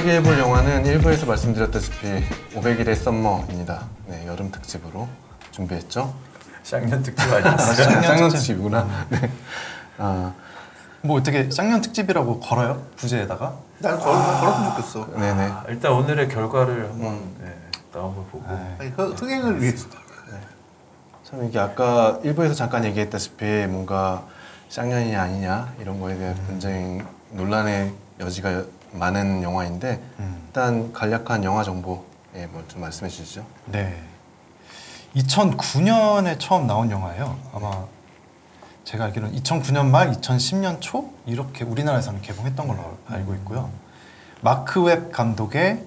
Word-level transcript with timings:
우리가 0.00 0.12
이야기해볼 0.12 0.38
영화는 0.38 0.84
1부에서 0.84 1.26
말씀드렸다시피 1.26 2.06
500일의 2.54 2.94
썸머입니다. 2.96 3.86
네, 4.06 4.26
여름 4.26 4.50
특집으로 4.50 5.06
준비했죠. 5.50 6.14
쌍년 6.62 7.02
특집 7.02 7.30
아니었어요? 7.30 8.02
쌍년 8.02 8.28
특집이구나. 8.30 9.06
네. 9.10 9.30
아, 9.98 10.32
뭐 11.02 11.18
어떻게 11.18 11.50
쌍년 11.50 11.80
특집이라고 11.82 12.40
걸어요? 12.40 12.82
부제에다가? 12.96 13.56
난 13.78 13.98
걸, 13.98 14.12
걸었으면 14.12 14.70
좋겠어. 14.76 15.06
네네. 15.18 15.42
아, 15.42 15.64
일단 15.68 15.92
오늘의 15.92 16.28
결과를 16.28 16.90
한번 16.90 17.20
네, 17.40 17.54
나온 17.92 18.14
걸 18.14 18.24
보고 18.26 18.44
네. 18.48 18.76
아니, 18.78 18.90
흥- 18.90 19.12
흥행을 19.12 19.60
위해서. 19.60 19.88
참 21.24 21.44
이게 21.44 21.58
아까 21.60 22.18
1부에서 22.24 22.56
잠깐 22.56 22.84
얘기했다시피 22.86 23.44
뭔가 23.68 24.26
쌍년이 24.68 25.14
아니냐 25.14 25.74
이런 25.78 26.00
거에 26.00 26.16
대한 26.18 26.34
굉장히 26.48 27.02
논란의 27.32 27.92
여지가 28.18 28.52
여- 28.54 28.64
많은 28.92 29.42
영화인데 29.42 30.02
음. 30.18 30.42
일단 30.46 30.92
간략한 30.92 31.44
영화 31.44 31.62
정보 31.62 32.04
예, 32.36 32.46
뭐좀 32.46 32.80
말씀해 32.80 33.10
주시죠. 33.10 33.44
네. 33.66 34.00
2009년에 35.16 36.38
처음 36.38 36.66
나온 36.66 36.90
영화예요. 36.90 37.36
아마 37.52 37.84
제가 38.84 39.04
알기로는 39.06 39.40
2009년 39.40 39.86
말 39.86 40.12
2010년 40.12 40.80
초 40.80 41.10
이렇게 41.26 41.64
우리나라에서는 41.64 42.22
개봉했던 42.22 42.68
걸로 42.68 42.96
알고 43.08 43.34
있고요. 43.36 43.70
마크 44.40 44.82
웹 44.82 45.12
감독의 45.12 45.84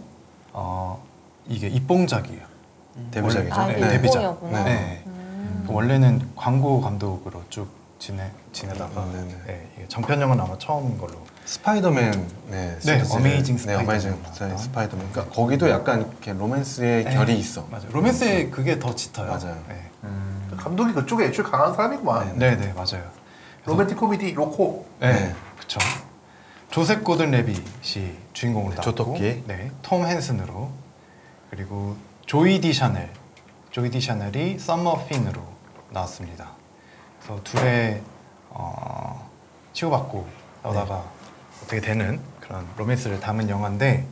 어, 0.52 1.02
이게 1.47 1.67
입봉작이에요. 1.67 2.41
데뷔작이죠. 3.11 3.53
아, 3.53 3.67
네, 3.67 3.73
데뷔작. 3.80 4.03
일본이었구나. 4.22 4.63
네. 4.63 5.03
음. 5.08 5.66
원래는 5.67 6.30
광고 6.35 6.81
감독으로 6.81 7.44
쭉 7.50 7.67
지내 7.97 8.30
지내다가 8.52 9.03
음, 9.03 9.11
네네. 9.13 9.44
네, 9.47 9.69
이게 9.78 9.88
장편영화는 9.88 10.39
아마 10.39 10.58
처음인 10.58 10.97
걸로. 10.97 11.16
스파이더맨 11.45 12.11
네, 12.47 12.77
네, 12.77 12.80
시리즈. 12.80 13.13
Amazing 13.14 13.56
네, 13.55 13.61
스파이더맨 13.61 13.86
Amazing 13.88 14.22
나왔던. 14.23 14.58
스파이더맨. 14.58 15.11
그러니까 15.11 15.36
거기도 15.36 15.69
약간 15.69 16.02
이렇게 16.02 16.33
로맨스의 16.33 17.03
네. 17.03 17.13
결이 17.13 17.38
있어. 17.38 17.67
맞아요. 17.69 17.88
로맨스에 17.91 18.50
그게 18.50 18.80
더 18.80 18.95
짙어요. 18.95 19.27
맞아요. 19.27 19.61
네, 19.67 19.89
음, 20.03 20.52
감독이 20.58 20.94
그쪽에 20.94 21.25
애초에 21.25 21.45
강한 21.45 21.73
사람이구만. 21.75 22.38
네, 22.38 22.55
네 22.55 22.73
맞아요. 22.73 23.03
로맨틱 23.66 23.97
코미디 23.97 24.33
로코. 24.33 24.85
네, 25.00 25.13
네. 25.13 25.35
그쵸. 25.59 25.80
조셉 26.72 27.03
고든 27.03 27.31
레빗이 27.31 28.17
주인공으로 28.33 28.75
네, 28.75 28.81
나왔고, 28.81 28.81
조토끼. 28.81 29.44
네, 29.45 29.72
톰 29.81 30.05
핸슨으로 30.07 30.72
그리고 31.50 31.95
조이 32.25 32.59
디 32.61 32.73
샤넬, 32.73 33.09
조이 33.69 33.91
디 33.91 34.02
샤넬이 34.02 34.57
썸머 34.59 35.05
핀으로 35.05 35.44
나왔습니다. 35.91 36.50
그래서 37.22 37.44
둘의 37.44 38.02
어, 38.50 39.30
치고받고 39.73 40.28
싸우다가 40.63 41.03
어떻게 41.64 41.81
되는 41.81 42.19
그런 42.39 42.66
로맨스를 42.78 43.19
담은 43.19 43.50
영화인데, 43.50 44.06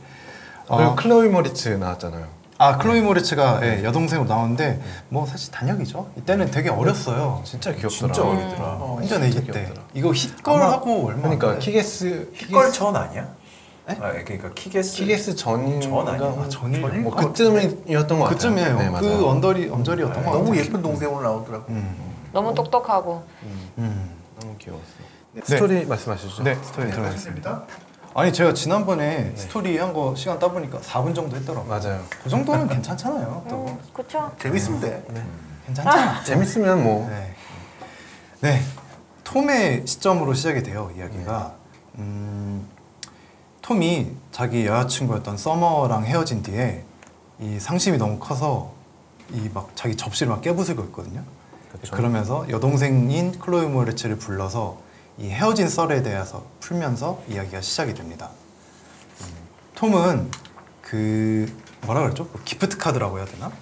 그리고 0.66 0.82
어, 0.82 0.94
클로이 0.94 1.28
모리츠 1.28 1.68
나왔잖아요. 1.70 2.26
아 2.58 2.78
클로이 2.78 3.00
모리츠가 3.00 3.58
예, 3.64 3.82
여동생으로 3.82 4.28
나오는데 4.28 4.80
뭐 5.08 5.26
사실 5.26 5.50
단역이죠. 5.50 6.12
이때는 6.18 6.50
되게 6.52 6.68
어렸어요. 6.70 7.40
진짜 7.44 7.72
귀엽더라. 7.72 8.12
진짜 8.12 8.22
어리더라. 8.22 8.64
어, 8.78 8.94
완전 8.98 9.24
애기 9.24 9.44
때 9.46 9.52
귀엽더라. 9.52 9.86
이거 9.94 10.10
힛걸 10.10 10.48
아마- 10.48 10.70
하고 10.72 11.06
얼마 11.08 11.28
안 11.30 11.38
그러니까 11.38 11.54
돼. 11.54 11.58
키게스 11.58 12.30
키걸 12.36 12.70
전 12.70 12.94
아니야? 12.94 13.28
네? 13.88 13.94
아, 14.00 14.12
그러니까 14.12 14.52
키게스 14.54 14.94
키게스 14.94 15.34
전인가? 15.34 15.80
전 16.04 16.08
아니야? 16.08 16.28
아, 16.28 16.48
전이요? 16.48 16.86
뭐 17.00 17.14
그쯤이었던 17.16 18.18
것 18.18 18.24
같아요. 18.26 18.28
그쯤이에요. 18.28 18.78
네, 18.78 18.88
맞아요. 18.90 19.00
그 19.18 19.26
언더리 19.28 19.68
언저리였던 19.68 20.16
네. 20.20 20.24
것 20.24 20.30
같아요. 20.30 20.44
너무 20.44 20.56
예쁜 20.56 20.82
동생으로 20.82 21.20
나오더라고. 21.20 21.64
음. 21.70 21.96
너무 22.32 22.54
똑똑하고 22.54 23.24
음. 23.78 24.10
너무 24.40 24.54
귀여웠어. 24.58 24.84
스토리 25.42 25.84
말씀하시죠. 25.86 26.42
네, 26.42 26.54
스토리 26.62 26.86
네, 26.86 26.90
들어가겠습니다. 26.92 27.62
아니 28.14 28.32
제가 28.32 28.52
지난번에 28.52 29.32
스토리 29.36 29.78
한 29.78 29.92
거 29.94 30.14
시간 30.14 30.38
따 30.38 30.48
보니까 30.48 30.78
4분 30.80 31.14
정도 31.14 31.36
했더라고요. 31.36 31.68
맞아요. 31.68 32.02
그 32.22 32.28
정도는 32.28 32.68
괜찮잖아요. 32.68 33.44
또 33.48 33.64
음, 33.66 33.78
그쵸? 33.94 34.30
재밌으면 34.38 34.80
돼. 34.80 35.02
괜찮잖아. 35.66 36.22
재밌으면 36.24 36.82
뭐 36.84 37.08
네. 37.08 37.34
네. 38.40 38.62
톰의 39.24 39.86
시점으로 39.86 40.34
시작이 40.34 40.62
돼요 40.62 40.90
이야기가. 40.96 41.54
음, 41.98 42.66
톰이 43.62 44.14
자기 44.30 44.66
여자친구였던 44.66 45.38
서머랑 45.38 46.04
헤어진 46.04 46.42
뒤에 46.42 46.84
이 47.40 47.58
상심이 47.58 47.96
너무 47.96 48.18
커서 48.18 48.72
이 49.32 49.48
막 49.54 49.70
자기 49.74 49.96
접시를 49.96 50.30
막 50.30 50.42
깨부수고 50.42 50.82
있거든요. 50.84 51.22
그쵸. 51.80 51.96
그러면서 51.96 52.44
여동생인 52.50 53.38
클로이 53.38 53.66
모레츠를 53.66 54.16
불러서 54.18 54.76
이 55.22 55.30
헤어진 55.30 55.68
썰에 55.68 56.02
대해서 56.02 56.44
풀면서 56.58 57.22
이야기가 57.28 57.60
시작이 57.60 57.94
됩니다. 57.94 58.28
음, 59.20 59.26
톰은 59.76 60.30
그 60.82 61.46
뭐라 61.82 62.00
그랬죠? 62.02 62.26
그 62.28 62.42
기프트 62.42 62.76
카드라고 62.76 63.18
해야 63.18 63.26
되나? 63.26 63.52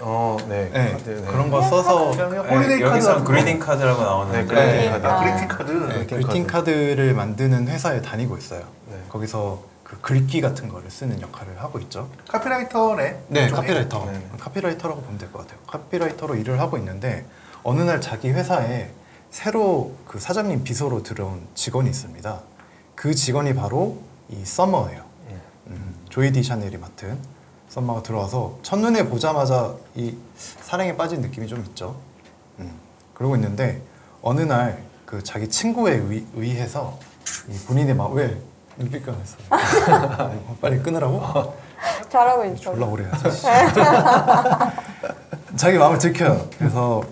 어, 0.00 0.36
네. 0.48 0.70
네, 0.72 0.92
카드, 0.92 1.10
네. 1.10 1.26
그런 1.30 1.50
거 1.50 1.60
써서 1.62 2.10
그냥 2.10 2.30
네, 2.30 2.38
holiday 2.38 2.80
카드. 2.80 2.82
여기서 2.92 3.08
같은 3.08 3.24
거. 3.24 3.30
greeting 3.32 3.58
카드라고 3.58 4.02
나오는데 4.02 4.38
네, 4.42 4.46
greeting 4.46 4.66
네. 4.80 4.90
카드. 4.90 5.06
아, 5.06 5.14
아. 5.14 5.20
greeting 5.24 5.48
카드. 5.48 5.70
네, 5.72 5.94
greeting 6.06 6.20
greeting 6.22 6.46
카드를 6.46 7.14
만드는 7.14 7.68
회사에 7.68 8.00
다니고 8.00 8.38
있어요. 8.38 8.62
네. 8.90 8.98
거기서 9.10 9.62
그 9.84 10.00
글귀 10.00 10.40
같은 10.40 10.68
거를 10.68 10.90
쓰는 10.90 11.20
역할을 11.20 11.60
하고 11.62 11.78
있죠. 11.80 12.08
카피라이터네. 12.28 13.20
네, 13.28 13.40
일종의. 13.42 13.50
카피라이터. 13.54 14.04
네. 14.10 14.28
카피라이터라고 14.40 15.02
보면 15.02 15.18
될 15.18 15.30
것 15.32 15.40
같아요. 15.40 15.58
카피라이터로 15.66 16.34
일을 16.36 16.60
하고 16.60 16.76
있는데 16.78 17.26
어느 17.62 17.82
날 17.82 18.00
자기 18.00 18.30
회사에 18.30 18.90
새로 19.36 19.92
그 20.08 20.18
사장님 20.18 20.64
비서로 20.64 21.02
들어온 21.02 21.46
직원이 21.54 21.90
있습니다. 21.90 22.40
그 22.94 23.14
직원이 23.14 23.54
바로 23.54 23.98
이 24.30 24.42
서머예요. 24.42 25.02
네. 25.28 25.36
음, 25.66 25.94
조이 26.08 26.32
디 26.32 26.42
샤넬이 26.42 26.78
맡은 26.78 27.18
썸머가 27.68 28.02
들어와서 28.02 28.58
첫눈에 28.62 29.10
보자마자 29.10 29.74
이 29.94 30.16
사랑에 30.62 30.96
빠진 30.96 31.20
느낌이 31.20 31.48
좀 31.48 31.62
있죠. 31.66 32.00
음, 32.60 32.72
그러고 33.12 33.36
있는데 33.36 33.82
어느 34.22 34.40
날 34.40 34.82
그 35.04 35.22
자기 35.22 35.48
친구에 35.48 35.96
의, 35.96 36.26
의해서 36.34 36.98
이 37.48 37.56
본인의 37.66 37.94
마왜 37.94 38.40
눈빛 38.78 39.04
변했어. 39.04 39.36
빨리 40.60 40.82
끊으라고? 40.82 41.54
잘하고 42.08 42.44
있어. 42.46 42.56
졸라 42.56 42.86
오래 42.86 43.04
해야지. 43.04 43.42
자기 45.56 45.78
마음을 45.78 45.98
들켜요. 45.98 46.48
그래서 46.58 47.02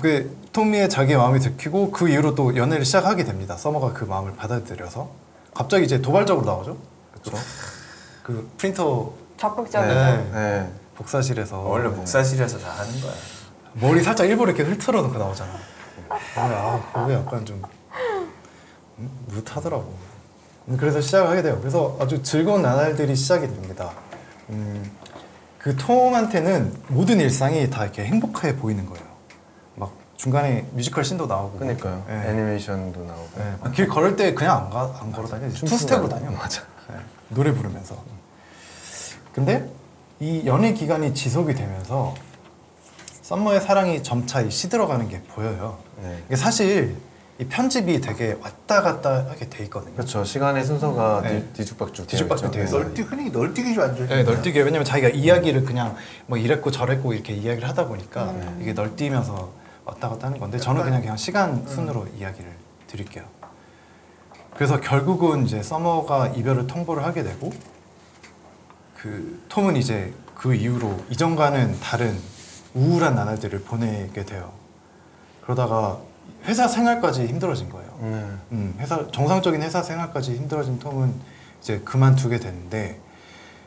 그 0.00 0.37
토미의 0.58 0.88
자기 0.88 1.14
마음이 1.14 1.38
들키고 1.38 1.92
그 1.92 2.08
이후로 2.08 2.34
또 2.34 2.56
연애를 2.56 2.84
시작하게 2.84 3.22
됩니다. 3.22 3.56
서머가 3.56 3.92
그 3.92 4.04
마음을 4.04 4.34
받아들여서 4.34 5.08
갑자기 5.54 5.84
이제 5.84 6.02
도발적으로 6.02 6.44
나오죠. 6.44 6.76
그렇죠. 7.12 7.38
그 8.24 8.50
프린터 8.58 9.12
적극적이죠. 9.36 9.94
네. 9.94 10.30
네. 10.32 10.72
복사실에서 10.96 11.60
원래 11.60 11.88
복사실에서 11.90 12.58
다 12.58 12.70
하는 12.70 13.00
거야. 13.00 13.12
머리 13.74 14.02
살짝 14.02 14.28
일부러 14.28 14.50
이렇게 14.50 14.68
흐트러 14.68 15.00
놓고 15.02 15.16
나오잖아. 15.16 15.52
아, 16.34 16.82
그게 16.92 17.14
약간 17.14 17.46
좀 17.46 17.62
음, 18.98 19.10
무하더라고. 19.26 19.94
그래서 20.76 21.00
시작을 21.00 21.28
하게 21.28 21.42
돼요. 21.42 21.58
그래서 21.60 21.96
아주 22.00 22.20
즐거운 22.24 22.62
나날들이 22.62 23.14
시작이 23.14 23.46
됩니다. 23.46 23.92
음, 24.50 24.90
그 25.58 25.76
톰한테는 25.76 26.74
모든 26.88 27.20
일상이 27.20 27.70
다 27.70 27.84
이렇게 27.84 28.04
행복해 28.04 28.56
보이는 28.56 28.84
거예요. 28.86 29.07
막 30.18 30.22
중간에 30.22 30.66
뮤지컬 30.72 31.04
씬도 31.04 31.26
나오고. 31.26 31.58
그러니까요. 31.58 32.04
네. 32.08 32.30
애니메이션도 32.30 33.04
나오고. 33.04 33.28
네, 33.36 33.54
막 33.62 33.75
길 33.75 33.88
걸을 33.88 34.16
때 34.16 34.34
그냥 34.34 34.64
안, 34.64 34.70
가, 34.70 34.98
안 35.00 35.12
걸어 35.12 35.28
다녀. 35.28 35.48
투 35.48 35.66
스텝으로 35.66 36.08
다녀. 36.08 36.30
맞아. 36.32 36.62
네, 36.90 36.96
노래 37.28 37.52
부르면서. 37.52 37.96
근데 39.32 39.70
이 40.18 40.42
연애 40.46 40.72
기간이 40.72 41.14
지속이 41.14 41.54
되면서 41.54 42.14
썸머의 43.22 43.60
사랑이 43.60 44.02
점차 44.02 44.40
이 44.40 44.50
시들어가는 44.50 45.08
게 45.08 45.22
보여요. 45.22 45.78
네. 46.02 46.18
이게 46.26 46.34
사실 46.36 46.96
이 47.38 47.44
편집이 47.44 48.00
되게 48.00 48.36
왔다 48.40 48.82
갔다 48.82 49.26
하게 49.28 49.48
돼 49.48 49.62
있거든요. 49.64 49.94
그렇죠. 49.94 50.24
시간의 50.24 50.64
순서가 50.64 51.20
네. 51.22 51.42
뒤, 51.42 51.52
뒤죽박죽 51.52 52.08
뒤죽박죽 52.08 52.50
되어 52.50 52.64
있죠. 52.64 52.72
되어 52.72 52.80
있어요. 52.80 52.88
널뛰 52.88 53.02
흔히 53.02 53.30
널뛰기 53.30 53.74
좀 53.74 53.84
앉아. 53.84 54.06
네, 54.06 54.24
널뛰기 54.24 54.58
왜냐면 54.58 54.84
자기가 54.84 55.10
이야기를 55.10 55.64
그냥 55.64 55.94
뭐 56.26 56.36
이랬고 56.36 56.72
저랬고 56.72 57.12
이렇게 57.12 57.34
이야기를 57.34 57.68
하다 57.68 57.86
보니까 57.86 58.30
음. 58.30 58.58
이게 58.60 58.72
널뛰면서 58.72 59.67
왔다 59.88 60.08
갔다 60.10 60.26
하는 60.26 60.38
건데 60.38 60.58
저는 60.58 60.82
그냥 60.84 61.00
그냥 61.00 61.16
시간 61.16 61.66
순으로 61.66 62.06
이야기를 62.18 62.52
드릴게요. 62.86 63.24
그래서 64.54 64.80
결국은 64.80 65.46
이제 65.46 65.62
서머가 65.62 66.28
이별을 66.28 66.66
통보를 66.66 67.04
하게 67.04 67.22
되고 67.22 67.50
그 68.96 69.42
톰은 69.48 69.76
이제 69.76 70.12
그 70.34 70.54
이후로 70.54 71.04
이전과는 71.10 71.80
다른 71.80 72.18
우울한 72.74 73.14
나날들을 73.14 73.62
보내게 73.62 74.24
돼요. 74.24 74.52
그러다가 75.42 75.98
회사 76.44 76.68
생활까지 76.68 77.26
힘들어진 77.26 77.68
거예요. 77.70 77.88
네. 78.00 78.24
음, 78.52 78.74
회사 78.78 79.06
정상적인 79.10 79.62
회사 79.62 79.82
생활까지 79.82 80.34
힘들어진 80.36 80.78
톰은 80.78 81.14
이제 81.60 81.80
그만두게 81.80 82.38
됐는데 82.38 83.00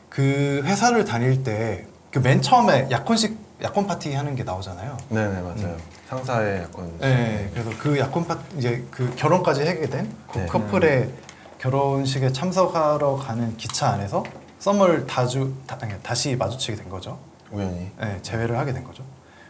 그 0.08 0.62
회사를 0.64 1.04
다닐 1.04 1.42
때 1.42 1.86
그 2.12 2.20
맨 2.20 2.42
처음에 2.42 2.88
약혼식 2.90 3.38
약혼 3.62 3.86
파티 3.86 4.12
하는 4.12 4.34
게 4.36 4.44
나오잖아요. 4.44 4.98
네, 5.08 5.28
네, 5.28 5.40
맞아요. 5.40 5.76
상사의 6.16 6.62
약간 6.64 6.92
네, 6.98 7.48
그래서 7.54 7.70
그 7.78 7.98
약혼 7.98 8.26
파티 8.26 8.58
이제 8.58 8.84
그 8.90 9.14
결혼까지 9.16 9.66
하게 9.66 9.86
된 9.88 10.12
그 10.30 10.38
네. 10.38 10.46
커플의 10.46 11.10
결혼식에 11.58 12.32
참석하러 12.32 13.16
가는 13.16 13.56
기차 13.56 13.88
안에서 13.90 14.22
썸을 14.58 15.06
다주 15.06 15.54
다, 15.66 15.78
아니, 15.80 15.92
다시 16.02 16.36
마주치게 16.36 16.76
된 16.76 16.88
거죠. 16.88 17.18
우연히. 17.50 17.90
네, 18.00 18.18
재회를 18.22 18.58
하게 18.58 18.72
된 18.72 18.84
거죠. 18.84 19.02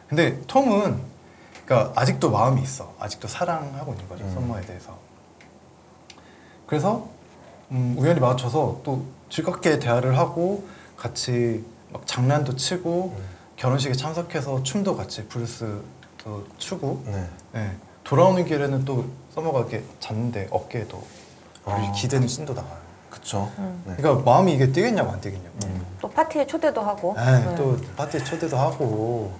근데 0.08 0.40
톰은 0.46 1.00
그러니까 1.64 1.92
아직도 2.00 2.30
마음이 2.30 2.62
있어. 2.62 2.92
아직도 2.98 3.28
사랑하고 3.28 3.92
있는 3.92 4.08
거죠. 4.08 4.24
음. 4.24 4.34
썸머에 4.34 4.60
대해서. 4.62 4.96
그래서 6.66 7.08
음, 7.70 7.94
우연히 7.98 8.20
마주쳐서 8.20 8.80
또 8.84 9.04
즐겁게 9.30 9.78
대화를 9.78 10.16
하고 10.18 10.66
같이 10.96 11.64
막 11.90 12.06
장난도 12.06 12.56
치고 12.56 13.16
결혼식에 13.56 13.94
참석해서 13.94 14.62
춤도 14.62 14.96
같이 14.96 15.26
블루스도 15.28 16.46
추고 16.58 17.02
네. 17.06 17.28
네. 17.52 17.76
돌아오는 18.04 18.44
길에는 18.44 18.84
또 18.84 19.06
썸머가 19.34 19.60
이렇게 19.60 19.82
잤는데 20.00 20.48
어깨에도 20.50 21.02
아. 21.64 21.92
기대는 21.92 22.28
씬도 22.28 22.54
나와요. 22.54 22.78
그쵸. 23.10 23.50
음. 23.58 23.82
네. 23.86 23.94
그러니까 23.96 24.24
마음이 24.24 24.52
이게 24.54 24.70
뛰겠냐고 24.70 25.10
안 25.10 25.20
뛰겠냐고. 25.20 25.52
또 26.00 26.08
파티에 26.10 26.46
초대도 26.46 26.80
하고. 26.80 27.14
네, 27.16 27.44
네. 27.44 27.54
또 27.54 27.76
파티 27.96 28.24
초대도 28.24 28.56
하고. 28.56 29.32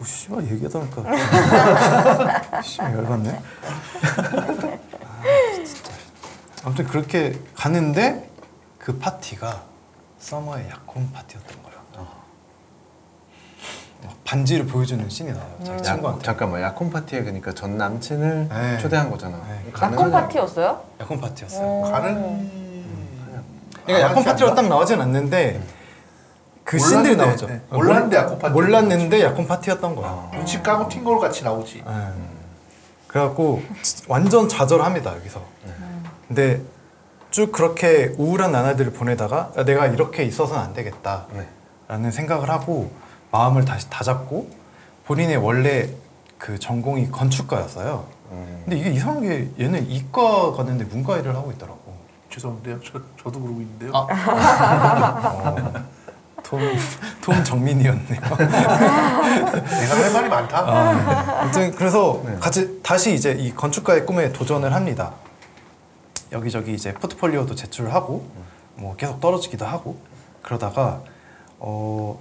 오, 0.00 0.04
씨발 0.04 0.44
얘기하다 0.50 0.80
보니까 0.80 2.60
씨발 2.62 2.94
열받네. 2.94 3.30
아, 3.30 5.22
진짜. 5.64 5.92
아무튼 6.64 6.86
그렇게 6.86 7.38
갔는데 7.54 8.28
그 8.78 8.98
파티가 8.98 9.62
서머의 10.18 10.68
약혼 10.70 11.12
파티였던 11.12 11.62
거예요. 11.62 11.63
막 14.04 14.14
반지를 14.24 14.66
보여주는 14.66 15.08
씬이 15.08 15.30
나와요. 15.32 15.48
자기 15.64 15.70
음. 15.70 15.78
약, 15.78 15.82
친구한테. 15.84 16.24
잠깐만 16.24 16.62
약혼 16.62 16.90
파티에 16.90 17.22
그러니까 17.22 17.52
전 17.52 17.76
남친을 17.78 18.48
네. 18.50 18.78
초대한 18.78 19.10
거잖아. 19.10 19.38
네. 19.48 19.72
약혼 19.82 20.10
파티였어요? 20.10 20.80
약혼 21.00 21.20
파티였어요. 21.20 21.62
어. 21.66 21.90
가는 21.90 22.50
그러니까 23.84 24.08
약혼 24.10 24.22
아, 24.22 24.26
파티로 24.26 24.54
딱 24.54 24.68
나오진 24.68 25.00
않는데 25.00 25.60
그 26.64 26.78
씬들이 26.78 27.16
나오죠. 27.16 27.46
네. 27.46 27.60
몰랐는데 27.70 28.16
약혼 28.16 28.38
파티. 28.38 28.52
몰랐는데 28.52 29.22
약혼 29.22 29.46
파티였던 29.46 29.96
거야. 29.96 30.30
눈치 30.32 30.62
까고 30.62 30.88
튄 30.88 31.04
걸 31.04 31.18
같이 31.18 31.44
나오지. 31.44 31.82
네. 31.86 31.92
그래갖고 33.08 33.62
완전 34.08 34.48
좌절합니다 34.48 35.14
여기서. 35.16 35.40
근데 36.28 36.62
쭉 37.30 37.52
그렇게 37.52 38.14
우울한 38.16 38.52
나날들을 38.52 38.92
보내다가 38.92 39.52
야, 39.58 39.64
내가 39.64 39.86
이렇게 39.86 40.24
있어서는 40.24 40.62
안 40.62 40.72
되겠다라는 40.74 41.46
네. 42.02 42.10
생각을 42.10 42.48
하고 42.50 42.90
마음을 43.34 43.64
다시 43.64 43.90
다잡고 43.90 44.48
본인의 45.06 45.38
원래 45.38 45.88
그 46.38 46.56
전공이 46.56 47.10
건축가였어요. 47.10 48.06
음. 48.30 48.62
근데 48.64 48.78
이게 48.78 48.90
이상하게 48.92 49.50
얘는 49.58 49.90
이과 49.90 50.52
갔는데 50.52 50.84
문과 50.84 51.18
일을 51.18 51.34
하고 51.34 51.50
있더라고. 51.50 51.80
죄송한데요. 52.30 52.78
저 52.84 53.00
저도 53.22 53.40
그러고 53.40 53.60
있는데요. 53.60 53.90
어, 53.92 55.56
톰, 56.44 56.60
톰 57.20 57.42
정민이었네요. 57.42 58.20
내가 58.20 58.36
할 59.96 60.12
말이 60.12 60.28
많다. 60.28 60.58
아, 60.58 61.40
아무튼 61.40 61.74
그래서 61.74 62.22
네. 62.24 62.36
같이 62.38 62.80
다시 62.82 63.14
이제 63.14 63.32
이 63.32 63.52
건축가의 63.52 64.06
꿈에 64.06 64.32
도전을 64.32 64.72
합니다. 64.72 65.12
여기저기 66.30 66.72
이제 66.72 66.94
포트폴리오도 66.94 67.56
제출하고 67.56 68.28
뭐 68.76 68.94
계속 68.94 69.20
떨어지기도 69.20 69.66
하고 69.66 69.98
그러다가 70.42 71.02
어 71.58 72.18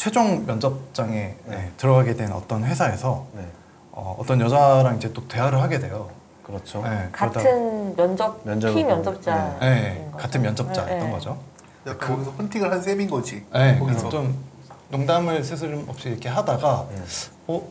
최종 0.00 0.46
면접장에 0.46 1.34
네, 1.44 1.72
들어가게 1.76 2.14
된 2.14 2.32
어떤 2.32 2.64
회사에서 2.64 3.26
네. 3.34 3.46
어, 3.92 4.16
어떤 4.18 4.40
여자랑 4.40 4.96
이제 4.96 5.12
또 5.12 5.28
대화를 5.28 5.60
하게 5.60 5.78
돼요. 5.78 6.08
그렇죠. 6.42 6.82
네, 6.82 7.10
같은 7.12 7.94
면접 7.94 8.42
키. 8.72 8.82
면접자. 8.82 9.58
네, 9.60 10.10
같은 10.16 10.40
면접자였던 10.40 11.10
거죠. 11.10 11.38
그러니까 11.84 12.06
거기서 12.06 12.30
헌팅을 12.30 12.72
한 12.72 12.80
셈인 12.80 13.10
거지. 13.10 13.44
네, 13.52 13.78
거기서. 13.78 14.08
좀 14.08 14.42
농담을 14.88 15.44
스스럼 15.44 15.84
없이 15.86 16.08
이렇게 16.08 16.30
하다가 16.30 16.86
네. 16.94 17.02
어 17.48 17.62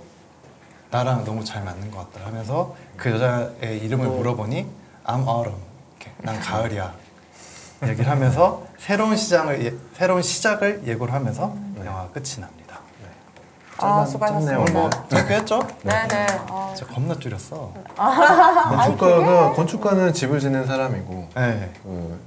나랑 0.91 1.25
너무 1.25 1.43
잘 1.43 1.63
맞는 1.63 1.89
것 1.89 2.11
같다 2.11 2.27
하면서 2.27 2.75
그 2.95 3.09
여자의 3.09 3.79
이름을 3.79 4.07
물어보니 4.07 4.67
I'm 5.03 5.27
autumn. 5.27 5.57
이렇게 5.97 6.11
난 6.19 6.39
가을이야. 6.39 6.93
얘기를 7.87 8.09
하면서 8.09 8.63
새로운 8.77 9.15
시장을 9.15 9.65
예, 9.65 9.73
새로운 9.93 10.21
시작을 10.21 10.83
예고를 10.85 11.13
하면서 11.13 11.55
영화가 11.77 12.09
끝이 12.09 12.39
납니다. 12.39 12.79
아, 13.77 14.03
짧았- 14.03 14.07
수고하셨습니다. 14.07 14.29
짧네요. 14.51 14.61
오늘 14.61 14.73
뭐 14.73 14.89
짧게 15.09 15.33
했죠? 15.35 15.59
네네. 15.83 16.27
아, 16.49 16.73
진짜 16.75 16.93
겁나 16.93 17.15
줄였어. 17.17 17.73
건축가가 17.95 19.53
건축가는 19.53 20.13
집을 20.13 20.39
짓는 20.39 20.65
사람이고 20.65 21.29
네. 21.35 21.71
그, 21.83 22.19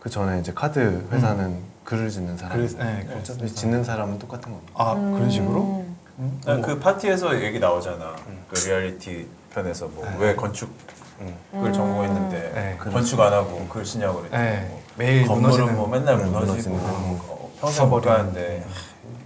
그 0.00 0.10
전에 0.10 0.38
이제 0.40 0.52
카드 0.54 1.06
회사는 1.10 1.58
글을 1.84 2.08
짓는 2.10 2.36
사람. 2.38 2.56
글- 2.58 2.68
네, 2.78 3.04
글 3.06 3.16
어차피 3.16 3.38
쓰는 3.40 3.54
짓는 3.54 3.84
사람은 3.84 4.18
똑같은 4.20 4.52
겁니다. 4.52 4.72
아 4.76 4.94
그런 4.94 5.28
식으로? 5.30 5.60
음. 5.62 5.96
음? 6.20 6.40
아, 6.46 6.60
그 6.64 6.78
파티에서 6.78 7.42
얘기 7.42 7.58
나오잖아. 7.58 8.14
그 8.48 8.54
리얼리티 8.60 9.26
편에서 9.52 9.88
뭐 9.88 10.04
네. 10.08 10.16
왜 10.20 10.36
건축을 10.36 11.34
음. 11.52 11.72
전공했는데 11.72 12.52
네. 12.54 12.76
건축 12.78 13.20
안 13.20 13.32
하고 13.32 13.66
글 13.68 13.84
쓰냐고 13.86 14.18
그랬지. 14.18 14.36
네. 14.36 14.66
뭐 14.70 14.82
매일 14.96 15.26
건물은 15.26 15.66
무너지는- 15.66 15.72
뭐 15.72 15.88
맨날 15.88 16.14
음, 16.14 16.26
무너지고 16.32 16.70
무너지는 16.70 16.78
어, 16.80 17.50
평생 17.60 17.88
못 17.88 18.00
써버리는. 18.00 18.16
가는데 18.32 18.66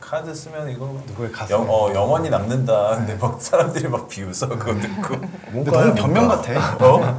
카드 0.01 0.35
쓰면 0.35 0.71
이거 0.71 0.87
누구의 1.07 1.33
가슴? 1.33 1.55
영, 1.57 1.67
어, 1.69 1.93
영원히 1.95 2.31
남는다. 2.31 2.97
근데 2.97 3.15
막 3.17 3.41
사람들이 3.43 3.89
막 3.89 4.09
비웃어 4.09 4.49
그거 4.49 4.75
듣고. 4.81 5.17
근데 5.53 5.71
너무 5.71 5.95
변명 5.95 6.29
같아. 6.29 6.77
어? 6.85 7.19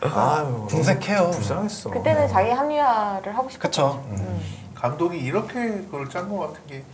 아유 0.00 0.66
궁색해요. 0.68 1.30
불쌍했어. 1.30 1.90
그때는 1.90 2.28
자기 2.28 2.50
합리화를 2.50 3.36
하고 3.36 3.48
싶었죠. 3.48 4.02
그쵸. 4.08 4.22
음. 4.22 4.40
감독이 4.74 5.18
이렇게 5.18 5.58
그걸 5.90 6.08
짠 6.08 6.28
것 6.28 6.38
같은 6.48 6.60
게 6.68 6.84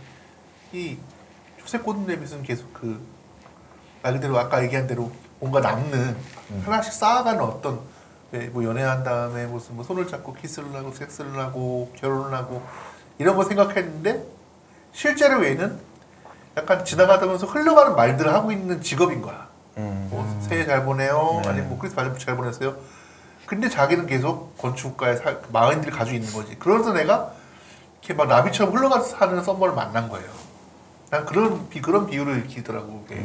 이 0.73 0.97
조셉 1.59 1.83
고든 1.83 2.05
레빗은 2.07 2.43
계속 2.43 2.73
그 2.73 2.99
말 4.01 4.13
그대로 4.13 4.37
아까 4.37 4.61
얘기한 4.63 4.85
대로 4.87 5.09
뭔가 5.39 5.59
남는 5.59 6.15
하나씩 6.63 6.93
쌓아가는 6.93 7.41
어떤 7.41 7.79
왜뭐 8.31 8.63
연애한 8.63 9.03
다음에 9.03 9.45
무슨 9.45 9.75
뭐 9.75 9.83
손을 9.83 10.07
잡고 10.07 10.33
키스를 10.33 10.73
하고 10.73 10.91
섹스를 10.91 11.37
하고 11.37 11.91
결혼을 11.95 12.33
하고 12.33 12.61
이런 13.17 13.35
거 13.35 13.43
생각했는데 13.43 14.23
실제로 14.91 15.45
얘는 15.45 15.79
약간 16.57 16.85
지나가다면서 16.85 17.47
흘러가는 17.47 17.95
말들을 17.95 18.33
하고 18.33 18.51
있는 18.51 18.81
직업인 18.81 19.21
거야. 19.21 19.47
음. 19.77 20.07
뭐 20.09 20.39
새해 20.41 20.65
잘 20.65 20.85
보내요. 20.85 21.41
네. 21.43 21.49
아니면 21.49 21.69
뭐 21.69 21.79
크리스마스 21.79 22.17
잘 22.17 22.37
보냈어요. 22.37 22.75
근데 23.45 23.69
자기는 23.69 24.07
계속 24.07 24.57
건축가의 24.57 25.17
살, 25.17 25.41
그 25.41 25.49
마인드를 25.51 25.93
가지고 25.93 26.17
있는 26.17 26.31
거지. 26.31 26.55
그래서 26.57 26.93
내가 26.93 27.31
이렇게 28.01 28.13
막 28.13 28.27
나비처럼 28.27 28.75
흘러가서 28.75 29.17
사는 29.17 29.43
썸머를 29.43 29.75
만난 29.75 30.09
거예요. 30.09 30.27
난 31.09 31.25
그런 31.25 31.69
비 31.69 31.81
그런 31.81 32.07
비유를 32.07 32.47
기더라고. 32.47 33.03
그게. 33.07 33.21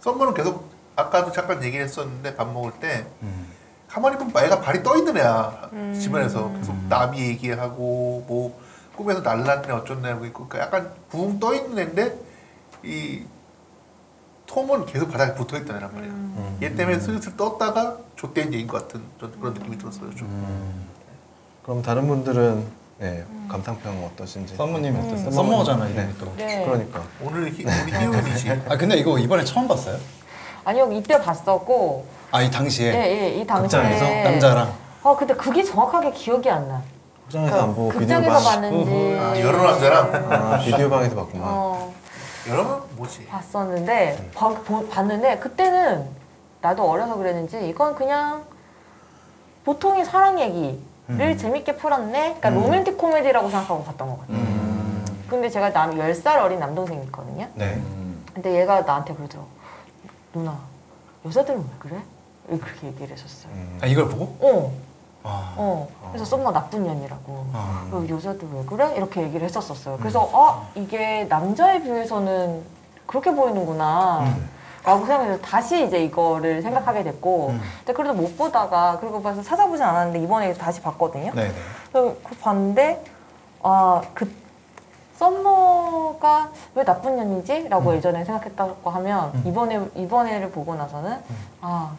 썸머는 0.00 0.34
계속 0.34 0.70
아까도 0.96 1.32
잠깐 1.32 1.62
얘기를 1.62 1.84
했었는데 1.84 2.36
밥 2.36 2.50
먹을 2.52 2.72
때 2.80 3.06
음. 3.22 3.46
가만히 3.88 4.18
보면 4.18 4.32
애가 4.36 4.60
발이 4.60 4.82
떠 4.82 4.96
있는 4.96 5.16
애야 5.16 5.70
음. 5.72 5.98
주변에서 6.00 6.52
계속 6.54 6.76
나비 6.88 7.20
얘기하고 7.20 8.24
뭐 8.26 8.60
꿈에서 8.96 9.20
날랐네 9.20 9.70
어쩐네 9.72 10.10
하고 10.10 10.26
있고 10.26 10.48
그러니까 10.48 10.66
약간 10.78 10.92
붕 11.08 11.38
떠 11.38 11.54
있는 11.54 11.78
애인데 11.78 12.18
이 12.84 13.22
톰은 14.46 14.86
계속 14.86 15.10
바닥에 15.10 15.34
붙어 15.34 15.58
있던 15.58 15.76
애란 15.76 15.92
말이야. 15.94 16.10
음. 16.10 16.58
얘 16.62 16.74
때문에 16.74 16.98
슬슬 17.00 17.36
떴다가 17.36 17.98
좆된 18.16 18.52
얘인 18.54 18.66
것 18.66 18.82
같은 18.88 19.02
좀 19.20 19.30
그런 19.38 19.52
느낌이 19.54 19.76
들었어요. 19.76 20.14
좀. 20.14 20.26
음. 20.26 20.86
그럼 21.62 21.82
다른 21.82 22.08
분들은 22.08 22.66
네, 22.98 23.24
감상평 23.48 24.04
어떠신지? 24.12 24.56
썸머님 24.56 24.94
음. 24.96 25.06
어땠어요? 25.06 25.30
썸머잖아 25.30 25.86
이름이 25.88 26.06
네. 26.08 26.14
또. 26.18 26.32
네. 26.36 26.64
그러니까 26.64 27.02
오늘 27.22 27.46
희, 27.52 27.64
우리 27.64 27.92
희훈이지. 27.92 28.62
아 28.68 28.76
근데 28.76 28.96
이거 28.96 29.16
이번에 29.18 29.44
처음 29.44 29.68
봤어요? 29.68 29.96
아니요, 30.64 30.90
이때 30.92 31.20
봤었고, 31.22 32.04
아 32.32 32.42
이 32.42 32.50
당시에 32.50 32.92
예, 32.92 33.22
예, 33.22 33.28
이 33.40 33.46
당시에. 33.46 33.80
극장에서? 33.80 34.30
남자랑 34.30 34.74
어, 35.02 35.16
근데 35.16 35.32
그게 35.34 35.62
정확하게 35.62 36.10
기억이 36.12 36.50
안 36.50 36.68
나. 36.68 36.82
극장에서 37.26 37.62
안 37.62 37.74
보고 37.74 37.90
비디오 37.98 38.20
방 38.20 38.42
봤는지. 38.42 39.16
아, 39.18 39.40
여러 39.40 39.62
남자랑? 39.62 40.32
아 40.32 40.58
비디오 40.58 40.90
방에서 40.90 41.14
봤구나. 41.14 41.44
어, 41.46 41.94
여러분 42.48 42.80
뭐지? 42.96 43.26
봤었는데, 43.26 44.30
봐- 44.34 44.48
보- 44.64 44.88
봤는데, 44.88 45.38
그때는 45.38 46.04
나도 46.60 46.90
어려서 46.90 47.14
그랬는지, 47.16 47.68
이건 47.68 47.94
그냥 47.94 48.42
보통의 49.64 50.04
사랑 50.04 50.40
얘기 50.40 50.82
를 51.08 51.28
음. 51.28 51.38
재밌게 51.38 51.76
풀었네? 51.76 52.36
그러니까 52.38 52.48
음. 52.50 52.54
로맨틱 52.56 52.98
코미디라고 52.98 53.48
생각하고 53.48 53.82
봤던 53.84 54.08
것 54.10 54.20
같아요. 54.20 54.36
음. 54.36 55.04
근데 55.28 55.48
제가 55.48 55.72
남 55.72 55.92
10살 55.96 56.42
어린 56.42 56.58
남동생이 56.58 57.02
있거든요. 57.04 57.48
네. 57.54 57.74
음. 57.76 58.22
근데 58.34 58.60
얘가 58.60 58.82
나한테 58.82 59.14
그러더라고. 59.14 59.48
누나, 60.34 60.58
여자들은 61.24 61.58
왜 61.60 61.64
그래? 61.78 62.02
왜 62.48 62.58
그렇게 62.58 62.88
얘기를 62.88 63.16
했었어요. 63.16 63.50
음. 63.52 63.78
아 63.82 63.86
이걸 63.86 64.08
보고? 64.10 64.36
어, 64.40 64.72
아. 65.22 65.54
어. 65.56 65.88
그래서 66.10 66.26
썸머 66.26 66.52
나쁜 66.52 66.84
년이라고. 66.84 67.46
아. 67.54 67.88
어, 67.90 68.04
여자들 68.06 68.46
왜 68.52 68.64
그래? 68.66 68.94
이렇게 68.94 69.22
얘기를 69.22 69.46
했었었어요. 69.46 69.96
그래서 69.98 70.30
아 70.34 70.68
이게 70.74 71.24
남자에 71.24 71.82
비해서는 71.82 72.62
그렇게 73.06 73.34
보이는구나. 73.34 74.20
음. 74.20 74.50
라고 74.88 75.04
생각해서 75.04 75.38
다시 75.42 75.84
이제 75.84 76.02
이거를 76.02 76.62
생각하게 76.62 77.04
됐고 77.04 77.48
음. 77.50 77.60
근데 77.80 77.92
그래도 77.92 78.14
못 78.14 78.38
보다가 78.38 78.96
그리고 78.98 79.22
봐서 79.22 79.42
찾아보진 79.42 79.84
않았는데 79.84 80.20
이번에 80.24 80.54
다시 80.54 80.80
봤거든요. 80.80 81.30
네네. 81.34 81.52
그래서 81.92 82.16
그 82.24 82.34
봤는데 82.36 83.04
아그 83.62 84.32
썸머가 85.18 86.50
왜 86.74 86.84
나쁜 86.84 87.16
년이지? 87.16 87.68
라고 87.68 87.90
음. 87.90 87.96
예전에 87.96 88.24
생각했다고 88.24 88.88
하면 88.88 89.32
음. 89.34 89.42
이번에 89.44 89.78
이번에를 89.94 90.50
보고 90.52 90.74
나서는 90.74 91.18
아 91.60 91.92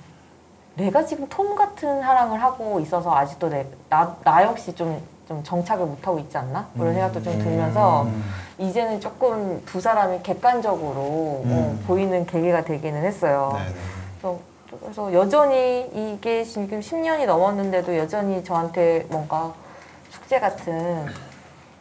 내가 0.73 1.05
지금 1.05 1.27
톰 1.29 1.55
같은 1.55 2.01
사랑을 2.01 2.41
하고 2.41 2.79
있어서 2.79 3.13
아직도 3.13 3.49
내, 3.49 3.67
나, 3.89 4.15
나 4.23 4.43
역시 4.43 4.73
좀, 4.73 4.99
좀 5.29 5.43
정착을 5.43 5.85
못하고 5.85 6.17
있지 6.17 6.35
않나? 6.39 6.67
그런 6.73 6.87
음. 6.87 6.93
생각도 6.95 7.21
좀 7.21 7.37
들면서 7.37 8.01
음. 8.01 8.23
이제는 8.57 8.99
조금 8.99 9.63
두 9.63 9.79
사람이 9.79 10.23
객관적으로 10.23 10.99
어, 10.99 11.43
음. 11.45 11.83
보이는 11.85 12.25
계기가 12.25 12.63
되기는 12.63 13.03
했어요. 13.03 13.51
네네. 13.53 13.75
그래서, 14.19 14.39
그래서 14.81 15.13
여전히 15.13 15.87
이게 15.93 16.43
지금 16.43 16.79
10년이 16.79 17.27
넘었는데도 17.27 17.95
여전히 17.95 18.43
저한테 18.43 19.05
뭔가 19.09 19.53
숙제 20.09 20.39
같은 20.39 21.05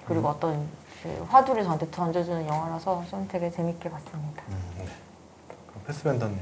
그리고 0.07 0.29
어떤 0.29 0.69
그 1.03 1.27
화두를 1.31 1.65
저한테 1.65 1.91
던져주는 1.91 2.47
영화라서 2.47 3.03
좀 3.09 3.27
되게 3.33 3.51
재밌게 3.51 3.89
봤습니다. 3.91 4.43
그럼 5.69 5.85
패스밴더님. 5.87 6.39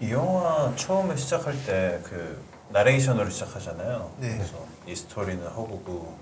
이 0.00 0.10
영화 0.10 0.72
처음에 0.74 1.14
시작할 1.14 1.54
때 1.64 2.00
그 2.04 2.49
나레이션으로 2.70 3.30
시작하잖아요. 3.30 4.10
네. 4.18 4.34
그래서 4.36 4.54
이 4.86 4.94
스토리는 4.94 5.44
허구고, 5.46 6.14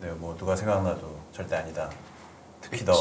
네, 0.00 0.08
뭐 0.18 0.34
누가 0.38 0.56
생각나도 0.56 1.00
절대 1.32 1.56
아니다. 1.56 1.88
특히 2.60 2.84
너 2.84 2.94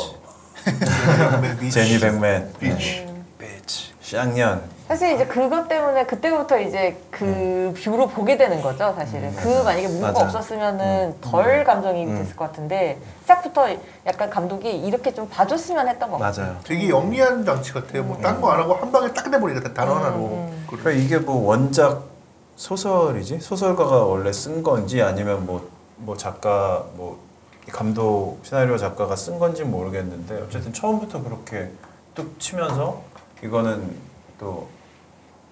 제니 1.71 2.00
벡맨, 2.00 2.53
네. 2.60 3.05
음, 3.07 3.25
bitch. 3.39 3.91
쌍년. 4.01 4.62
사실 4.89 5.13
이제 5.15 5.25
그것 5.25 5.69
때문에 5.69 6.05
그때부터 6.05 6.60
이제 6.60 7.01
그 7.10 7.74
view로 7.81 8.09
보게 8.10 8.36
되는 8.36 8.62
거죠, 8.62 8.93
사실은. 8.98 9.29
음, 9.29 9.36
그. 9.41 9.48
만약에 9.63 9.88
문구가 9.88 10.12
맞아. 10.12 10.25
없었으면은 10.25 11.15
덜 11.21 11.63
감정이입이 11.63 12.12
음. 12.12 12.17
됐을 12.17 12.36
것 12.36 12.45
같은데 12.48 13.00
시작부터 13.21 13.67
약간 14.05 14.29
감독이 14.29 14.69
이렇게 14.69 15.13
좀 15.13 15.29
봐줬으면 15.29 15.88
했던 15.88 16.12
것 16.12 16.17
같아요. 16.17 16.45
맞아요. 16.45 16.60
되게 16.65 16.89
영리한 16.89 17.45
장치 17.45 17.71
같아요. 17.71 18.03
뭐 18.03 18.17
딴 18.21 18.41
거 18.41 18.51
안 18.51 18.60
하고 18.60 18.74
한 18.75 18.91
방에 18.91 19.13
딱 19.13 19.29
내버리니까 19.29 19.74
단어 19.74 19.95
하나로. 19.95 20.17
음, 20.17 20.65
그러니까 20.67 20.91
이게 20.91 21.17
뭐 21.17 21.48
원작 21.48 22.10
소설이지? 22.61 23.39
소설가가 23.39 24.03
원래 24.03 24.31
쓴 24.31 24.61
건지 24.61 25.01
아니면 25.01 25.47
뭐, 25.47 25.67
뭐 25.97 26.15
작가, 26.15 26.85
뭐 26.93 27.19
감독, 27.71 28.37
시나리오 28.43 28.77
작가가 28.77 29.15
쓴 29.15 29.39
건지 29.39 29.63
모르겠는데 29.63 30.43
어쨌든 30.43 30.71
처음부터 30.71 31.23
그렇게 31.23 31.71
뚝 32.13 32.39
치면서 32.39 33.01
이거는 33.43 33.95
또 34.39 34.67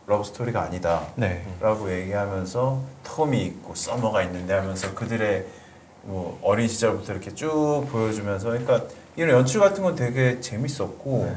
러브 0.06 0.24
스토리가 0.24 0.62
아니다. 0.62 1.08
네. 1.16 1.44
라고 1.60 1.92
얘기하면서 1.92 2.80
톰이 3.04 3.44
있고 3.44 3.74
서머가 3.74 4.22
있는데 4.24 4.54
하면서 4.54 4.94
그들의 4.94 5.48
뭐 6.04 6.40
어린 6.44 6.68
시절부터 6.68 7.14
이렇게 7.14 7.34
쭉 7.34 7.88
보여주면서 7.92 8.50
그러니까 8.50 8.84
이런 9.16 9.32
연출 9.32 9.62
같은 9.62 9.82
건 9.82 9.96
되게 9.96 10.40
재밌었고 10.42 11.26
네. 11.26 11.36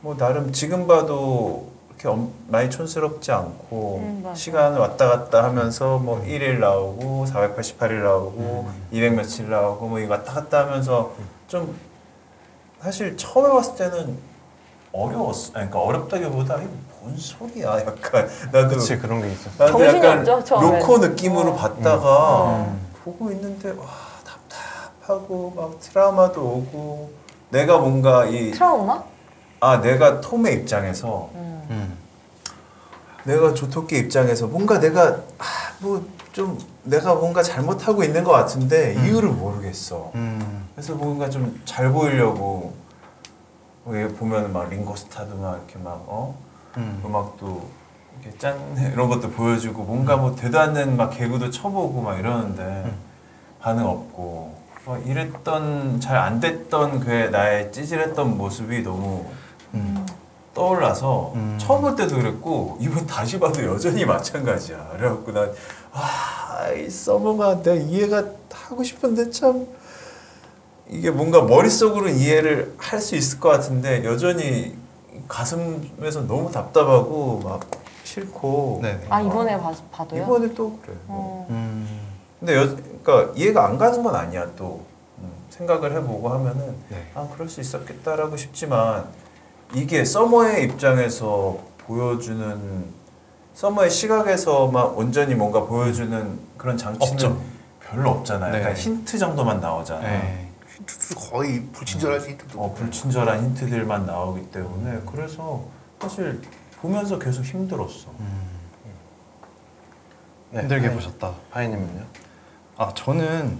뭐 0.00 0.16
나름 0.16 0.50
지금 0.52 0.88
봐도 0.88 1.73
이렇게 2.04 2.08
엄- 2.08 2.32
많이 2.48 2.68
촌스럽지 2.68 3.32
않고 3.32 4.00
음, 4.02 4.20
맞아. 4.22 4.34
시간 4.34 4.76
왔다 4.76 5.08
갔다 5.08 5.42
하면서 5.44 5.96
뭐 5.98 6.22
1일 6.22 6.58
나오고 6.58 7.24
488일 7.24 8.02
나오고 8.02 8.68
200 8.90 9.14
며칠 9.14 9.48
나오고 9.48 9.88
뭐 9.88 9.98
이거 9.98 10.12
왔다 10.12 10.34
갔다 10.34 10.66
하면서 10.66 11.12
좀 11.48 11.74
사실 12.82 13.16
처음에 13.16 13.48
봤을 13.50 13.76
때는 13.76 14.18
어려웠어. 14.92 15.52
그러니까 15.54 15.80
어렵다기보다 15.80 16.58
뭔 17.00 17.16
소리야 17.16 17.78
약간 17.80 18.28
나도 18.52 18.76
그치 18.76 18.98
그런 18.98 19.22
게 19.22 19.32
있어. 19.32 19.48
나도 19.58 19.78
정신이 19.78 19.98
약간 20.04 20.28
없죠. 20.28 20.60
로코 20.60 20.98
느낌으로 20.98 21.52
어. 21.52 21.56
봤다가 21.56 22.50
음. 22.68 22.86
보고 23.02 23.30
있는데 23.32 23.70
와 23.70 23.86
답답하고 25.00 25.52
막 25.56 25.80
트라우마도 25.80 26.40
오고 26.42 27.10
내가 27.48 27.78
뭔가 27.78 28.26
이 28.26 28.50
트라우마? 28.50 29.02
아 29.60 29.80
내가 29.80 30.20
톰의 30.20 30.54
입장에서 30.56 31.30
음. 31.34 31.54
음. 33.26 33.30
내가 33.30 33.54
조토끼 33.54 33.98
입장에서 33.98 34.46
뭔가 34.46 34.78
내가 34.80 35.16
아, 35.38 35.44
뭐좀 35.80 36.58
내가 36.84 37.14
뭔가 37.14 37.42
잘못하고 37.42 38.04
있는 38.04 38.22
것 38.24 38.32
같은데 38.32 38.94
음. 38.96 39.06
이유를 39.06 39.30
모르겠어. 39.30 40.10
음. 40.14 40.68
그래서 40.74 40.94
뭔가 40.94 41.28
좀 41.30 41.60
잘 41.64 41.90
보이려고 41.90 42.74
왜 43.86 44.08
보면 44.08 44.52
막 44.52 44.68
링고스타도 44.70 45.36
막 45.36 45.56
이렇게 45.56 45.78
막 45.78 46.04
어? 46.06 46.34
음. 46.76 47.02
음악도 47.04 47.68
이렇게 48.22 48.38
짠 48.38 48.58
이런 48.92 49.08
것도 49.08 49.30
보여주고 49.30 49.82
뭔가 49.82 50.16
뭐 50.16 50.34
되도 50.34 50.58
않는 50.60 50.96
막 50.96 51.10
개구도 51.10 51.50
쳐보고 51.50 52.00
막 52.02 52.18
이러는데 52.18 52.62
음. 52.62 52.96
반응 53.60 53.86
없고 53.86 54.62
막 54.86 55.06
이랬던 55.06 56.00
잘 56.00 56.16
안 56.18 56.40
됐던 56.40 57.00
그의 57.00 57.30
나의 57.30 57.72
찌질했던 57.72 58.36
모습이 58.36 58.82
너무 58.82 59.24
음. 59.72 60.03
떠올라서 60.54 61.32
음. 61.34 61.58
처음 61.60 61.82
볼 61.82 61.96
때도 61.96 62.16
그랬고 62.16 62.76
이번 62.80 63.06
다시 63.06 63.38
봐도 63.38 63.62
여전히 63.64 64.04
마찬가지야. 64.04 64.90
그래갖고 64.96 65.32
난와이 65.32 66.88
서머가 66.88 67.62
내가 67.62 67.74
이해가 67.76 68.24
하고 68.52 68.82
싶은데 68.82 69.30
참 69.30 69.66
이게 70.88 71.10
뭔가 71.10 71.42
머릿속으로는 71.42 72.16
이해를 72.16 72.74
할 72.78 73.00
수 73.00 73.16
있을 73.16 73.40
것 73.40 73.48
같은데 73.50 74.04
여전히 74.04 74.76
가슴에서 75.28 76.22
너무 76.26 76.50
답답하고 76.50 77.40
막 77.42 77.60
싫고 78.04 78.80
네네. 78.82 79.06
아 79.10 79.20
이번에 79.22 79.58
봐, 79.58 79.72
봐도요? 79.90 80.22
이번에 80.22 80.54
또 80.54 80.78
그래. 80.82 80.94
어. 81.08 81.46
음. 81.50 81.88
근데 82.38 82.56
여, 82.56 82.68
그러니까 83.02 83.32
이해가 83.34 83.66
안 83.66 83.78
가는 83.78 84.02
건 84.02 84.14
아니야 84.14 84.46
또 84.56 84.84
음, 85.18 85.30
생각을 85.50 85.92
해보고 85.96 86.28
하면은 86.28 86.74
네. 86.90 87.10
아 87.14 87.26
그럴 87.34 87.48
수 87.48 87.60
있었겠다라고 87.60 88.36
싶지만 88.36 89.06
이게 89.74 90.04
서머의 90.04 90.64
입장에서 90.64 91.58
보여주는 91.78 92.84
서머의 93.54 93.90
시각에서만 93.90 94.86
온전히 94.88 95.34
뭔가 95.34 95.64
보여주는 95.64 96.38
그런 96.56 96.76
장치는 96.76 97.12
없죠. 97.12 97.40
별로 97.80 98.10
없잖아요. 98.10 98.52
네. 98.52 98.60
약간 98.60 98.74
힌트 98.74 99.18
정도만 99.18 99.60
나오잖아. 99.60 100.00
네. 100.00 100.48
힌트도 100.76 101.20
거의 101.20 101.62
불친절한 101.72 102.20
힌트도. 102.20 102.60
어, 102.60 102.74
불친절한 102.74 103.42
힌트들만 103.44 104.06
나오기 104.06 104.50
때문에 104.50 105.00
그래서 105.10 105.64
사실 106.00 106.40
보면서 106.80 107.18
계속 107.18 107.44
힘들었어. 107.44 108.08
음. 108.18 108.54
네, 110.50 110.60
힘들게 110.62 110.88
파이- 110.88 110.94
보셨다. 110.94 111.32
파이님은요? 111.52 112.02
아 112.76 112.92
저는 112.94 113.56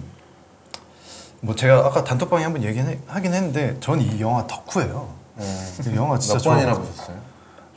뭐 1.41 1.55
제가 1.55 1.85
아까 1.85 2.03
단톡방에 2.03 2.43
한번 2.43 2.63
얘기하긴 2.63 3.33
했는데 3.33 3.77
전이 3.79 4.19
영화 4.19 4.45
덕후예요. 4.47 5.24
이 5.37 5.95
영화 5.95 6.17
진짜 6.17 6.37
몇 6.49 6.55
번이나 6.55 6.73
저- 6.73 6.79
보셨어요? 6.81 7.17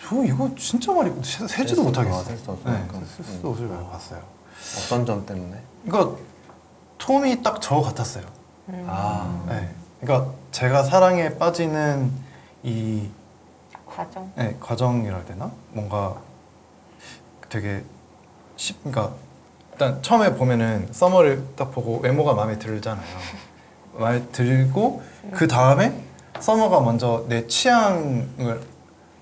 저 0.01 0.25
이거 0.25 0.51
진짜 0.57 0.93
많이 0.93 1.11
세- 1.25 1.47
세지도 1.47 1.83
셀 1.83 1.85
못하겠어. 1.85 2.23
수- 2.23 2.23
아, 2.23 2.25
셀수. 2.37 2.51
네, 2.51 2.85
그러니까. 2.89 3.01
세지도 3.17 3.51
없을 3.51 3.67
만 3.67 3.91
봤어요. 3.91 4.23
어떤 4.85 5.07
점 5.07 5.27
때문에? 5.27 5.61
그러니까 5.87 6.17
톰이 6.99 7.43
딱 7.43 7.61
저 7.61 7.81
같았어요. 7.81 8.25
음. 8.69 8.85
아. 8.89 9.45
네. 9.49 9.75
그러니까 10.01 10.33
제가 10.53 10.85
사랑에 10.85 11.37
빠지는 11.37 12.13
이 12.63 13.09
과정. 13.87 14.31
네, 14.37 14.57
과정이라 14.61 15.25
되나? 15.25 15.51
뭔가 15.73 16.17
되게 17.49 17.83
쉽, 18.57 18.79
그러니까 18.85 19.15
일단 19.73 20.03
처음에 20.03 20.35
보면은 20.35 20.89
서머를 20.93 21.45
딱 21.57 21.73
보고 21.73 21.99
외모가 22.01 22.35
마음에 22.35 22.59
들잖아요. 22.59 23.07
마음에 23.99 24.25
들고 24.27 25.03
그 25.33 25.49
다음에 25.49 26.05
서머가 26.41 26.81
먼저 26.81 27.25
내 27.29 27.47
취향을 27.47 28.61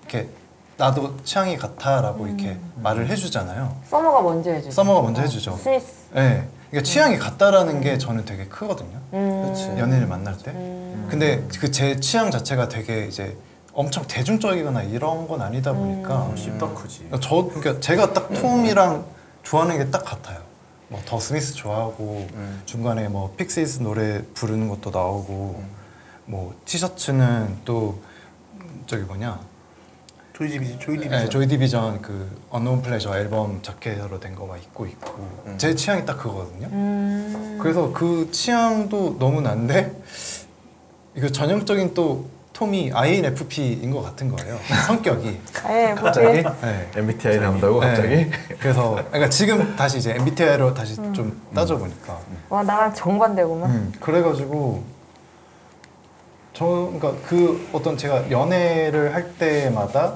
이렇게 0.02 0.28
나도 0.76 1.16
취향이 1.24 1.56
같아라고 1.56 2.26
이렇게 2.26 2.58
말을 2.76 3.08
해주잖아요. 3.08 3.76
서머가 3.88 4.22
먼저 4.22 4.50
해주죠. 4.50 4.70
서머가 4.72 5.02
먼저 5.02 5.22
해주죠. 5.22 5.56
스미스. 5.56 5.86
네, 6.14 6.46
그러니까 6.70 6.82
취향이 6.86 7.18
같다라는 7.18 7.80
게 7.80 7.96
저는 7.98 8.24
되게 8.24 8.44
크거든요. 8.46 8.98
음. 9.14 9.44
그치. 9.48 9.68
연인을 9.78 10.06
만날 10.06 10.36
때. 10.36 10.50
음. 10.52 11.06
근데 11.10 11.42
그 11.60 11.70
제 11.70 11.98
취향 12.00 12.30
자체가 12.30 12.68
되게 12.68 13.06
이제 13.06 13.36
엄청 13.72 14.04
대중적이거나 14.06 14.82
이런 14.84 15.26
건 15.28 15.40
아니다 15.40 15.72
보니까 15.72 16.26
음. 16.26 16.36
씹덕후지. 16.36 17.08
저 17.20 17.44
그러니까 17.54 17.80
제가 17.80 18.12
딱 18.12 18.28
톰이랑 18.32 19.04
좋아하는 19.42 19.78
게 19.78 19.90
딱 19.90 20.04
같아요. 20.04 20.38
뭐 20.88 21.00
더 21.06 21.18
스미스 21.18 21.54
좋아하고 21.54 22.26
음. 22.34 22.62
중간에 22.66 23.08
뭐 23.08 23.32
픽시스 23.36 23.80
노래 23.80 24.22
부르는 24.34 24.68
것도 24.68 24.90
나오고 24.90 25.56
음. 25.58 25.85
뭐 26.26 26.54
티셔츠는 26.64 27.58
또 27.64 27.98
음, 28.54 28.82
저기 28.86 29.04
뭐냐 29.04 29.38
조이 30.32 30.50
디비전, 30.50 30.78
조이 30.80 30.96
디비전. 30.98 31.18
네, 31.18 31.28
조이 31.30 31.46
디비전 31.46 32.02
그 32.02 32.42
언노운 32.50 32.82
플레저 32.82 33.16
앨범 33.16 33.62
자켓으로 33.62 34.20
된거막 34.20 34.58
입고 34.58 34.86
있고 34.86 35.10
음. 35.46 35.54
제 35.56 35.74
취향이 35.74 36.04
딱 36.04 36.18
그거거든요. 36.18 36.68
음. 36.72 37.58
그래서 37.60 37.90
그 37.92 38.28
취향도 38.30 39.16
너무 39.18 39.40
난데 39.40 39.98
이거 41.14 41.28
전형적인 41.30 41.94
또 41.94 42.28
톰이 42.52 42.90
INFP인 42.92 43.90
것 43.90 44.02
같은 44.02 44.30
거예요. 44.30 44.58
성격이. 44.86 45.40
아예 45.64 45.94
갑자기 45.96 46.42
네. 46.42 46.90
MBTI 46.96 47.38
나온다고 47.38 47.80
갑자기? 47.80 48.08
네. 48.08 48.30
그래서 48.58 48.94
그러니까 49.08 49.28
지금 49.30 49.76
다시 49.76 49.98
이제 49.98 50.14
MBTI로 50.16 50.74
다시 50.74 50.96
좀 50.96 51.40
따져 51.54 51.78
보니까 51.78 52.18
와 52.50 52.62
나랑 52.62 52.92
정반대구만. 52.94 53.70
음, 53.70 53.92
그래가지고 54.00 54.95
저 56.56 56.64
그러니까 56.64 57.12
그 57.28 57.68
어떤 57.74 57.98
제가 57.98 58.30
연애를 58.30 59.14
할 59.14 59.34
때마다 59.34 60.14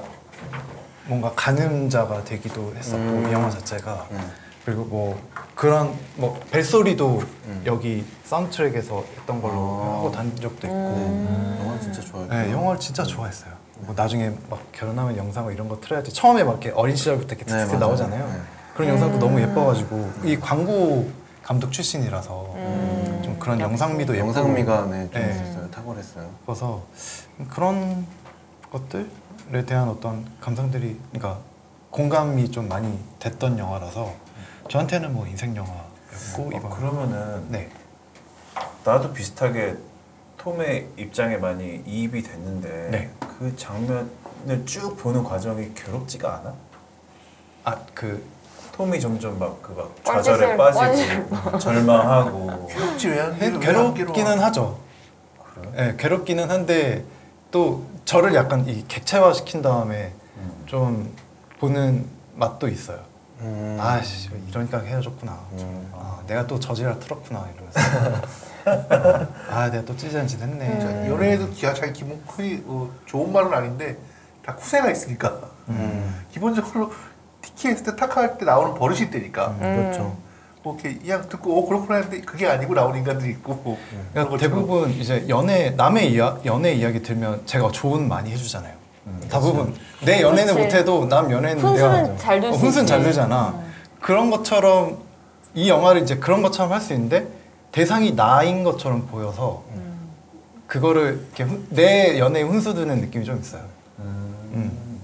뭔가 1.05 1.31
가늠자가 1.35 2.23
되기도 2.23 2.73
했었고 2.75 2.97
음. 2.97 3.29
이 3.29 3.31
영화 3.31 3.47
자체가 3.47 4.07
음. 4.09 4.31
그리고 4.65 4.85
뭐 4.85 5.21
그런 5.53 5.93
뭐 6.15 6.39
벨소리도 6.49 7.21
음. 7.45 7.63
여기 7.67 8.03
사운드트랙에서 8.23 9.03
했던 9.19 9.39
걸로 9.39 9.83
아. 9.83 9.97
하고 9.97 10.11
다닌 10.11 10.35
적도 10.35 10.65
있고 10.65 10.75
음. 10.75 11.59
영화 11.63 11.79
진짜 11.79 12.01
좋아요. 12.01 12.27
네, 12.27 12.51
영화를 12.51 12.79
진짜 12.79 13.03
좋아했어요. 13.03 13.51
뭐 13.81 13.93
나중에 13.95 14.31
막 14.49 14.59
결혼하면 14.71 15.17
영상 15.17 15.51
이런 15.51 15.69
거 15.69 15.79
틀어야지. 15.79 16.11
처음에 16.11 16.43
막 16.43 16.53
이렇게 16.53 16.71
어린 16.71 16.95
시절부터 16.95 17.35
이렇게 17.35 17.45
네, 17.45 17.51
틱틱 17.51 17.67
맞아요. 17.67 17.79
나오잖아요. 17.79 18.27
네. 18.27 18.41
그런 18.73 18.89
영상도 18.89 19.19
너무 19.19 19.37
음. 19.37 19.43
예뻐가지고 19.43 20.11
이 20.23 20.39
광고 20.39 21.07
감독 21.43 21.71
출신이라서 21.71 22.53
음. 22.55 23.00
좀 23.41 23.57
그런 23.57 23.59
역시. 23.59 23.71
영상미도 23.71 24.15
예쁘고 24.15 24.27
영상미가 24.27 24.85
네, 24.85 25.09
좀 25.11 25.21
네. 25.21 25.31
있었어요. 25.31 25.71
탁월했어요. 25.71 26.29
싶어서 26.41 26.83
그런 27.49 28.05
것들에 28.71 29.65
대한 29.65 29.89
어떤 29.89 30.25
감상들이 30.39 30.99
그러니까 31.11 31.39
공감이 31.89 32.49
좀 32.51 32.69
많이 32.69 32.97
됐던 33.19 33.57
영화라서 33.59 34.13
저한테는 34.69 35.13
뭐 35.13 35.27
인생 35.27 35.55
영화였고 35.55 36.43
어, 36.43 36.49
이번 36.53 36.69
그러면은 36.69 37.51
네 37.51 37.69
나도 38.85 39.11
비슷하게 39.13 39.77
톰의 40.37 40.87
입장에 40.97 41.37
많이 41.37 41.83
이입이 41.85 42.23
됐는데 42.23 42.89
네. 42.91 43.11
그 43.19 43.55
장면을 43.55 44.65
쭉 44.65 44.95
보는 44.97 45.23
과정이 45.23 45.73
괴롭지가 45.73 46.35
않아? 46.37 46.53
아그 47.63 48.23
톰이 48.81 48.99
점점 48.99 49.37
막 49.37 49.61
그막 49.61 49.93
뻘짓을- 50.03 50.23
좌절에 50.23 50.57
빠지고 50.57 51.59
절망하고 51.59 52.67
괴롭지 52.67 53.09
네, 53.37 53.59
괴롭기는 53.59 54.39
하죠. 54.39 54.79
그래? 55.53 55.69
네, 55.75 55.95
괴롭기는 55.97 56.49
한데 56.49 57.05
또 57.51 57.85
저를 58.05 58.33
약간 58.33 58.67
이 58.67 58.83
객체화 58.87 59.33
시킨 59.33 59.61
다음에 59.61 60.13
음. 60.37 60.63
좀 60.65 61.15
보는 61.59 62.07
맛도 62.33 62.67
있어요. 62.67 62.97
음. 63.41 63.77
아씨 63.79 64.29
이러니까 64.49 64.79
헤어졌구나. 64.79 65.31
음. 65.59 65.91
아, 65.93 66.19
내가 66.25 66.47
또 66.47 66.59
저지랄 66.59 66.99
틀었구나 66.99 67.47
이러면서 67.53 67.79
아 69.51 69.69
내가 69.69 69.85
또 69.85 69.95
찌질한 69.95 70.27
짓 70.27 70.41
했네. 70.41 70.65
음. 70.67 71.07
연애에도 71.07 71.53
자기 71.75 71.93
기본 71.93 72.19
크기 72.25 72.63
어, 72.65 72.89
좋은 73.05 73.31
말은 73.31 73.53
아닌데 73.53 73.95
다 74.43 74.55
쿠세가 74.55 74.89
있으니까 74.89 75.39
음. 75.69 76.25
기본적으로 76.31 76.91
티키 77.41 77.67
했을 77.69 77.83
때 77.85 77.95
타카 77.95 78.21
할 78.21 78.37
때 78.37 78.45
나오는 78.45 78.73
버릇이 78.75 79.01
있다니까 79.01 79.47
음. 79.47 79.59
그렇죠. 79.59 80.17
뭐 80.63 80.75
이렇게 80.79 80.99
그냥 80.99 81.27
듣고 81.27 81.57
어 81.59 81.67
그렇구나 81.67 81.95
했는데 81.99 82.21
그게 82.21 82.47
아니고 82.47 82.73
나오는 82.75 82.99
인간들이 82.99 83.31
있고 83.31 83.55
뭐 83.63 83.77
그런 83.89 84.05
그러니까. 84.27 84.37
대부분 84.37 84.91
이제 84.91 85.25
연애 85.27 85.71
남의 85.71 86.11
이야, 86.13 86.37
연애 86.45 86.71
이야기 86.73 87.01
들면 87.01 87.41
제가 87.47 87.71
조언 87.71 88.07
많이 88.07 88.29
해주잖아요. 88.31 88.73
음. 89.07 89.19
대부분 89.29 89.73
내 90.05 90.21
연애는 90.21 90.53
그치. 90.53 90.65
못해도 90.65 91.07
남 91.07 91.31
연애는 91.31 91.59
훈수는 91.63 92.03
내가 92.03 92.15
잘 92.17 92.39
들수 92.41 92.55
어, 92.55 92.59
훈수는 92.59 92.85
잘 92.85 92.99
있지. 92.99 93.09
들잖아. 93.09 93.49
음. 93.55 93.71
그런 93.99 94.29
것처럼 94.29 94.99
이 95.55 95.67
영화를 95.69 96.03
이제 96.03 96.17
그런 96.17 96.41
것처럼 96.43 96.71
할 96.71 96.79
수 96.79 96.93
있는데 96.93 97.27
대상이 97.71 98.11
나인 98.15 98.63
것처럼 98.63 99.07
보여서 99.07 99.63
음. 99.73 100.09
그거를 100.67 101.25
이렇게 101.25 101.43
훈- 101.43 101.65
내 101.71 102.19
연애에 102.19 102.43
훈수 102.43 102.75
드는 102.75 103.01
느낌이 103.01 103.25
좀 103.25 103.39
있어요. 103.39 103.63
음. 103.99 104.35
음. 104.53 105.01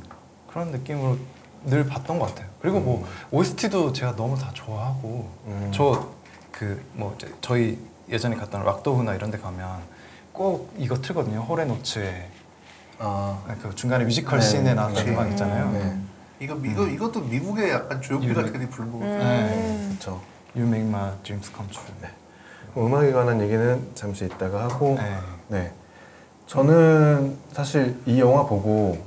그런 0.52 0.70
느낌으로 0.72 1.18
늘 1.66 1.86
봤던 1.86 2.20
것 2.20 2.28
같아요. 2.28 2.48
그리고 2.62 2.80
뭐 2.80 3.06
OST도 3.32 3.94
제가 3.94 4.16
너무 4.16 4.38
다 4.38 4.52
좋아하고 4.54 5.30
음. 5.46 5.72
저그 5.74 6.82
뭐 6.94 7.18
저희 7.42 7.78
예전에 8.10 8.36
갔던 8.36 8.64
락도우나 8.64 9.16
이런 9.16 9.32
데 9.32 9.38
가면 9.38 9.82
꼭 10.32 10.74
이거 10.78 11.00
틀거든요. 11.02 11.42
호레노츠의 11.42 12.30
아, 13.00 13.38
그 13.62 13.76
중간에 13.76 14.06
뮤지컬 14.06 14.40
네, 14.40 14.46
씬에 14.46 14.74
나왔던 14.74 14.96
그치. 15.04 15.10
음악 15.12 15.30
있잖아요. 15.32 15.72
네. 15.72 15.98
이거 16.40 16.56
이거 16.64 16.88
이것도 16.88 17.22
미국의 17.22 17.70
약간 17.72 18.02
조용필 18.02 18.30
유명- 18.30 18.46
같은 18.46 18.60
게 18.60 18.70
부른 18.70 18.92
거 18.92 18.98
음. 19.00 19.02
네. 19.04 19.88
그렇죠. 19.90 20.22
You 20.56 20.68
make 20.68 20.88
my 20.88 21.12
dreams 21.24 21.52
come 21.54 21.70
true. 21.72 21.94
네. 22.02 22.10
뭐 22.74 22.88
음악에 22.88 23.12
관한 23.12 23.42
얘기는 23.42 23.88
잠시 23.96 24.26
이따가 24.26 24.64
하고 24.64 24.96
네. 24.98 25.18
네. 25.48 25.72
저는 26.46 27.38
사실 27.52 28.00
이 28.06 28.20
영화 28.22 28.46
보고 28.46 29.04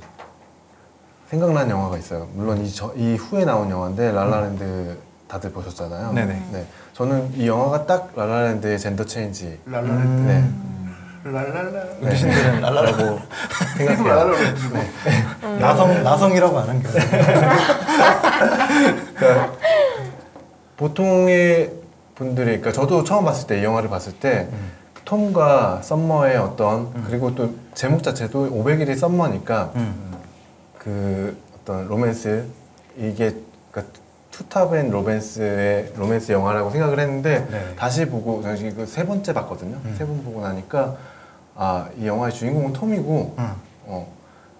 생각난 1.31 1.69
영화가 1.69 1.97
있어요. 1.97 2.27
물론 2.33 2.63
이, 2.65 2.69
저, 2.69 2.91
이 2.97 3.15
후에 3.15 3.45
나온 3.45 3.69
영화인데 3.69 4.11
라라랜드 4.11 4.97
다들 5.29 5.49
보셨잖아요. 5.53 6.11
네네. 6.11 6.43
네. 6.51 6.65
저는 6.91 7.31
이 7.37 7.47
영화가 7.47 7.85
딱 7.85 8.11
라라랜드의 8.17 8.77
gender 8.77 9.05
change 9.05 9.57
랄랄 9.65 9.89
음. 9.91 10.25
네. 11.23 11.31
랄랄라 11.31 11.71
네. 12.01 12.07
어르신들은 12.07 12.59
랄라라고 12.61 13.19
계속 13.77 13.95
생각해요. 13.95 14.07
랄랄라 14.13 14.37
그래가지고 14.37 14.77
나성 15.59 16.03
나성이라고 16.03 16.59
아는 16.59 16.83
게 16.83 16.89
그러니까 19.15 19.53
보통의 20.75 21.71
분들이 22.15 22.45
그러니까 22.59 22.73
저도 22.73 23.05
처음 23.05 23.23
봤을 23.23 23.47
때 23.47 23.59
이 23.59 23.63
영화를 23.63 23.89
봤을 23.89 24.11
때 24.13 24.49
음. 24.51 24.71
톰과 25.05 25.79
썸머의 25.81 26.35
어떤 26.37 26.91
음. 26.93 27.05
그리고 27.07 27.33
또 27.35 27.53
제목 27.73 28.03
자체도 28.03 28.49
500일의 28.49 28.97
썸머니까 28.99 29.71
음. 29.75 30.10
그 30.83 31.37
어떤 31.55 31.87
로맨스 31.87 32.45
이게 32.97 33.35
그러니까 33.71 33.93
투톱의 34.31 34.89
로맨스의 34.89 35.93
로맨스 35.95 36.31
영화라고 36.31 36.71
생각을 36.71 36.99
했는데 36.99 37.47
네. 37.51 37.75
다시 37.75 38.07
보고 38.07 38.41
당시 38.41 38.71
그세 38.71 39.05
번째 39.05 39.33
봤거든요. 39.33 39.77
음. 39.85 39.95
세번 39.97 40.23
보고 40.23 40.41
나니까 40.41 40.97
아 41.55 41.87
이 41.97 42.07
영화의 42.07 42.33
주인공은 42.33 42.73
톰이고 42.73 43.35
음. 43.37 43.53
어, 43.85 44.11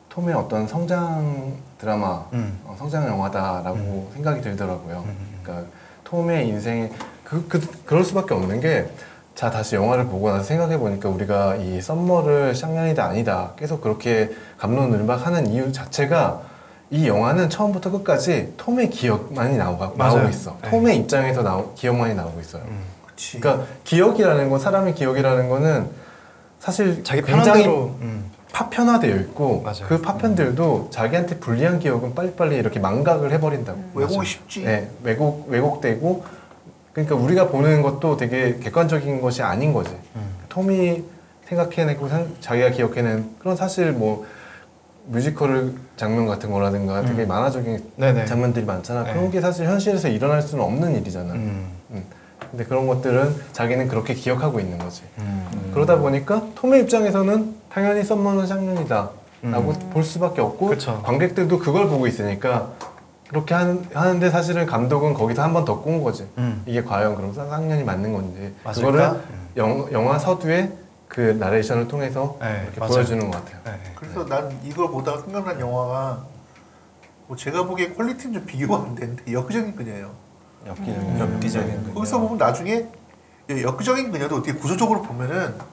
톰의 0.09 0.35
어떤 0.35 0.67
성장 0.67 1.53
드라마, 1.79 2.25
음. 2.33 2.59
어, 2.65 2.75
성장 2.77 3.07
영화다라고 3.07 3.77
음. 3.77 4.09
생각이 4.13 4.41
들더라고요. 4.41 5.03
음. 5.07 5.39
그러니까 5.41 5.67
톰의 6.03 6.47
인생에 6.49 6.91
그, 7.23 7.47
그 7.47 7.59
그럴 7.85 8.03
수밖에 8.03 8.33
없는 8.35 8.59
게. 8.59 8.87
자 9.41 9.49
다시 9.49 9.75
영화를 9.75 10.05
보고 10.05 10.29
나서 10.29 10.43
생각해 10.43 10.77
보니까 10.77 11.09
우리가 11.09 11.55
이 11.55 11.81
썸머를 11.81 12.53
쌍년이다 12.53 13.03
아니다 13.03 13.53
계속 13.57 13.81
그렇게 13.81 14.29
감론을박하는 14.59 15.47
이유 15.47 15.71
자체가 15.71 16.43
이 16.91 17.07
영화는 17.07 17.49
처음부터 17.49 17.89
끝까지 17.89 18.53
톰의 18.57 18.91
기억만이 18.91 19.57
나오고. 19.57 19.97
나오고 19.97 20.29
있어. 20.29 20.57
네. 20.61 20.69
톰의 20.69 20.97
입장에서 20.97 21.41
나오, 21.41 21.73
기억만이 21.73 22.13
나오고 22.13 22.39
있어요. 22.39 22.61
음. 22.67 22.83
그러니까 23.39 23.65
기억이라는 23.83 24.47
건 24.47 24.59
사람의 24.59 24.93
기억이라는 24.93 25.49
거는 25.49 25.89
사실 26.59 27.03
자기 27.03 27.23
굉장히 27.23 27.63
대로 27.63 27.95
음. 28.01 28.29
파편화되어 28.53 29.15
있고 29.21 29.63
맞아요. 29.63 29.87
그 29.87 30.01
파편들도 30.03 30.89
자기한테 30.91 31.39
불리한 31.39 31.79
기억은 31.79 32.13
빨리빨리 32.13 32.57
이렇게 32.57 32.79
망각을 32.79 33.31
해버린다고. 33.31 33.79
왜곡이 33.95 34.17
맞아요. 34.17 34.23
쉽지 34.23 34.61
네, 34.65 34.91
왜곡 35.01 35.47
왜곡되고 35.49 36.40
그러니까 36.93 37.15
우리가 37.15 37.47
보는 37.47 37.81
것도 37.81 38.17
되게 38.17 38.57
객관적인 38.59 39.21
것이 39.21 39.41
아닌 39.41 39.73
거지. 39.73 39.91
음. 40.15 40.21
톰이 40.49 41.03
생각해내고 41.45 42.07
생- 42.09 42.35
자기가 42.41 42.71
기억해낸 42.71 43.29
그런 43.39 43.55
사실 43.55 43.91
뭐 43.91 44.25
뮤지컬 45.07 45.73
장면 45.97 46.27
같은 46.27 46.51
거라든가 46.51 47.01
되게 47.03 47.23
음. 47.23 47.27
만화적인 47.27 47.91
네네. 47.95 48.25
장면들이 48.25 48.65
많잖아. 48.65 49.03
네. 49.03 49.13
그런 49.13 49.31
게 49.31 49.41
사실 49.41 49.65
현실에서 49.65 50.07
일어날 50.09 50.41
수는 50.41 50.63
없는 50.63 50.95
일이잖아. 50.97 51.33
음. 51.33 51.67
음. 51.91 52.03
근데 52.51 52.65
그런 52.65 52.85
것들은 52.87 53.35
자기는 53.53 53.87
그렇게 53.87 54.13
기억하고 54.13 54.59
있는 54.59 54.77
거지. 54.77 55.03
음. 55.19 55.71
그러다 55.73 55.97
보니까 55.99 56.43
톰의 56.55 56.81
입장에서는 56.83 57.55
당연히 57.71 58.03
썸머는 58.03 58.45
쌍년이다 58.45 59.09
라고 59.43 59.73
볼 59.91 60.03
수밖에 60.03 60.41
없고 60.41 60.67
그쵸. 60.67 61.01
관객들도 61.03 61.57
그걸 61.59 61.87
보고 61.87 62.05
있으니까 62.05 62.73
그렇게 63.31 63.53
하는, 63.53 63.85
하는데 63.93 64.29
사실은 64.29 64.65
감독은 64.65 65.13
거기서 65.13 65.41
한 65.41 65.53
번 65.53 65.63
더 65.63 65.81
꾼 65.81 66.03
거지 66.03 66.27
음. 66.37 66.61
이게 66.65 66.83
과연 66.83 67.15
그럼 67.15 67.33
쌍- 67.33 67.49
쌍년이 67.49 67.83
맞는 67.85 68.11
건지 68.11 68.53
맞을까? 68.63 68.85
그거를 68.91 69.05
음. 69.29 69.47
영, 69.55 69.87
영화 69.93 70.19
서두에 70.19 70.69
그 71.07 71.21
나레이션을 71.39 71.87
통해서 71.87 72.37
네, 72.41 72.61
이렇게 72.63 72.79
맞아요. 72.81 72.91
보여주는 72.93 73.31
것 73.31 73.37
같아요 73.45 73.61
네. 73.65 73.93
그래서 73.95 74.25
난 74.25 74.59
이걸 74.65 74.89
보다가 74.91 75.21
생각난 75.21 75.59
영화가 75.61 76.25
뭐 77.27 77.37
제가 77.37 77.63
보기에 77.65 77.93
퀄리티는 77.93 78.33
좀 78.33 78.45
비교가 78.45 78.83
안 78.83 78.95
되는데 78.95 79.31
역적인 79.31 79.75
그녀예요 79.77 80.11
엽기적인 80.67 81.69
음. 81.69 81.83
그녀. 81.85 81.93
거기서 81.93 82.19
보면 82.19 82.37
나중에 82.37 82.85
이 83.49 83.63
역적인 83.63 84.11
그녀도 84.11 84.35
어떻게 84.37 84.53
구조적으로 84.53 85.01
보면은 85.01 85.57
그 85.57 85.63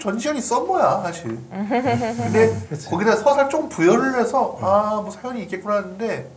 전지현이 0.00 0.40
썸머야 0.40 1.02
사실. 1.02 1.38
근데. 1.50 2.56
거기다 2.88 3.16
서살 3.16 3.48
조금 3.50 3.68
부여를 3.68 4.18
해서 4.20 4.58
아 4.60 5.00
뭐 5.02 5.10
사연이 5.10 5.42
있겠구나 5.42 5.76
하는데 5.76 6.30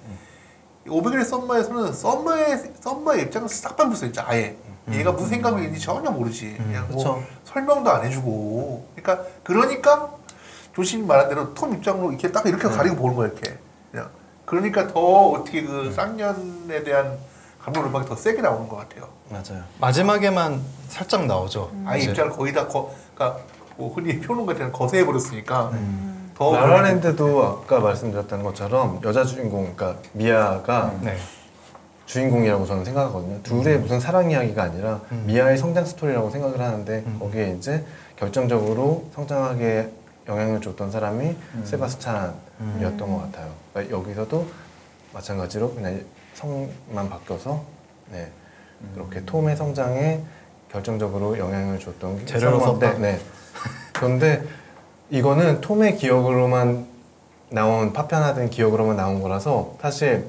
오백일의 0.89 1.25
썸머에서는 1.25 1.93
썸머의 1.93 2.73
썸머의 2.81 3.21
입장을 3.23 3.49
싹 3.49 3.75
밟았어 3.75 3.95
진짜 4.05 4.23
아예. 4.27 4.55
얘가 4.91 5.11
무슨 5.11 5.29
생각이 5.29 5.63
있는지 5.63 5.79
전혀 5.83 6.11
모르지. 6.11 6.55
그냥 6.57 6.87
뭐 6.89 6.97
그쵸. 6.97 7.23
설명도 7.45 7.89
안 7.89 8.05
해주고. 8.05 8.87
그러니까 8.95 9.25
그러니까 9.43 10.11
조심 10.75 11.07
말한 11.07 11.29
대로 11.29 11.53
톰 11.55 11.73
입장으로 11.73 12.11
이렇게 12.11 12.31
딱 12.31 12.45
이렇게 12.45 12.67
네. 12.67 12.75
가리고 12.75 12.95
보는 12.97 13.15
거야 13.15 13.27
이렇게 13.29 13.57
그냥 13.91 14.09
그러니까 14.45 14.87
더 14.87 14.99
어떻게 15.29 15.63
그 15.63 15.91
쌍년에 15.91 16.83
대한 16.83 17.17
감독 17.59 17.83
음악이 17.85 18.07
더 18.07 18.15
세게 18.15 18.41
나오는 18.43 18.67
것 18.69 18.75
같아요. 18.77 19.09
맞아요. 19.29 19.63
마지막에만 19.79 20.61
살짝 20.89 21.25
나오죠. 21.25 21.71
아예 21.85 22.01
이제. 22.01 22.09
입장을 22.11 22.31
거의 22.33 22.53
다 22.53 22.67
거, 22.67 22.93
그러니까 23.15 23.41
뭐 23.77 23.93
흔히 23.93 24.19
평론가들은 24.19 24.71
거세해 24.71 25.05
버렸으니까 25.05 25.71
더 26.37 26.53
라라랜드도 26.53 27.43
아까 27.43 27.79
말씀드렸던 27.79 28.43
것처럼 28.43 28.99
여자 29.03 29.23
주인공, 29.23 29.73
그러니까 29.75 30.01
미아가 30.13 30.93
네. 31.01 31.15
주인공이라고 32.05 32.65
저는 32.65 32.85
생각하거든요. 32.85 33.41
둘의 33.41 33.79
무슨 33.79 33.99
사랑 33.99 34.29
이야기가 34.29 34.63
아니라 34.63 35.01
음. 35.11 35.23
미아의 35.25 35.57
성장 35.57 35.85
스토리라고 35.85 36.29
생각을 36.29 36.59
하는데 36.59 37.03
음. 37.05 37.17
거기에 37.19 37.55
이제 37.57 37.83
결정적으로 38.17 39.09
성장하게 39.15 39.91
영향을 40.27 40.61
줬던 40.61 40.91
사람이 40.91 41.25
음. 41.25 41.65
세바스찬이었던 41.65 42.37
음. 42.61 42.97
것 42.97 43.21
같아요. 43.23 43.51
그러니까 43.73 43.97
여기서도 43.97 44.45
마찬가지로 45.13 45.73
그냥 45.73 46.01
성만 46.33 47.09
바뀌어서 47.09 47.63
네, 48.11 48.29
그렇게 48.93 49.23
톰의 49.25 49.55
성장에 49.55 50.21
결정적으로 50.75 51.37
영향을 51.37 51.79
줬던 51.79 52.19
게 52.19 52.25
재료로 52.25 52.59
썼다. 52.59 52.97
네. 52.97 53.19
그런데 53.93 54.43
이거는 55.09 55.61
톰의 55.61 55.95
기억으로만 55.95 56.85
나온 57.49 57.93
파편화된 57.93 58.49
기억으로만 58.49 58.97
나온 58.97 59.21
거라서 59.21 59.77
사실 59.81 60.27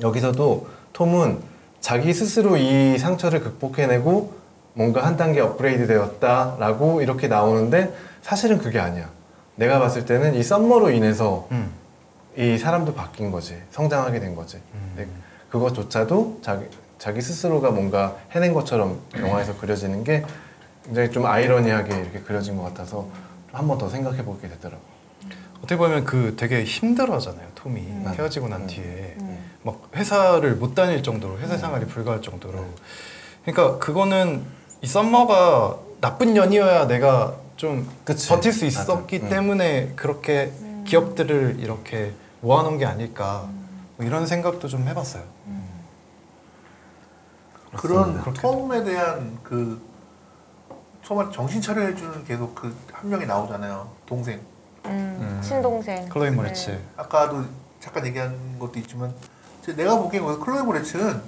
여기서도 0.00 0.68
톰은 0.94 1.40
자기 1.80 2.14
스스로 2.14 2.56
이 2.56 2.96
상처를 2.96 3.40
극복해내고 3.40 4.32
뭔가 4.72 5.04
한 5.04 5.18
단계 5.18 5.40
업그레이드 5.40 5.86
되었다라고 5.86 7.02
이렇게 7.02 7.28
나오는데 7.28 7.94
사실은 8.22 8.56
그게 8.58 8.78
아니야. 8.78 9.10
내가 9.56 9.78
봤을 9.80 10.06
때는 10.06 10.34
이 10.34 10.42
썸머로 10.42 10.90
인해서 10.92 11.46
음. 11.52 11.70
이 12.38 12.56
사람도 12.56 12.94
바뀐 12.94 13.30
거지. 13.30 13.60
성장하게 13.70 14.18
된 14.18 14.34
거지. 14.34 14.56
음. 14.56 14.94
근데 14.96 15.10
그것조차도 15.50 16.40
자기, 16.42 16.64
자기 16.98 17.20
스스로가 17.20 17.70
뭔가 17.70 18.16
해낸 18.32 18.52
것처럼 18.54 19.00
영화에서 19.18 19.56
그려지는 19.56 20.04
게 20.04 20.24
굉장히 20.84 21.10
좀 21.10 21.26
아이러니하게 21.26 21.96
이렇게 21.96 22.20
그려진 22.20 22.56
것 22.56 22.62
같아서 22.64 23.08
한 23.52 23.66
번 23.68 23.78
더 23.78 23.88
생각해 23.88 24.24
보게 24.24 24.48
되더라고. 24.48 24.82
어떻게 25.58 25.76
보면 25.76 26.04
그 26.04 26.34
되게 26.36 26.64
힘들어하잖아요. 26.64 27.46
톰이 27.54 27.80
음. 27.80 28.12
헤어지고 28.18 28.48
난 28.48 28.62
음. 28.62 28.66
뒤에 28.66 29.14
음. 29.20 29.38
막 29.62 29.80
회사를 29.94 30.56
못 30.56 30.74
다닐 30.74 31.02
정도로 31.02 31.38
회사 31.38 31.56
생활이 31.56 31.86
불가할 31.86 32.20
정도로. 32.20 32.64
그러니까 33.44 33.78
그거는 33.78 34.42
이 34.82 34.86
썸머가 34.86 35.78
나쁜 36.00 36.34
년이어야 36.34 36.86
내가 36.86 37.36
좀 37.56 37.88
그치. 38.04 38.28
버틸 38.28 38.52
수 38.52 38.64
맞아. 38.66 38.82
있었기 38.82 39.16
음. 39.22 39.28
때문에 39.30 39.92
그렇게 39.96 40.52
기업들을 40.84 41.56
이렇게 41.60 42.12
모아놓은 42.40 42.76
게 42.78 42.84
아닐까 42.84 43.48
뭐 43.96 44.04
이런 44.06 44.26
생각도 44.26 44.68
좀 44.68 44.86
해봤어요. 44.88 45.22
그런. 47.76 48.22
톰에 48.34 48.84
대한 48.84 49.38
그 49.42 49.80
처음에 51.04 51.30
정신 51.32 51.60
차려 51.60 51.82
해주는 51.82 52.24
계속 52.24 52.54
그 52.54 52.74
한 52.92 53.10
명이 53.10 53.26
나오잖아요 53.26 53.90
동생 54.06 54.40
음, 54.86 55.18
음. 55.20 55.40
친동생. 55.42 56.08
클로이 56.08 56.30
네. 56.30 56.36
모레츠. 56.36 56.80
아까도 56.96 57.44
잠깐 57.80 58.06
얘기한 58.06 58.58
것도 58.58 58.78
있지만 58.78 59.14
제- 59.62 59.74
내가 59.74 59.96
보기엔 59.98 60.24
클로이 60.40 60.62
모레츠는 60.62 61.20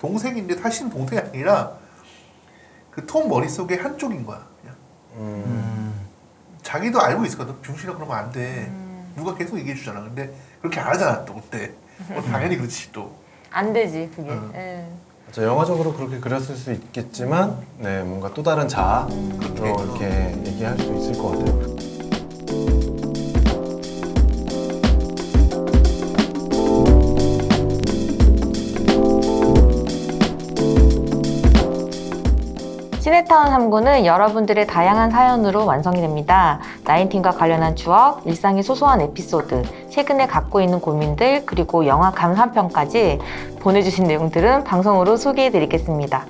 동생인데 0.00 0.56
사실은 0.56 0.90
동생이 0.90 1.20
아니라 1.20 1.72
그 2.90 3.04
톰 3.06 3.28
머릿속에 3.28 3.76
한쪽인 3.76 4.24
거야 4.26 4.46
그냥 4.60 4.76
음. 5.16 5.42
음. 5.46 6.06
자기도 6.62 7.00
알고 7.00 7.24
있었거든 7.24 7.60
병신아 7.62 7.94
그러면 7.94 8.16
안돼 8.18 8.66
음. 8.68 9.12
누가 9.16 9.34
계속 9.34 9.58
얘기해 9.58 9.74
주잖아 9.74 10.00
근데 10.02 10.34
그렇게 10.60 10.78
안 10.80 10.88
하잖아 10.88 11.24
또 11.24 11.34
그때 11.34 11.72
어, 12.10 12.20
당연히 12.22 12.56
그렇지 12.56 12.92
또 12.92 13.14
안 13.50 13.72
되지 13.72 14.10
그게. 14.16 14.30
음. 14.30 15.00
예. 15.36 15.40
맞아, 15.40 15.42
영화적으로 15.42 15.92
그렇게 15.94 16.20
그렸을 16.20 16.54
수 16.54 16.72
있겠지만, 16.72 17.58
네, 17.78 18.02
뭔가 18.02 18.32
또 18.34 18.42
다른 18.42 18.68
자아로 18.68 19.08
이렇게 19.58 20.32
얘기할 20.46 20.78
수 20.78 20.94
있을 20.94 21.18
것 21.18 21.30
같아요. 21.30 22.83
시네타운 33.24 33.46
3구는 33.46 34.04
여러분들의 34.04 34.66
다양한 34.66 35.10
사연으로 35.10 35.66
완성이 35.66 36.00
됩니다. 36.00 36.60
나인틴과 36.84 37.32
관련한 37.32 37.74
추억, 37.74 38.26
일상의 38.26 38.62
소소한 38.62 39.00
에피소드, 39.00 39.62
최근에 39.90 40.26
갖고 40.26 40.60
있는 40.60 40.80
고민들, 40.80 41.44
그리고 41.46 41.86
영화 41.86 42.10
감상평까지 42.10 43.18
보내주신 43.60 44.04
내용들은 44.04 44.64
방송으로 44.64 45.16
소개해드리겠습니다. 45.16 46.26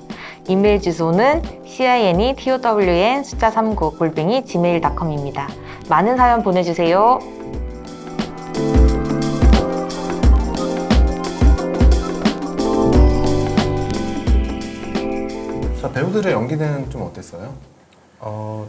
이메일 0.47 0.81
주소는 0.81 1.41
cinetown 1.65 3.23
숫자 3.23 3.51
39 3.51 3.97
골뱅이 3.97 4.45
gmail.com입니다. 4.45 5.47
많은 5.89 6.17
사연 6.17 6.43
보내주세요. 6.43 7.19
배우들의 16.15 16.33
연기는 16.33 16.89
좀 16.89 17.01
어땠어요? 17.01 17.53
어, 18.19 18.67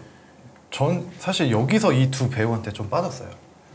전 0.70 1.08
사실 1.18 1.50
여기서 1.50 1.92
이 1.92 2.10
두 2.10 2.28
배우한테 2.28 2.72
좀 2.72 2.90
빠졌어요. 2.90 3.28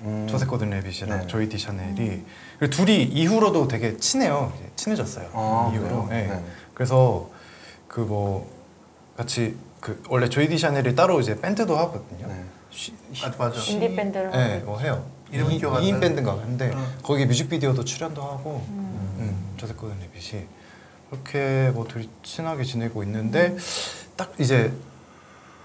음. 0.04 0.28
조셉 0.30 0.46
고든 0.46 0.70
레빗이랑 0.72 1.22
네. 1.22 1.28
조이 1.28 1.48
디샤넬이 1.48 2.24
그리고 2.60 2.72
둘이 2.76 3.04
이후로도 3.04 3.68
되게 3.68 3.96
친해요. 3.98 4.52
이제 4.58 4.70
친해졌어요. 4.76 5.30
아, 5.34 5.72
이후로. 5.74 6.08
네. 6.10 6.28
네. 6.28 6.44
그래서 6.74 7.30
그 7.88 8.02
뭐 8.02 8.50
같이 9.18 9.58
그 9.80 10.02
원래 10.10 10.28
조이 10.30 10.48
디샤넬이 10.48 10.96
따로 10.96 11.20
이제 11.20 11.40
밴드도 11.40 11.78
하거든요. 11.78 12.28
네. 12.28 12.44
쉬- 12.72 12.94
맞아 13.22 13.36
맞아 13.38 13.60
시- 13.60 13.74
인디 13.74 13.94
밴드를 13.96 14.32
네, 14.32 14.54
하고 14.56 14.66
뭐 14.66 14.80
해요. 14.80 15.06
이름은 15.32 15.52
이- 15.54 15.60
기억 15.60 15.76
안 15.76 15.84
이인 15.84 15.96
나는데. 15.96 16.08
밴드인가 16.16 16.36
근데 16.46 16.72
응. 16.74 16.86
거기 17.04 17.26
뮤직비디오도 17.26 17.84
출연도 17.86 18.22
하고 18.22 18.64
음. 18.70 19.16
음, 19.20 19.54
조셉 19.58 19.74
고든 19.74 19.96
레빗이 20.00 20.46
그렇게 21.22 21.72
뭐 21.74 21.86
둘이 21.86 22.10
친하게 22.24 22.64
지내고 22.64 23.04
있는데 23.04 23.58
딱 24.16 24.32
이제 24.40 24.72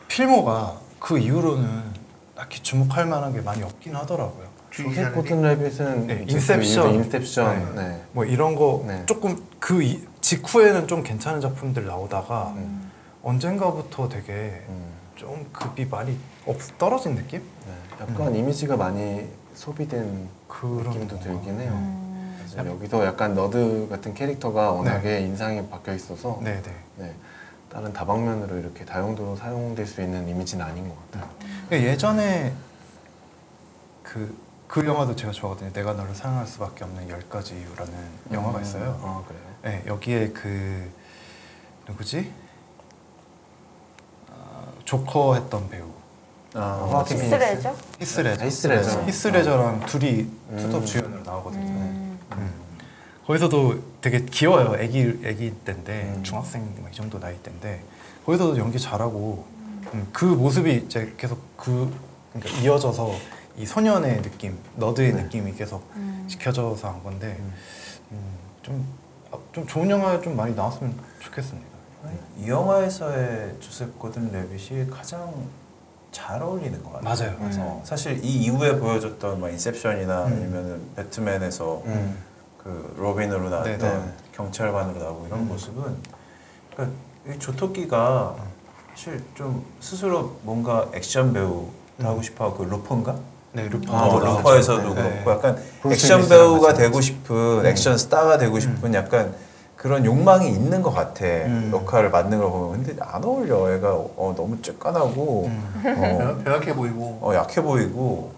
필모가 0.08 0.80
그 0.98 1.18
이후로는 1.18 1.84
딱히 2.34 2.60
주목할 2.62 3.06
만한 3.06 3.32
게 3.32 3.40
많이 3.40 3.62
없긴 3.62 3.94
하더라고요. 3.94 4.44
조셉 4.70 5.14
고든 5.14 5.40
레빗은 5.42 6.06
네, 6.08 6.24
인셉션. 6.28 6.90
그 6.90 6.94
인셉션. 6.96 7.74
네. 7.76 7.82
네. 7.88 8.02
뭐 8.12 8.24
이런 8.24 8.56
거 8.56 8.84
네. 8.86 9.04
조금 9.06 9.40
그 9.60 9.82
이- 9.82 10.04
직후에는 10.20 10.88
좀 10.88 11.02
괜찮은 11.04 11.40
작품들 11.40 11.86
나오다가 11.86 12.52
음. 12.56 12.90
언젠가부터 13.22 14.08
되게 14.08 14.64
음. 14.68 14.92
좀 15.14 15.48
급이 15.52 15.86
많이 15.86 16.18
없 16.44 16.58
떨어진 16.76 17.14
느낌? 17.14 17.40
네. 17.66 17.72
약간 18.02 18.34
이미지가 18.34 18.76
많이 18.76 19.28
소비된 19.54 20.28
그런 20.48 20.82
느낌도 20.82 21.16
건가. 21.18 21.22
들긴 21.22 21.60
해요. 21.60 22.05
음. 22.62 22.78
그래서 22.78 23.00
여기서 23.00 23.06
약간 23.06 23.34
nerd 23.34 23.88
같은 23.90 24.14
캐릭터가 24.14 24.72
워낙에 24.72 25.20
인상이 25.20 25.68
바뀌어 25.68 25.94
있어서 25.94 26.40
네네. 26.42 26.62
네. 26.96 27.14
다른 27.70 27.92
다방면으로 27.92 28.56
이렇게 28.56 28.84
다용도로 28.84 29.36
사용될 29.36 29.86
수 29.86 30.00
있는 30.00 30.26
이미지는 30.28 30.64
아닌 30.64 30.88
것 30.88 30.96
같아요. 31.10 31.30
예전에 31.72 32.54
그, 34.02 34.36
그 34.68 34.86
영화도 34.86 35.14
제가 35.16 35.32
좋아하거든요. 35.32 35.72
내가 35.72 35.92
너를 35.92 36.14
사랑할 36.14 36.46
수밖에 36.46 36.84
없는 36.84 37.08
열 37.10 37.28
가지 37.28 37.54
이유라는 37.54 37.92
영화가 38.32 38.58
음. 38.58 38.62
있어요. 38.62 39.00
아 39.02 39.22
그래요? 39.26 39.42
네, 39.62 39.82
여기에 39.86 40.28
그 40.30 40.90
누구지? 41.88 42.32
아, 44.30 44.64
조커 44.84 45.34
했던 45.34 45.68
배우 45.68 45.86
아, 46.54 46.86
호아킨 46.90 47.18
히스레죠? 47.18 47.76
히스레저. 48.00 48.44
히스레저. 48.46 49.02
히스레저랑 49.06 49.80
둘이 49.86 50.20
음. 50.50 50.56
투톱 50.56 50.86
주연으로 50.86 51.22
나오거든요. 51.22 51.66
음. 51.66 52.05
음. 52.32 52.66
거기서도 53.26 53.82
되게 54.00 54.24
귀여워요. 54.24 54.76
애기 54.80 55.20
애기 55.24 55.52
때인데 55.64 56.14
음. 56.16 56.22
중학생 56.22 56.74
뭐이 56.78 56.92
정도 56.92 57.18
나이 57.18 57.36
때인데 57.42 57.82
거기서도 58.24 58.56
연기 58.58 58.78
잘하고 58.78 59.44
음, 59.94 60.08
그 60.12 60.24
모습이 60.24 60.84
이제 60.86 61.12
계속 61.16 61.40
그 61.56 61.92
그러니까 62.32 62.60
이어져서 62.60 63.14
이 63.56 63.64
소년의 63.64 64.22
느낌, 64.22 64.58
너드의 64.76 65.12
네. 65.12 65.22
느낌이 65.22 65.54
계속 65.54 65.90
음. 65.96 66.26
지켜져서 66.28 66.88
한 66.88 67.02
건데 67.02 67.36
음. 67.40 67.54
음, 68.12 68.38
좀, 68.62 68.86
아, 69.32 69.38
좀 69.52 69.66
좋은 69.66 69.88
영화 69.90 70.20
좀 70.20 70.36
많이 70.36 70.54
나왔으면 70.54 70.96
좋겠습니다. 71.20 71.76
이 72.38 72.48
영화에서의 72.48 73.56
조셉 73.58 73.98
고든 73.98 74.30
레빗이 74.30 74.88
가장 74.88 75.48
잘 76.16 76.42
어울리는 76.42 76.82
것 76.82 76.94
같아요. 76.94 77.36
맞아요. 77.38 77.50
어, 77.58 77.82
사실 77.84 78.24
이 78.24 78.44
이후에 78.44 78.78
보여줬던 78.78 79.38
뭐 79.38 79.50
인셉션이나 79.50 80.24
음. 80.24 80.32
아니면은 80.32 80.80
배트맨에서 80.96 81.82
음. 81.84 82.16
그 82.64 82.94
로빈으로 82.96 83.50
나왔던 83.50 83.78
네, 83.78 83.86
네. 83.86 84.12
경찰관으로 84.32 84.98
나오고 84.98 85.26
이런 85.26 85.40
음. 85.40 85.48
모습은 85.48 85.96
그러니까 86.72 86.96
이 87.28 87.38
조토끼가 87.38 88.34
사실 88.94 89.22
좀 89.34 89.62
스스로 89.80 90.38
뭔가 90.40 90.88
액션 90.94 91.34
배우 91.34 91.68
음. 92.00 92.06
하고 92.06 92.22
싶어 92.22 92.46
하고 92.46 92.56
그 92.56 92.62
루퍼인가 92.62 93.18
네, 93.52 93.68
루퍼. 93.68 93.94
아, 93.94 94.06
어. 94.06 94.18
루퍼에서도 94.18 94.94
네. 94.94 95.22
그렇고 95.22 95.30
약간 95.30 95.62
액션 95.90 96.26
배우가 96.26 96.72
되고 96.72 96.98
싶은 96.98 97.66
액션 97.66 97.98
스타가 97.98 98.38
되고 98.38 98.58
싶은 98.58 98.94
약간 98.94 99.34
그런 99.76 100.04
욕망이 100.04 100.48
있는 100.48 100.80
것 100.82 100.90
같아 100.92 101.24
음. 101.26 101.70
역할을 101.72 102.10
맡는 102.10 102.38
걸 102.38 102.50
보면 102.50 102.82
근데 102.84 103.00
안 103.02 103.22
어울려 103.22 103.72
애가 103.74 103.92
어, 103.92 104.34
너무 104.36 104.56
쬐깐하고 104.58 105.44
음. 105.46 105.62
어, 105.84 106.18
변- 106.18 106.44
변약해 106.44 106.74
보이고 106.74 107.18
어, 107.22 107.32
약해 107.34 107.62
보이고 107.62 108.32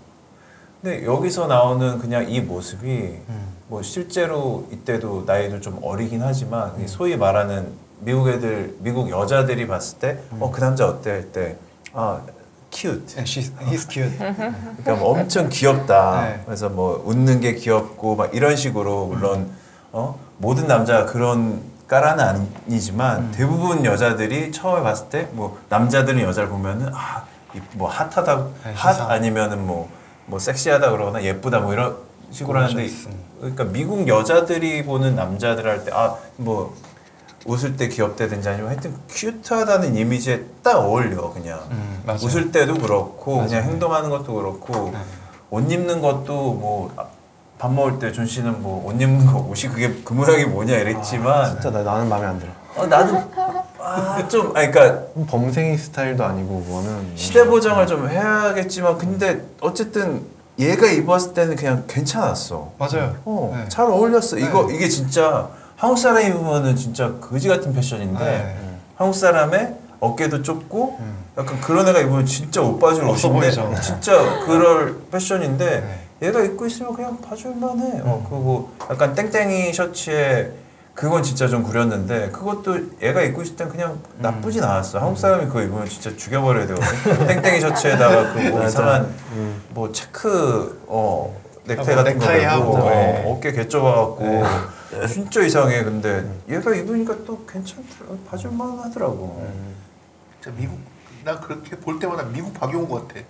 근데 0.83 1.05
여기서 1.05 1.47
나오는 1.47 1.99
그냥 1.99 2.29
이 2.29 2.41
모습이 2.41 2.89
음. 3.29 3.49
뭐 3.69 3.83
실제로 3.83 4.67
이때도 4.73 5.25
나이도 5.27 5.61
좀 5.61 5.79
어리긴 5.83 6.23
하지만 6.23 6.73
음. 6.77 6.85
이 6.85 6.89
소위 6.89 7.17
말하는 7.17 7.69
미국 8.01 8.29
애들 8.29 8.77
미국 8.81 9.11
여자들이 9.11 9.67
봤을 9.67 9.99
때 9.99 10.19
어 10.41 10.51
그 10.51 10.61
남자 10.61 10.87
어때 10.89 11.11
할 11.11 11.33
때 11.33 11.57
아 11.95 12.21
cute 12.71 13.17
네, 13.17 13.23
she's, 13.25 13.51
he's 13.67 13.91
cute. 13.91 14.17
그러니까 14.19 14.95
뭐 14.97 15.13
엄청 15.19 15.49
귀엽다. 15.49 16.23
네. 16.29 16.43
그래서 16.45 16.69
뭐 16.69 17.03
웃는 17.07 17.41
게 17.41 17.55
귀엽고 17.55 18.15
막 18.15 18.35
이런 18.35 18.55
식으로 18.57 19.07
물론 19.07 19.51
어 19.91 20.19
모든 20.39 20.67
남자가 20.67 21.07
그런 21.07 21.61
까라는 21.89 22.49
아니지만 22.67 23.19
음. 23.19 23.33
대부분 23.35 23.85
여자들이 23.85 24.53
처음에 24.53 24.83
봤을 24.83 25.09
때 25.09 25.29
뭐 25.33 25.59
남자들은 25.69 26.21
여자를 26.21 26.49
보면은 26.49 26.91
아뭐 26.93 27.89
핫하다 27.89 28.37
네, 28.65 28.73
핫. 28.75 29.11
아니면은 29.11 29.67
뭐뭐 29.67 30.39
섹시하다 30.39 30.91
그러거나 30.91 31.23
예쁘다 31.23 31.61
뭐 31.61 31.73
이런 31.73 31.97
식으로 32.31 32.59
하는데. 32.61 32.87
그러니까 33.41 33.65
미국 33.65 34.07
여자들이 34.07 34.85
보는 34.85 35.15
남자들 35.17 35.67
할 35.67 35.85
때 35.85 35.93
아 35.95 36.17
뭐 36.37 36.75
웃을 37.47 37.77
때 37.77 37.89
귀엽다든지 37.89 38.49
아니면 38.49 38.69
하여튼 38.71 38.95
cute하다는 39.09 39.97
이미지에 39.97 40.45
딱 40.63 40.77
어울려 40.79 41.33
그냥 41.33 41.61
음. 41.71 42.03
웃을 42.21 42.53
때도 42.53 42.75
그렇고 42.75 43.37
맞아요. 43.37 43.49
그냥 43.49 43.63
행동하는 43.65 44.11
것도 44.11 44.35
그렇고 44.35 44.91
네. 44.93 44.99
옷 45.51 45.71
입는 45.73 46.03
것도 46.03 46.53
뭐 46.53 46.93
밥 47.59 47.73
먹을 47.73 47.99
때 47.99 48.13
존 48.13 48.27
씨는 48.27 48.63
뭐 48.63 48.85
옷 48.87 49.01
입는 49.01 49.27
거 49.27 49.39
옷이 49.39 49.71
그게 49.73 49.93
그 50.05 50.13
모양이 50.13 50.45
뭐냐 50.45 50.77
이랬지만 50.77 51.53
진짜 51.53 51.71
나, 51.71 51.83
나는 51.83 52.09
마음에 52.09 52.27
안 52.27 52.39
들어. 52.39 52.51
어, 52.77 52.87
나도 52.87 53.17
아좀 53.81 54.57
아니 54.57 54.71
그러니까 54.71 55.03
범생이 55.29 55.77
스타일도 55.77 56.25
아니고 56.25 56.63
그거는 56.65 57.13
시대 57.17 57.45
보정을 57.47 57.87
좀 57.87 58.09
해야겠지만 58.09 58.99
근데 58.99 59.43
어쨌든 59.61 60.23
얘가 60.59 60.87
입었을 60.87 61.35
때는 61.35 61.57
그냥 61.57 61.85
괜찮았어. 61.89 62.73
맞아요. 62.79 63.17
어, 63.25 63.53
네. 63.57 63.69
잘 63.69 63.87
어울렸어. 63.87 64.37
네. 64.37 64.43
이거 64.43 64.71
이게 64.71 64.89
진짜 64.89 65.49
한국 65.77 65.97
사람 65.99 66.23
입으면은 66.23 66.77
진짜 66.77 67.13
거지 67.21 67.49
같은 67.49 67.73
패션인데 67.73 68.19
네. 68.25 68.57
한국 68.97 69.15
사람의 69.15 69.75
어깨도 70.01 70.43
좁고 70.43 70.97
음. 71.01 71.15
약간 71.39 71.61
그런 71.61 71.87
애가 71.89 72.01
입으면 72.01 72.27
진짜 72.27 72.61
옷 72.61 72.79
빠질 72.79 73.05
없어 73.05 73.29
옷인데 73.29 73.47
보이죠. 73.47 73.69
네. 73.75 73.81
진짜 73.81 74.13
그럴 74.47 74.99
패션인데 75.11 76.07
얘가 76.21 76.43
입고 76.43 76.67
있으면 76.67 76.95
그냥 76.95 77.21
봐줄만해. 77.21 78.01
어 78.01 78.19
음. 78.19 78.27
그리고 78.29 78.71
약간 78.91 79.15
땡땡이 79.15 79.73
셔츠에 79.73 80.53
그건 80.95 81.23
진짜 81.23 81.47
좀 81.47 81.63
구렸는데 81.63 82.31
그것도 82.31 82.77
얘가 83.03 83.23
입고 83.23 83.43
있을 83.43 83.55
땐 83.55 83.69
그냥 83.69 83.93
음. 83.93 84.19
나쁘진 84.19 84.65
않았어. 84.65 84.99
한국 84.99 85.17
사람이 85.19 85.47
그거 85.47 85.63
입으면 85.63 85.89
진짜 85.89 86.15
죽여버려야 86.17 86.67
되거든. 86.67 87.27
땡땡이 87.43 87.61
셔츠에다가 87.61 88.33
그뭐 88.33 88.51
맞아. 88.59 88.67
이상한 88.67 89.15
음. 89.33 89.63
뭐 89.71 89.93
체크 89.93 90.83
어 90.89 91.37
넥타이 91.67 91.87
뭐 91.87 91.95
같은 91.97 92.19
거 92.19 92.25
넥타이 92.27 92.45
하고, 92.45 92.73
어, 92.79 92.91
네. 92.91 93.25
어깨 93.27 93.53
개좁아갖고 93.53 94.25
네. 94.25 95.07
진짜 95.07 95.43
이상해. 95.43 95.85
근데 95.85 96.25
얘가 96.49 96.75
입으니까 96.75 97.15
또 97.27 97.45
괜찮더라. 97.47 98.11
봐줄만 98.29 98.79
하더라고. 98.81 99.39
음. 99.41 99.75
진짜 100.43 100.57
미국 100.59 100.79
난 101.25 101.39
그렇게 101.41 101.77
볼 101.77 102.01
때마다 102.01 102.25
미국 102.25 102.53
박용호 102.55 102.89
같아. 103.07 103.21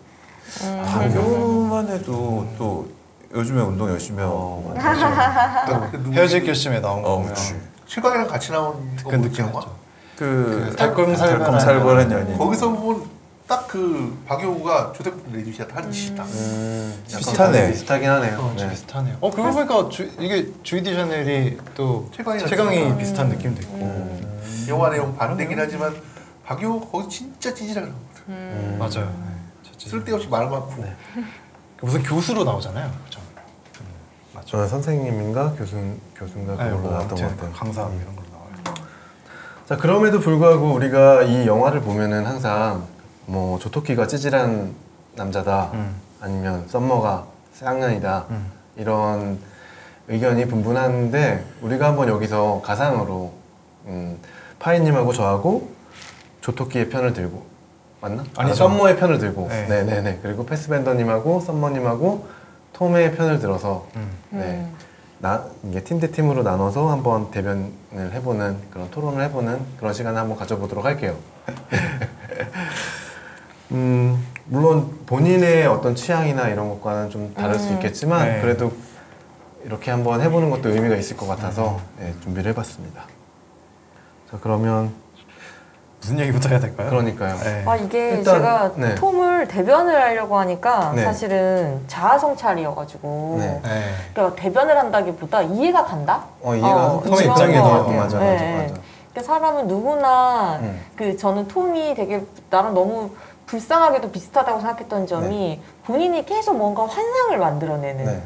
박용만 0.85 1.89
해도 1.89 2.47
또 2.59 2.89
요즘에 3.35 3.61
운동 3.61 3.89
열심히 3.89 4.21
하고. 4.23 4.75
그 5.91 5.97
누구- 5.99 6.13
헤어질 6.15 6.45
결심에 6.45 6.81
나온 6.81 7.05
어, 7.05 7.17
거면 7.17 7.29
그치. 7.35 7.55
최강이랑 7.87 8.27
같이 8.29 8.53
나온 8.53 8.97
거 9.03 9.11
그 9.11 9.17
느낌 9.17 9.45
영화? 9.47 9.61
했죠. 9.61 9.77
그 10.17 10.75
달콤살벌한 10.79 11.39
달콤살벌한 11.45 12.13
연인. 12.13 12.39
거기서 12.39 12.71
보면 12.71 13.03
딱 13.47 13.67
그 13.69 14.19
박용호가 14.27 14.93
조세포 14.95 15.17
레디시아 15.33 15.67
하는 15.73 15.91
짓이다. 15.93 16.23
음, 16.23 16.95
약간 17.09 17.19
비슷하네. 17.19 17.71
비슷하긴 17.73 18.09
하네요. 18.11 18.39
어, 18.39 18.55
네. 18.57 18.69
비슷하네요. 18.71 19.17
어 19.21 19.31
그러고 19.31 19.53
보니까 19.53 19.89
주, 19.91 20.11
이게 20.19 20.49
주이 20.63 20.83
디 20.83 20.95
샤넬이 20.95 21.59
또 21.75 22.11
최강이랑 22.15 22.47
최강이 22.49 22.77
비슷하다. 22.77 22.97
비슷한 22.99 23.29
느낌도 23.29 23.63
있고 23.63 23.75
음. 23.77 24.67
영화 24.69 24.91
내용 24.91 25.15
반대긴 25.17 25.59
하지만 25.59 25.95
박용호 26.45 26.81
거기 26.89 27.09
진짜 27.11 27.53
찌질하게 27.55 27.89
나오거든. 27.89 28.23
음. 28.29 28.77
맞아요. 28.79 29.13
쓸데없이 29.79 30.29
말 30.29 30.49
많고. 30.49 30.83
네. 30.83 30.95
무슨 31.81 32.03
교수로 32.03 32.45
나오잖아요. 32.45 32.91
그죠? 33.05 33.21
음, 33.81 33.87
맞죠. 34.35 34.49
저는 34.49 34.69
선생님인가 34.69 35.53
교수 35.53 35.77
교수인가 36.17 36.57
네, 36.57 36.65
그걸로 36.65 36.79
뭐 36.79 36.91
나왔던 36.91 37.19
것 37.19 37.37
같아요. 37.37 37.53
강사 37.53 37.87
음. 37.87 38.01
이런 38.03 38.17
걸로 38.17 38.29
나와요. 38.31 38.75
자 39.67 39.77
그럼에도 39.77 40.19
불구하고 40.21 40.73
우리가 40.73 41.23
이 41.23 41.47
영화를 41.47 41.81
보면은 41.83 42.27
항상 42.27 42.87
뭐 43.27 43.59
조토끼가 43.59 44.07
찌질한 44.07 44.75
남자다 45.15 45.71
음. 45.75 46.01
아니면 46.21 46.67
썸머가 46.69 47.27
쌍년이다 47.53 48.27
음. 48.31 48.53
이런 48.77 49.39
의견이 50.09 50.47
분분한데 50.49 51.45
우리가 51.61 51.87
한번 51.87 52.09
여기서 52.09 52.63
가상으로 52.65 53.33
음, 53.87 54.19
파이님하고 54.59 55.13
저하고 55.13 55.71
조토끼의 56.41 56.89
편을 56.89 57.13
들고 57.13 57.45
맞나? 58.01 58.25
아니죠. 58.37 58.53
아, 58.65 58.69
썸머의 58.69 58.97
편을 58.99 59.19
들고 59.19 59.49
네. 59.49 59.67
네. 59.69 59.83
네 59.85 60.01
네 60.03 60.19
그리고 60.23 60.47
패스벤더님하고 60.47 61.41
썸머님하고 61.41 62.29
톰의 62.73 63.17
편을 63.17 63.39
들어서 63.41 63.87
음. 63.97 64.11
네. 64.31 64.67
나 65.21 65.45
이게 65.65 65.83
팀 65.83 65.99
대 65.99 66.13
팀으로 66.13 66.45
나눠서 66.45 66.91
한번 66.91 67.33
대변을 67.33 67.73
해보는 68.13 68.57
그런 68.71 68.89
토론을 68.93 69.25
해보는 69.25 69.61
그런 69.79 69.93
시간을 69.93 70.19
한번 70.21 70.37
가져보도록 70.39 70.85
할게요. 70.85 71.17
음 73.73 74.25
물론 74.47 74.99
본인의 75.07 75.67
어떤 75.67 75.95
취향이나 75.95 76.49
이런 76.49 76.69
것과는 76.71 77.11
좀 77.11 77.35
다를 77.35 77.59
수 77.59 77.69
음. 77.71 77.75
있겠지만 77.75 78.27
네. 78.27 78.41
그래도 78.41 78.73
이렇게 79.65 79.91
한번 79.91 80.21
해보는 80.23 80.49
것도 80.51 80.71
의미가 80.71 80.97
있을 80.97 81.17
것 81.17 81.27
같아서 81.27 81.81
네, 81.99 82.15
준비를 82.23 82.53
해봤습니다. 82.53 83.03
자 84.31 84.39
그러면 84.41 84.93
무슨 86.01 86.19
얘기부터 86.21 86.49
해야 86.51 86.61
될까요? 86.61 86.91
그러니까요. 86.91 87.37
네. 87.39 87.65
아 87.67 87.77
이게 87.77 88.11
일단, 88.11 88.37
제가 88.37 88.73
네. 88.77 88.95
톰을 88.95 89.49
대변을 89.49 90.01
하려고 90.01 90.39
하니까 90.39 90.93
네. 90.95 91.05
사실은 91.05 91.83
자아성찰이어가지고 91.89 93.37
네. 93.41 93.61
네. 93.65 93.85
그러니까 94.15 94.41
대변을 94.41 94.79
한다기보다 94.79 95.43
이해가 95.43 95.85
간다. 95.85 96.25
어 96.43 96.55
이해가 96.55 97.01
그런 97.01 97.03
톰의 97.03 97.27
것 97.27 97.33
입장에도 97.33 97.63
같아요. 97.65 97.81
어, 97.81 97.87
맞아 97.93 98.19
맞아 98.19 98.19
네. 98.19 98.63
맞아. 98.63 98.75
그러니까 99.13 99.23
사람은 99.33 99.67
누구나 99.67 100.59
음. 100.63 100.81
그 100.97 101.17
저는 101.17 101.49
톰이 101.49 101.95
되게 101.95 102.23
나랑 102.49 102.75
너무 102.75 103.11
불쌍하게도 103.47 104.13
비슷하다고 104.13 104.61
생각했던 104.61 105.07
점이 105.07 105.61
본인이 105.85 106.25
계속 106.25 106.57
뭔가 106.57 106.87
환상을 106.87 107.37
만들어내는 107.39 108.23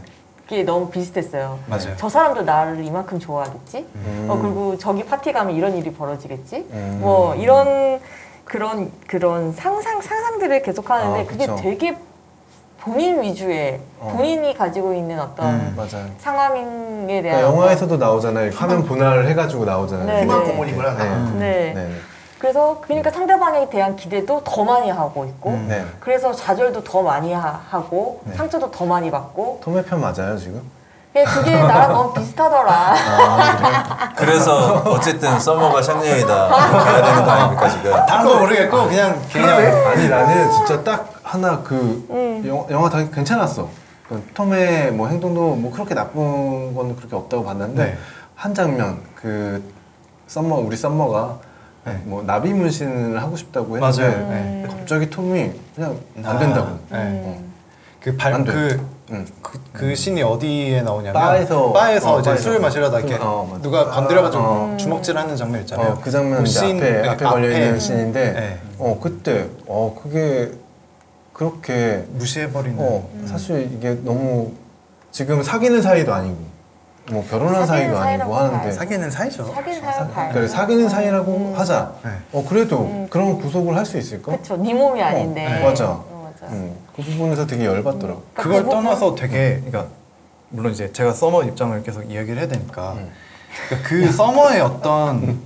네. 0.53 0.59
게 0.59 0.63
너무 0.65 0.91
비슷했어요. 0.91 1.59
맞아요. 1.67 1.95
저 1.97 2.09
사람도 2.09 2.43
나를 2.43 2.85
이만큼 2.85 3.19
좋아하겠지? 3.19 3.87
음. 3.95 4.27
어 4.31 4.39
그리고 4.41 4.77
저기 4.79 5.03
파티 5.05 5.33
가면 5.33 5.57
이런 5.57 5.77
일이 5.77 5.93
벌어지겠지? 5.93 6.67
음. 6.71 6.99
뭐 7.01 7.35
이런 7.35 8.01
그런 8.45 8.93
그런 9.07 9.53
상상 9.53 10.01
상상들을 10.03 10.63
계속 10.63 10.91
하는데 10.91 11.21
아, 11.21 11.25
그게 11.27 11.47
그쵸. 11.47 11.57
되게 11.61 11.97
본인 12.81 13.23
위주의 13.23 13.81
어. 14.01 14.13
본인이 14.17 14.57
가지고 14.57 14.93
있는 14.93 15.19
어떤 15.21 15.55
음. 15.55 15.75
맞아요. 15.77 16.07
상황에 16.19 16.61
그러니까 17.07 17.23
대한 17.23 17.41
영화에서도 17.43 17.97
나오잖아요. 17.97 18.51
화면 18.55 18.85
분할을 18.85 19.29
해가지고 19.29 19.65
나오잖아요. 19.65 20.07
네, 20.07 20.23
희망 20.23 20.45
네. 20.45 20.51
고문이구나. 20.51 20.95
네. 20.95 21.03
어떤- 21.09 21.39
네. 21.39 21.73
네. 21.75 21.91
그래서 22.43 22.81
그러니까 22.81 23.09
상대방에 23.09 23.71
대한 23.71 23.95
기대도 23.95 24.43
더 24.43 24.65
많이 24.65 24.91
하고 24.91 25.25
있고 25.27 25.51
음. 25.51 25.67
네. 25.69 25.87
그래서 26.01 26.33
좌절도 26.33 26.83
더 26.83 27.01
많이 27.01 27.33
하, 27.33 27.53
고 27.89 28.21
네. 28.25 28.35
상처도 28.35 28.69
더 28.73 28.85
많이 28.85 29.13
받고 29.13 29.61
톰의 29.63 29.85
편 29.85 30.01
맞아요 30.01 30.37
지금? 30.37 30.61
그게 31.13 31.25
그게 31.25 31.55
나랑 31.63 31.93
너무 31.93 32.13
비슷하더라. 32.13 32.95
그래 34.19 34.41
서 34.41 34.83
어쨌든 34.87 35.39
서머가 35.39 35.81
샹년이다 35.83 36.49
가야 36.49 37.03
되는 37.05 37.25
거 37.25 37.31
아닙니까 37.31 37.69
지금? 37.69 37.93
다른 38.07 38.25
거 38.25 38.41
모르겠고 38.41 38.89
그냥 38.89 39.23
그냥 39.33 39.87
아니 39.87 40.09
나는 40.09 40.51
진짜 40.51 40.83
딱 40.83 41.13
하나 41.23 41.63
그 41.63 42.05
음. 42.11 42.43
영, 42.45 42.67
영화 42.71 42.91
다 42.91 43.09
괜찮았어. 43.09 43.69
그 44.09 44.21
톰의 44.35 44.91
뭐 44.91 45.07
행동도 45.07 45.55
뭐 45.55 45.71
그렇게 45.71 45.95
나쁜 45.95 46.75
건 46.75 46.97
그렇게 46.97 47.15
없다고 47.15 47.45
봤는데 47.45 47.85
네. 47.85 47.99
한 48.35 48.53
장면 48.53 49.01
그 49.15 49.63
썸머 50.27 50.57
우리 50.57 50.77
썸머가 50.77 51.52
네. 51.85 52.01
뭐 52.05 52.23
나비 52.23 52.53
문신을 52.53 53.21
하고 53.21 53.37
싶다고 53.37 53.77
했는데 53.77 54.03
맞아요. 54.03 54.29
네. 54.29 54.65
갑자기 54.69 55.11
톰이 55.11 55.51
그냥 55.75 55.99
안 56.25 56.37
아, 56.37 56.39
된다고. 56.39 56.79
네. 56.91 56.99
음. 56.99 57.53
그발 58.01 58.35
안 58.35 58.45
돼. 58.45 58.53
그, 58.53 58.87
응. 59.11 59.27
그, 59.43 59.61
그 59.73 59.95
신이 59.95 60.23
어디에 60.23 60.83
나오냐면 60.83 61.15
바에서 61.15 61.73
바에서 61.73 62.15
어, 62.17 62.21
이제 62.21 62.31
바에서. 62.31 62.43
술 62.43 62.61
마시려다 62.61 62.99
이렇게 63.01 63.17
어, 63.21 63.47
맞아. 63.49 63.63
누가 63.63 63.91
건드려가지고 63.91 64.43
어. 64.43 64.77
주먹질 64.79 65.17
하는 65.19 65.37
장면 65.37 65.61
있잖아요. 65.63 65.93
어, 65.93 66.01
그 66.03 66.11
장면 66.11 66.39
그 66.39 66.49
이제 66.49 66.59
씬, 66.61 66.77
앞에 66.77 67.03
네, 67.03 67.09
앞에 67.09 67.25
걸려 67.25 67.51
있는 67.51 67.71
앞에. 67.71 67.79
씬인데 67.79 68.33
네. 68.33 68.59
어 68.79 68.99
그때 69.01 69.47
어 69.67 69.97
그게 70.03 70.53
그렇게 71.33 72.05
무시해버리는 72.11 72.77
어 72.79 73.09
사실 73.27 73.71
이게 73.73 73.99
너무 74.03 74.53
지금 75.11 75.43
사귀는 75.43 75.83
사이도 75.83 76.13
아니고 76.13 76.37
뭐 77.11 77.25
결혼한 77.29 77.67
사귀는 77.67 77.67
사이도 77.67 77.99
아니고 77.99 78.03
사이라고 78.03 78.37
하는데. 78.37 78.73
사귀는 78.73 79.11
사이죠. 79.11 79.53
사귄 79.53 79.81
사, 79.81 79.93
사람 79.93 80.13
발. 80.13 80.33
그래, 80.33 80.47
사귀는 80.49 80.89
사이라고 80.89 81.55
하자. 81.57 81.93
네. 82.05 82.11
어 82.33 82.45
그래도 82.49 82.81
음. 82.85 83.07
그런 83.11 83.39
구속을 83.41 83.77
할 83.77 83.85
수 83.85 83.99
있을까? 83.99 84.33
그쵸. 84.37 84.57
네 84.57 84.73
몸이 84.73 85.03
아닌데. 85.03 85.45
네, 85.49 85.63
맞아. 85.63 85.91
어, 85.91 86.31
맞아. 86.33 86.53
음, 86.53 86.77
그 86.95 87.03
부분에서 87.03 87.47
되게 87.47 87.65
열받더라고. 87.67 88.23
그러니까 88.35 88.43
그걸 88.43 88.59
그 88.63 88.65
부분- 88.69 88.85
떠나서 88.85 89.15
되게 89.17 89.57
그러니까 89.65 89.87
물론 90.51 90.73
이제 90.73 90.93
제가 90.93 91.13
서머 91.13 91.43
입장을 91.45 91.83
계속 91.83 92.03
이야기를 92.03 92.39
해야 92.39 92.49
되니까 92.49 92.93
음. 92.93 93.11
그러니까 93.69 93.89
그 93.89 94.07
서머의 94.13 94.61
어떤 94.61 95.41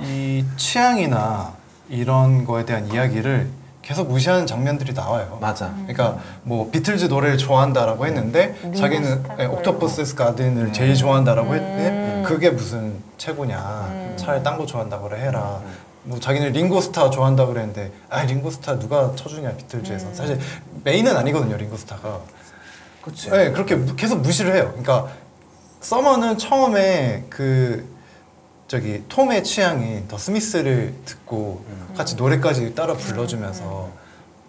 이 0.00 0.44
취향이나 0.56 1.54
이런 1.88 2.44
거에 2.44 2.64
대한 2.66 2.86
이야기를 2.86 3.48
계속 3.82 4.08
무시하는 4.08 4.46
장면들이 4.46 4.94
나와요. 4.94 5.38
맞아. 5.40 5.70
그러니까 5.86 6.18
뭐 6.44 6.70
비틀즈 6.70 7.06
노래를 7.06 7.36
좋아한다라고 7.36 8.06
했는데 8.06 8.54
링고 8.62 8.76
자기는 8.78 9.24
예, 9.40 9.44
옥토퍼스 9.46 10.14
가든을 10.14 10.72
제일 10.72 10.94
좋아한다라고 10.94 11.52
했는데 11.54 11.88
음. 11.90 12.22
그게 12.24 12.50
무슨 12.50 12.94
최고냐 13.18 13.58
음. 13.90 14.16
차라리 14.16 14.42
딴 14.44 14.56
거 14.56 14.64
좋아한다고 14.66 15.08
그래 15.08 15.22
해라 15.22 15.60
뭐 16.04 16.18
자기는 16.20 16.52
링고스타 16.52 17.10
좋아한다 17.10 17.46
그랬는데 17.46 17.90
아 18.08 18.22
링고스타 18.22 18.78
누가 18.78 19.12
쳐주냐 19.16 19.52
비틀즈에서 19.56 20.06
음. 20.08 20.14
사실 20.14 20.38
메인은 20.84 21.16
아니거든요 21.16 21.56
링고스타가 21.56 22.20
그치. 23.02 23.30
네, 23.30 23.50
그렇게 23.50 23.74
무- 23.74 23.96
계속 23.96 24.20
무시를 24.20 24.54
해요. 24.54 24.68
그러니까 24.80 25.08
서머는 25.80 26.38
처음에 26.38 27.24
그 27.28 27.91
저기 28.72 29.04
톰의 29.06 29.44
취향이 29.44 30.08
더 30.08 30.16
스미스를 30.16 30.94
듣고 31.04 31.62
같이 31.94 32.16
노래까지 32.16 32.74
따라 32.74 32.94
불러주면서 32.94 33.90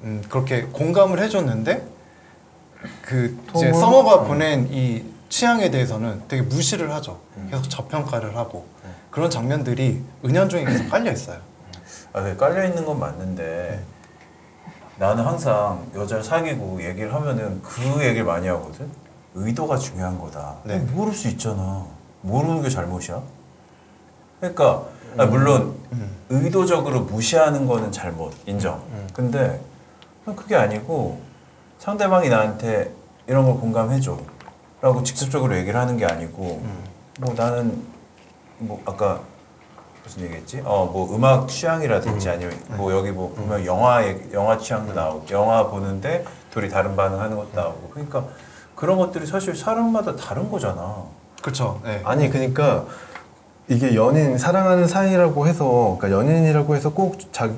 음, 0.04 0.24
그렇게 0.30 0.62
공감을 0.62 1.22
해줬는데 1.24 1.86
그 3.02 3.38
이제 3.54 3.70
톰은- 3.72 3.74
서머가 3.78 4.22
음. 4.22 4.28
보낸 4.30 4.70
이 4.72 5.04
취향에 5.28 5.70
대해서는 5.72 6.22
되게 6.30 6.42
무시를 6.42 6.90
하죠. 6.94 7.20
음. 7.36 7.50
계속 7.52 7.70
저평가를 7.70 8.38
하고 8.38 8.66
그런 9.12 9.30
장면들이 9.30 10.02
은연중에 10.24 10.64
계속 10.64 10.90
깔려 10.90 11.12
있어요. 11.12 11.40
아, 12.14 12.22
네, 12.22 12.38
깔려 12.38 12.64
있는 12.64 12.86
건 12.86 13.00
맞는데 13.02 13.84
나는 15.00 15.26
항상 15.26 15.86
여자를 15.94 16.24
사귀고 16.24 16.82
얘기를 16.82 17.14
하면은 17.14 17.62
그 17.62 17.82
얘기를 18.02 18.24
많이 18.24 18.48
하거든. 18.48 18.90
의도가 19.34 19.76
중요한 19.78 20.18
거다. 20.18 20.60
네. 20.64 20.78
모를 20.78 21.12
수 21.14 21.28
있잖아. 21.28 21.86
모르는 22.22 22.62
게 22.62 22.70
잘못이야. 22.70 23.22
그러니까 24.44 24.84
아, 25.18 25.26
물론 25.26 25.76
음. 25.94 26.12
의도적으로 26.30 27.02
무시하는 27.02 27.66
거는 27.66 27.94
잘못 27.94 28.34
인정. 28.46 28.76
음. 28.92 29.08
근데 29.14 29.62
그게 30.36 30.56
아니고 30.58 31.22
상대방이 31.80 32.28
나한테 32.28 32.92
이런 33.28 33.46
걸 33.46 33.56
공감해줘. 33.56 34.18
라고 34.82 35.02
직접적으로 35.02 35.56
얘기를 35.56 35.80
하는 35.80 35.96
게 35.96 36.06
아니고 36.06 36.60
음. 36.62 36.84
뭐 37.22 37.34
나는 37.34 37.82
뭐 38.58 38.82
아까 38.86 39.22
무슨 40.04 40.24
얘기했지? 40.24 40.62
어 40.66 40.90
뭐 40.92 41.16
음악 41.16 41.48
취향이라든지 41.48 42.28
아니면 42.30 42.54
뭐 42.76 42.92
여기 42.92 43.12
뭐 43.12 43.34
보면 43.34 43.66
영화 43.66 44.04
영화 44.34 44.58
취향도 44.58 44.94
나오고 44.94 45.26
영화 45.32 45.68
보는데 45.68 46.26
둘이 46.52 46.68
다른 46.70 46.98
반응하는 46.98 47.38
것도 47.38 47.50
나오고 47.54 47.90
그러니까 47.92 48.26
그런 48.76 48.98
것들이 48.98 49.26
사실 49.26 49.56
사람마다 49.56 50.18
다른 50.18 50.52
거잖아. 50.52 51.06
그렇죠. 51.42 51.80
네. 51.86 52.02
아니 52.04 52.30
그러니까 52.30 52.86
이게 53.68 53.96
연인 53.96 54.38
사랑하는 54.38 54.88
사이라고 54.88 55.48
해서 55.48 55.98
그러니까 56.00 56.12
연인이라고 56.20 56.76
해서 56.76 56.92
꼭 56.94 57.18
자 57.32 57.50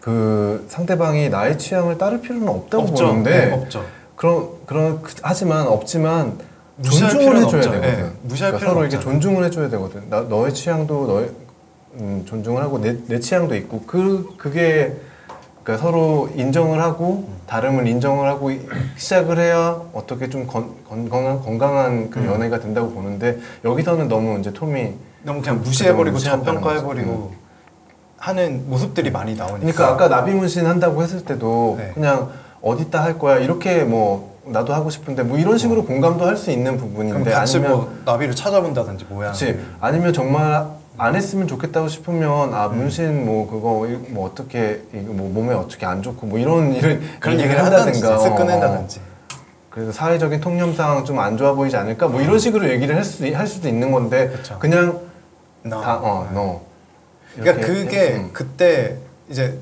그 0.00 0.64
상대방이 0.68 1.28
나의 1.28 1.56
취향을 1.58 1.96
따를 1.96 2.20
필요는 2.20 2.48
없다고 2.48 2.82
없죠. 2.88 3.06
보는데 3.06 3.46
네, 3.46 3.52
없죠. 3.52 3.84
그런 4.16 4.48
그런 4.66 5.00
그- 5.00 5.14
하지만 5.22 5.68
없지만 5.68 6.38
존중을 6.82 7.36
해줘야 7.36 7.44
없죠. 7.44 7.60
되거든. 7.60 7.80
네, 7.80 8.10
무시할 8.22 8.50
그러니까 8.50 8.58
필요는 8.58 8.74
서로 8.74 8.84
이렇게. 8.86 8.98
존중을 9.00 9.44
해줘야 9.44 9.68
되거든. 9.70 10.10
나 10.10 10.22
너의 10.22 10.52
취향도 10.54 11.06
너의 11.06 11.30
음, 12.00 12.24
존중을 12.26 12.60
하고 12.60 12.80
내, 12.80 12.96
내 13.06 13.20
취향도 13.20 13.54
있고 13.54 13.82
그 13.86 14.34
그게 14.36 14.96
그러니까 15.62 15.86
서로 15.86 16.28
인정을 16.34 16.82
하고 16.82 17.28
다름을 17.46 17.86
인정을 17.86 18.26
하고 18.26 18.50
이- 18.50 18.60
시작을 18.96 19.38
해야 19.38 19.80
어떻게 19.92 20.28
좀 20.28 20.48
건, 20.48 20.74
건강한 20.88 21.40
건강한 21.42 22.10
그 22.10 22.18
음. 22.18 22.26
연애가 22.26 22.58
된다고 22.58 22.90
보는데 22.90 23.38
여기서는 23.64 24.08
너무 24.08 24.40
이제 24.40 24.52
톰이 24.52 24.94
너무 25.24 25.40
그냥 25.40 25.60
그- 25.62 25.68
무시해버리고 25.68 26.18
저평가해버리고 26.18 27.32
하는 28.18 28.68
모습들이 28.68 29.10
많이 29.10 29.34
나오니까. 29.34 29.58
그러니까 29.60 29.88
아까 29.88 30.08
나비문신 30.08 30.66
한다고 30.66 31.02
했을 31.02 31.24
때도 31.24 31.76
네. 31.78 31.90
그냥 31.94 32.30
어디다 32.60 33.02
할 33.02 33.18
거야 33.18 33.38
이렇게 33.38 33.82
뭐 33.82 34.32
나도 34.44 34.72
하고 34.74 34.90
싶은데 34.90 35.22
뭐 35.22 35.38
이런 35.38 35.58
식으로 35.58 35.84
공감도 35.84 36.24
할 36.26 36.36
수 36.36 36.50
있는 36.50 36.76
부분인데 36.76 37.30
같이 37.30 37.56
아니면 37.56 37.76
뭐 37.76 37.94
나비를 38.04 38.34
찾아본다든지 38.34 39.06
모양. 39.08 39.32
그렇지 39.32 39.58
아니면 39.80 40.12
정말 40.12 40.66
안 40.98 41.16
했으면 41.16 41.48
좋겠다고 41.48 41.88
싶으면 41.88 42.52
아 42.54 42.66
음. 42.66 42.76
문신 42.78 43.24
뭐 43.24 43.48
그거 43.50 43.88
이- 43.88 44.12
뭐 44.12 44.26
어떻게 44.28 44.82
뭐 44.92 45.28
몸에 45.32 45.54
어떻게 45.54 45.86
안 45.86 46.02
좋고 46.02 46.26
뭐 46.26 46.38
이런 46.38 46.74
이런 46.74 47.00
그런 47.18 47.40
얘기를 47.40 47.62
한다든지 47.64 48.04
어, 48.06 48.18
쓱 48.18 48.36
꺼낸다든지. 48.36 49.00
그래서 49.70 49.90
사회적인 49.90 50.40
통념상 50.40 51.04
좀 51.04 51.18
안 51.18 51.36
좋아 51.36 51.54
보이지 51.54 51.76
않을까 51.76 52.06
뭐 52.08 52.20
이런 52.20 52.38
식으로 52.38 52.68
얘기를 52.68 52.94
할, 52.94 53.02
수, 53.04 53.24
할 53.34 53.46
수도 53.46 53.68
있는 53.68 53.90
건데 53.90 54.28
그쵸. 54.28 54.58
그냥 54.58 55.00
나. 55.62 55.80
다어너 55.80 56.60
그러니까 57.34 57.66
그게 57.66 58.14
음. 58.16 58.30
그때 58.32 58.98
이제 59.28 59.58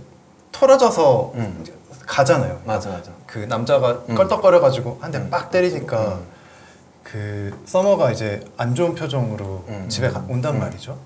털어져서 0.53 1.33
음. 1.35 1.59
이제 1.63 1.73
가잖아요. 2.07 2.61
맞아 2.65 2.91
맞아 2.91 3.13
그 3.27 3.39
남자가 3.41 4.03
음. 4.09 4.15
껄떡거려가지고 4.15 4.99
한대 5.01 5.19
음. 5.19 5.31
빡 5.31 5.51
때리니까 5.51 6.15
음. 6.15 6.27
그 7.05 7.57
서머가 7.67 8.11
이제 8.11 8.45
안 8.57 8.75
좋은 8.75 8.95
표정으로 8.95 9.65
음. 9.69 9.87
집에 9.89 10.09
가- 10.11 10.25
온단 10.29 10.55
음. 10.57 10.61
말이죠. 10.61 10.99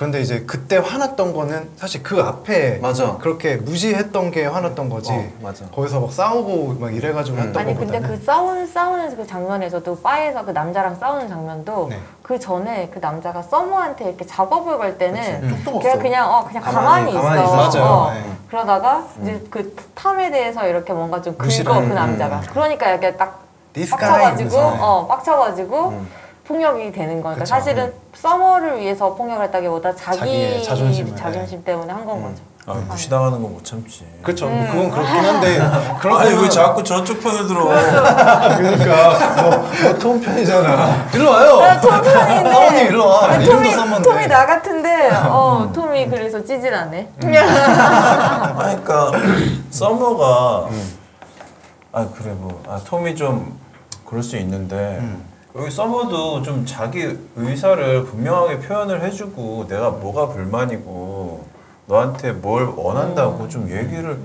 그런데 0.00 0.22
이제 0.22 0.44
그때 0.46 0.78
화났던 0.78 1.34
거는 1.34 1.68
사실 1.76 2.02
그 2.02 2.22
앞에 2.22 2.78
맞아. 2.80 3.18
그렇게 3.18 3.56
무시했던 3.56 4.30
게 4.30 4.46
화났던 4.46 4.88
거지. 4.88 5.12
어, 5.12 5.22
맞아. 5.42 5.66
거기서 5.66 6.00
막 6.00 6.10
싸우고 6.10 6.76
막 6.80 6.94
이래가지고 6.94 7.36
음. 7.36 7.42
했던 7.42 7.60
아니 7.62 7.74
근데 7.76 7.98
거보다는 7.98 8.08
그 8.18 8.24
싸우는 8.24 8.66
싸우는 8.66 9.14
그 9.14 9.26
장면에서도 9.26 10.00
바에서 10.00 10.42
그 10.46 10.52
남자랑 10.52 10.94
싸우는 10.98 11.28
장면도 11.28 11.88
네. 11.90 11.98
그 12.22 12.38
전에 12.40 12.88
그 12.90 12.98
남자가 12.98 13.42
서머한테 13.42 14.06
이렇게 14.08 14.24
작업을 14.24 14.78
걸 14.78 14.96
때는 14.96 15.20
음. 15.42 15.64
걔가 15.82 15.98
그냥 15.98 16.32
어 16.32 16.46
그냥 16.48 16.62
가만히, 16.62 17.12
가만히- 17.12 17.14
가만히 17.22 17.42
있어. 17.44 17.68
있어. 17.68 17.78
맞아요. 17.80 17.92
어. 17.92 18.10
네. 18.14 18.24
그러다가 18.48 19.06
이제 19.20 19.44
그 19.50 19.76
탐에 19.94 20.30
대해서 20.30 20.66
이렇게 20.66 20.94
뭔가 20.94 21.20
좀 21.20 21.36
무시를 21.36 21.66
긁어 21.70 21.74
그 21.74 21.80
하는, 21.88 21.94
남자가. 21.94 22.36
음. 22.38 22.42
그러니까 22.50 22.88
이렇게 22.88 23.14
딱 23.18 23.38
This 23.74 23.90
빡쳐가지고. 23.90 24.56
어 24.56 25.06
빡쳐가지고 25.08 25.88
음. 25.90 26.08
폭력이 26.54 26.90
되는 26.90 27.22
거니까 27.22 27.44
그쵸. 27.44 27.54
사실은 27.54 27.92
서머를 28.14 28.80
위해서 28.80 29.14
폭력을 29.14 29.44
했다기보다 29.44 29.94
자기 29.94 30.18
자기의 30.18 30.64
자존심을, 30.64 31.16
자존심 31.16 31.62
때문에 31.62 31.92
한 31.92 32.04
건 32.04 32.22
거죠. 32.22 32.42
아, 32.66 32.74
무시당하는 32.88 33.40
건 33.40 33.52
못 33.52 33.64
참지. 33.64 34.04
그렇죠. 34.22 34.46
음. 34.48 34.58
뭐 34.58 34.66
그건 34.84 34.90
그렇긴 34.90 35.24
한데 35.24 35.58
아니 35.60 36.00
거는 36.00 36.42
왜 36.42 36.48
자꾸 36.48 36.82
저쪽 36.82 37.20
편을 37.20 37.46
들어? 37.46 37.64
그러니까 38.56 39.42
뭐톰 39.82 40.20
편이잖아 40.20 41.06
일로 41.14 41.30
와요. 41.30 41.78
톰 41.80 42.02
편인데 42.02 42.50
사모님 42.52 42.86
일로 42.86 43.06
와. 43.08 43.24
아니, 43.30 43.44
이름도 43.44 43.70
톰이. 43.70 44.02
톰이 44.02 44.26
나 44.26 44.44
같은데 44.46 45.10
어 45.28 45.70
톰이 45.72 46.08
그래서 46.10 46.44
찌질하네. 46.44 47.08
아, 47.22 48.52
그러니까 48.56 49.12
서머가 49.70 50.68
아 51.92 52.06
그래 52.16 52.32
뭐 52.36 52.60
아, 52.68 52.80
톰이 52.84 53.14
좀 53.14 53.58
그럴 54.04 54.22
수 54.22 54.36
있는데 54.36 54.98
음. 55.00 55.24
여기 55.56 55.70
서머도 55.70 56.42
좀 56.42 56.64
자기 56.64 57.18
의사를 57.34 58.04
분명하게 58.04 58.60
표현을 58.60 59.02
해주고 59.02 59.66
내가 59.68 59.90
뭐가 59.90 60.28
불만이고 60.28 61.44
너한테 61.86 62.32
뭘 62.32 62.66
원한다고 62.76 63.48
좀 63.48 63.68
얘기를 63.68 64.18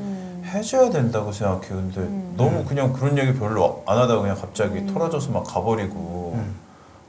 해줘야 0.45 0.91
된다고 0.91 1.32
생각해. 1.32 1.67
근데 1.67 2.01
너무 2.38 2.63
그냥 2.63 2.93
그런 2.93 3.17
얘기 3.17 3.34
별로 3.34 3.82
안 3.88 3.97
하다가 3.97 4.21
그냥 4.21 4.38
갑자기 4.39 4.86
털어져서 4.86 5.32
막 5.32 5.43
가버리고 5.43 6.34
음. 6.36 6.55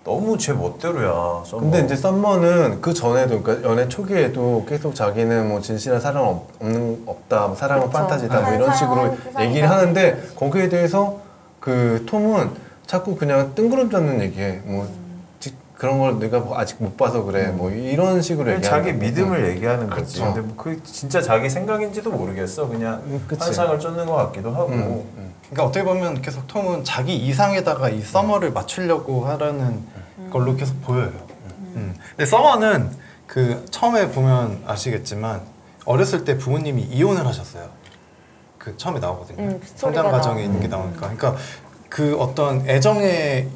너무 0.03 0.39
제 0.39 0.55
멋대로야. 0.55 1.43
서머. 1.45 1.63
근데 1.63 1.85
이제 1.85 1.95
썸머는 1.95 2.81
그 2.81 2.95
전에도 2.95 3.43
그러니까 3.43 3.69
연애 3.69 3.87
초기에도 3.89 4.65
계속 4.67 4.95
자기는 4.95 5.49
뭐 5.49 5.61
진실한 5.61 6.01
사랑은 6.01 6.29
없, 6.29 6.49
없는 6.61 7.03
없다, 7.07 7.49
뭐 7.49 7.57
사랑은 7.57 7.89
그쵸. 7.89 7.99
판타지다 7.99 8.35
뭐한 8.41 8.55
이런 8.55 8.75
식으로 8.75 9.17
세상이다. 9.17 9.45
얘기를 9.45 9.69
하는데 9.69 10.23
거기에 10.37 10.69
대해서 10.71 11.19
그 11.61 12.07
톰은 12.09 12.66
자꾸 12.87 13.17
그냥 13.17 13.55
뜬구름 13.55 13.91
잡는 13.91 14.21
얘기해. 14.23 14.61
뭐 14.65 14.89
지- 15.41 15.55
그런 15.77 15.99
걸 15.99 16.19
내가 16.19 16.39
뭐 16.41 16.59
아직 16.59 16.77
못 16.83 16.97
봐서 16.97 17.23
그래. 17.25 17.49
뭐 17.49 17.71
이런 17.71 18.23
식으로 18.23 18.45
그냥 18.45 18.59
얘기하는 18.59 18.85
자기 18.85 18.93
거고. 18.93 19.05
믿음을 19.05 19.49
얘기하는 19.51 19.91
거지. 19.91 20.21
그쵸. 20.21 20.25
근데 20.35 20.41
뭐그 20.43 20.83
진짜 20.85 21.21
자기 21.21 21.51
생각인지도 21.51 22.11
모르겠어. 22.13 22.69
그냥 22.69 23.03
음, 23.07 23.25
그치. 23.27 23.43
환상을 23.43 23.79
쫓는 23.81 24.07
것 24.07 24.15
같기도 24.15 24.51
하고. 24.53 24.69
음, 24.69 25.11
음. 25.19 25.33
그러니까 25.51 25.65
어떻게 25.65 25.85
보면 25.85 26.23
계속 26.23 26.47
톰은 26.47 26.85
자기 26.85 27.17
이상에다가 27.17 27.89
이 27.91 28.01
서머를 28.01 28.53
맞추려고 28.53 29.27
하라는 29.27 29.85
걸로 30.31 30.57
계속 30.57 30.81
보여요. 30.83 31.13
음. 31.75 31.95
근데 32.11 32.25
서머는 32.25 32.91
그 33.27 33.65
처음에 33.71 34.11
보면 34.11 34.63
아시겠지만 34.67 35.41
어렸을 35.85 36.25
때 36.25 36.39
부모님이 36.39 36.83
이혼을 36.83 37.27
하셨어요. 37.27 37.69
그 38.59 38.77
처음에 38.77 38.99
나오거든요. 38.99 39.39
음, 39.41 39.61
스토리가 39.65 40.03
성장 40.03 40.11
과정에. 40.11 40.43
있는 40.45 40.61
게 40.61 40.67
나오니까. 40.67 41.01
그러니까 41.01 41.37
그 41.89 42.17
어떤 42.19 42.69
애정에 42.69 43.49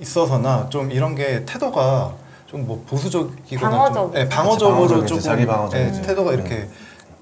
있어서나 0.00 0.68
좀 0.70 0.90
이런 0.90 1.14
게 1.14 1.44
태도가 1.44 2.14
좀 2.46 2.66
뭐 2.66 2.82
보수적이거나 2.88 3.70
방어적. 3.70 3.94
좀, 3.94 4.12
네, 4.14 4.28
방어적으로 4.28 4.76
방어적이지, 4.76 5.06
조금 5.08 5.22
자기 5.22 5.46
방어적이지. 5.46 6.00
네, 6.00 6.06
태도가 6.06 6.32
이렇게 6.32 6.68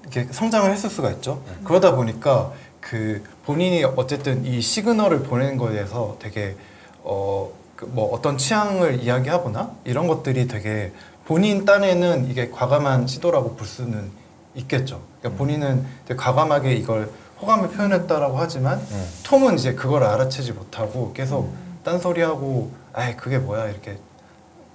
이렇게 0.03 0.27
성장을 0.31 0.71
했을 0.71 0.89
수가 0.89 1.11
있죠. 1.11 1.41
그러다 1.65 1.95
보니까 1.95 2.53
그 2.79 3.21
본인이 3.45 3.83
어쨌든 3.83 4.45
이 4.45 4.61
시그널을 4.61 5.23
보내는 5.23 5.57
거에 5.57 5.73
대해서 5.73 6.15
되게 6.19 6.55
어 7.03 7.49
뭐 7.85 8.11
어떤 8.13 8.37
취향을 8.37 9.03
이야기하거나 9.03 9.71
이런 9.85 10.07
것들이 10.07 10.47
되게 10.47 10.91
본인 11.25 11.65
딴에는 11.65 12.29
이게 12.29 12.49
과감한 12.49 13.07
시도라고 13.07 13.55
볼 13.55 13.67
수는 13.67 14.09
있겠죠. 14.55 15.01
그러니까 15.19 15.37
본인은 15.37 15.85
되게 16.07 16.17
과감하게 16.17 16.73
이걸 16.73 17.11
호감을 17.41 17.69
표현했다라고 17.69 18.37
하지만 18.37 18.81
톰은 19.23 19.55
이제 19.55 19.73
그걸 19.73 20.03
알아채지 20.03 20.53
못하고 20.53 21.13
계속 21.13 21.53
딴소리하고 21.83 22.71
아이 22.93 23.15
그게 23.15 23.37
뭐야 23.37 23.65
이렇게 23.69 23.97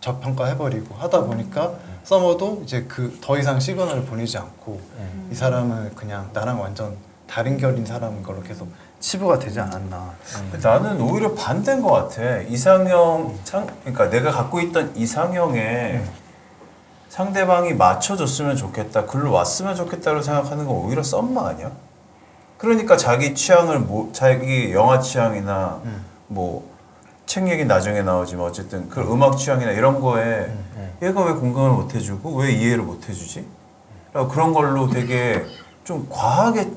저평가해버리고 0.01 0.95
하다 0.97 1.25
보니까 1.25 1.73
서머도 2.05 2.63
이제 2.65 2.83
그 2.85 3.19
더 3.21 3.39
이상 3.39 3.61
시그널을 3.61 4.05
보내지 4.05 4.39
않고 4.39 4.81
이 5.31 5.35
사람은 5.35 5.95
그냥 5.95 6.31
나랑 6.33 6.61
완전 6.61 6.97
다른 7.29 7.57
결인 7.57 7.87
사람인 7.87 8.23
걸로 8.23 8.43
계속 8.43 8.69
치부가 9.01 9.39
되지 9.39 9.59
않았나. 9.61 10.13
나는 10.63 11.01
오히려 11.01 11.35
반대인 11.35 11.83
것 11.83 11.91
같아. 11.91 12.39
이상형 12.43 13.39
상 13.45 13.67
그러니까 13.81 14.11
내가 14.11 14.31
갖고 14.31 14.61
있던 14.61 14.93
이상형에 14.97 16.05
상대방이 17.09 17.75
맞춰줬으면 17.75 18.57
좋겠다, 18.57 19.07
글로 19.07 19.33
왔으면 19.33 19.75
좋겠다고 19.77 20.23
생각하는 20.23 20.67
건 20.67 20.77
오히려 20.77 21.03
썸마 21.03 21.49
아니야? 21.49 21.71
그러니까 22.63 22.97
자기 22.97 23.35
취향을 23.35 23.81
뭐 23.81 24.11
자기 24.13 24.73
영화 24.73 25.01
취향이나 25.01 25.81
뭐책 26.29 27.49
얘기 27.49 27.65
나중에 27.65 28.03
나오지만 28.03 28.47
어쨌든 28.47 28.89
그 28.89 29.01
음악 29.01 29.37
취향이나 29.37 29.73
이런 29.73 30.01
거에 30.01 30.49
얘가 31.03 31.25
왜 31.25 31.33
공감을 31.33 31.71
못 31.73 31.93
해주고 31.93 32.37
왜 32.37 32.53
이해를 32.53 32.85
못 32.85 33.09
해주지? 33.09 33.45
라고 34.13 34.29
그런 34.29 34.53
걸로 34.53 34.89
되게 34.89 35.45
좀 35.83 36.07
과하게 36.09 36.71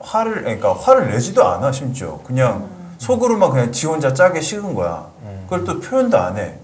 화를 0.00 0.42
그러니까 0.42 0.72
화를 0.74 1.10
내지도 1.12 1.46
않아 1.46 1.70
심지어 1.70 2.18
그냥 2.24 2.68
속으로만 2.98 3.50
그냥 3.52 3.70
지 3.70 3.86
혼자 3.86 4.12
짜게 4.12 4.40
식은 4.40 4.74
거야. 4.74 5.06
그걸 5.44 5.64
또 5.64 5.78
표현도 5.78 6.18
안 6.18 6.36
해. 6.36 6.54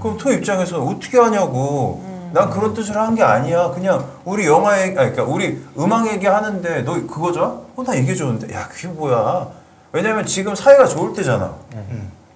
그럼 0.00 0.16
토 0.16 0.32
입장에서는 0.32 0.82
어떻게 0.86 1.18
하냐고. 1.18 2.02
난 2.32 2.50
그런 2.50 2.74
뜻으로 2.74 3.00
한 3.00 3.14
게 3.14 3.22
아니야. 3.22 3.70
그냥 3.70 4.04
우리 4.24 4.46
영화 4.46 4.80
얘기, 4.82 4.98
아니, 4.98 5.10
그러니까 5.12 5.24
우리 5.24 5.62
음악 5.78 6.06
얘기 6.12 6.26
하는데 6.26 6.82
너 6.82 6.94
그거 7.06 7.32
좋아? 7.32 7.46
어, 7.76 7.84
나 7.86 7.94
이게 7.94 8.14
좋은데. 8.14 8.52
야, 8.54 8.68
그게 8.68 8.88
뭐야? 8.88 9.46
왜냐면 9.92 10.26
지금 10.26 10.54
사이가 10.54 10.86
좋을 10.86 11.12
때잖아. 11.14 11.52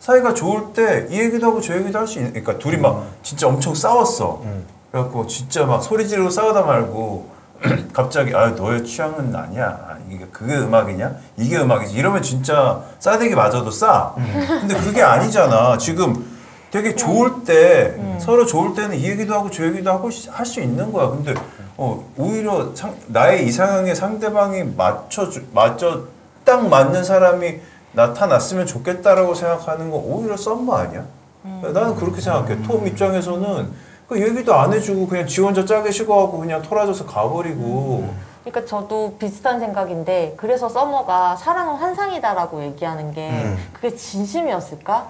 사이가 0.01 0.35
좋을 0.35 0.73
때 0.73 1.07
이 1.11 1.19
얘기도 1.21 1.47
하고 1.47 1.61
저 1.61 1.75
얘기도 1.77 1.99
할 1.99 2.07
수 2.07 2.19
있는. 2.19 2.33
그러니까 2.33 2.59
둘이 2.59 2.77
막 2.77 3.07
진짜 3.23 3.47
엄청 3.47 3.75
싸웠어. 3.75 4.43
그래갖고 4.91 5.27
진짜 5.27 5.65
막 5.65 5.83
소리 5.83 6.07
지르고 6.09 6.29
싸우다 6.31 6.63
말고 6.63 7.31
갑자기 7.95 8.35
아 8.35 8.49
너의 8.51 8.85
취향은 8.85 9.35
아니야 9.35 9.67
아, 9.89 9.97
이게 10.11 10.27
그게 10.33 10.57
음악이냐 10.57 11.13
이게 11.37 11.59
음악이지 11.59 11.95
이러면 11.95 12.21
진짜 12.21 12.83
싸대기 12.99 13.35
맞아도 13.37 13.71
싸 13.71 14.13
근데 14.49 14.75
그게 14.75 15.01
아니잖아 15.01 15.79
지금 15.79 16.27
되게 16.73 16.95
좋을 16.97 17.45
때 17.45 17.95
서로 18.19 18.47
좋을 18.47 18.75
때는 18.75 18.97
이 18.97 19.05
얘기도 19.05 19.35
하고 19.35 19.51
저 19.51 19.65
얘기도 19.65 19.91
하고 19.91 20.09
할 20.31 20.47
수 20.47 20.61
있는 20.61 20.91
거야. 20.91 21.11
근데 21.11 21.35
어 21.77 22.05
오히려 22.17 22.75
상, 22.75 22.95
나의 23.09 23.47
이상형에 23.47 23.95
상대방이 23.95 24.65
맞춰 24.77 25.29
맞춰 25.53 26.05
딱 26.45 26.67
맞는 26.69 27.05
사람이 27.05 27.61
나타났으면 27.93 28.67
좋겠다라고 28.67 29.35
생각하는 29.35 29.91
건 29.91 30.01
오히려 30.03 30.37
썸머 30.37 30.73
아니야? 30.75 31.05
나는 31.45 31.95
그렇게 31.95 32.21
생각해. 32.21 32.63
톰 32.63 32.87
입장에서는 32.87 33.71
그 34.09 34.21
얘기도 34.21 34.55
안 34.55 34.73
해주고 34.73 35.07
그냥 35.09 35.27
지 35.27 35.41
혼자 35.43 35.65
짜게 35.65 35.91
식어하고 35.91 36.39
그냥 36.39 36.63
토라져서 36.63 37.05
가버리고. 37.07 38.09
그러니까 38.45 38.65
저도 38.67 39.17
비슷한 39.19 39.61
생각인데 39.61 40.35
그래서 40.39 40.69
서머가 40.69 41.37
사랑은 41.37 41.75
환상이다라고 41.77 42.63
얘기하는 42.65 43.13
게 43.13 43.29
음. 43.31 43.57
그게 43.73 43.95
진심이었을까 43.95 45.07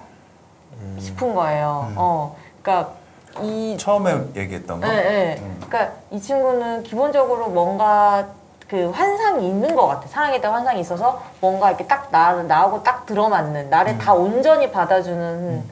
싶은 0.98 1.34
거예요. 1.34 1.92
어, 1.96 2.36
그러니까 2.62 2.92
이 3.40 3.76
처음에 3.78 4.14
얘기했던 4.36 4.80
거. 4.80 4.86
네, 4.86 4.94
네. 4.94 5.36
음. 5.40 5.60
그러니까 5.66 5.94
이 6.10 6.20
친구는 6.20 6.82
기본적으로 6.82 7.48
뭔가 7.48 8.26
그 8.68 8.90
환상이 8.90 9.46
있는 9.46 9.74
것 9.74 9.86
같아. 9.86 10.06
사랑에 10.06 10.40
대한 10.40 10.56
환상이 10.56 10.80
있어서 10.80 11.22
뭔가 11.40 11.68
이렇게 11.68 11.86
딱 11.86 12.08
나, 12.10 12.42
나하고 12.42 12.82
딱 12.82 13.04
들어맞는, 13.04 13.68
나를 13.68 13.98
다 13.98 14.14
온전히 14.14 14.70
받아주는 14.70 15.62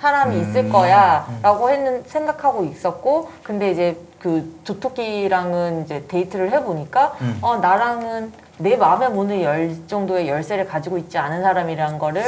사람이 0.00 0.40
있을 0.40 0.68
거야. 0.68 1.28
라고 1.42 1.70
했는, 1.70 2.02
생각하고 2.04 2.64
있었고, 2.64 3.30
근데 3.44 3.70
이제 3.70 3.96
그 4.18 4.58
조토끼랑은 4.64 5.84
이제 5.84 6.04
데이트를 6.08 6.50
해보니까, 6.52 7.14
음. 7.20 7.38
어, 7.42 7.56
나랑은 7.58 8.32
내 8.60 8.76
마음의 8.76 9.10
문을 9.12 9.42
열 9.42 9.74
정도의 9.86 10.28
열쇠를 10.28 10.66
가지고 10.66 10.98
있지 10.98 11.16
않은 11.16 11.42
사람이라는 11.42 11.98
거를 11.98 12.22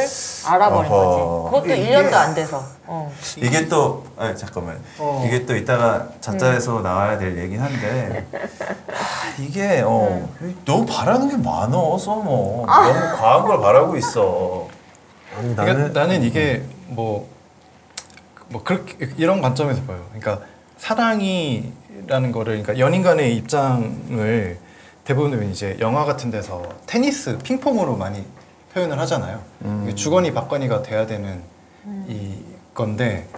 알아버린 0.46 0.90
어허. 0.90 1.50
거지. 1.50 1.66
그것도 1.66 1.74
이게- 1.82 1.90
1년도 1.94 2.14
안 2.14 2.34
돼서. 2.34 2.64
어. 2.86 3.12
이게 3.36 3.68
또 3.68 4.04
아니 4.16 4.34
잠깐만 4.36 4.80
어. 4.98 5.22
이게 5.26 5.44
또 5.44 5.54
이따가 5.54 6.08
자자에서 6.22 6.80
나와야 6.80 7.18
될 7.18 7.36
얘긴 7.38 7.60
한데 7.60 8.26
하, 8.90 9.28
이게 9.42 9.82
어 9.84 10.26
너무 10.64 10.86
바라는 10.86 11.28
게 11.28 11.36
많어 11.36 11.98
써머 11.98 12.24
너무 12.24 12.66
과한 12.66 13.42
걸 13.46 13.60
바라고 13.60 13.96
있어 13.96 14.68
아니, 15.36 15.54
그러니까 15.54 15.64
나는 15.64 15.92
나는 15.92 16.22
이게 16.22 16.62
뭐, 16.88 17.28
뭐 18.48 18.62
그렇게 18.62 19.10
이런 19.18 19.42
관점에서 19.42 19.82
봐요. 19.82 20.00
그러니까 20.14 20.44
사랑이라는 20.78 22.32
거를 22.32 22.62
그러니까 22.62 22.78
연인 22.78 23.02
간의 23.02 23.36
입장을 23.36 24.58
대부분 25.04 25.50
이제 25.50 25.76
영화 25.80 26.04
같은 26.04 26.30
데서 26.30 26.62
테니스 26.86 27.38
핑퐁으로 27.38 27.96
많이 27.96 28.24
표현을 28.72 28.98
하잖아요. 29.00 29.40
이게 29.84 29.94
주거니 29.94 30.32
받거니가 30.32 30.82
돼야 30.82 31.06
되는 31.06 31.42
이 32.08 32.36
건데, 32.74 33.28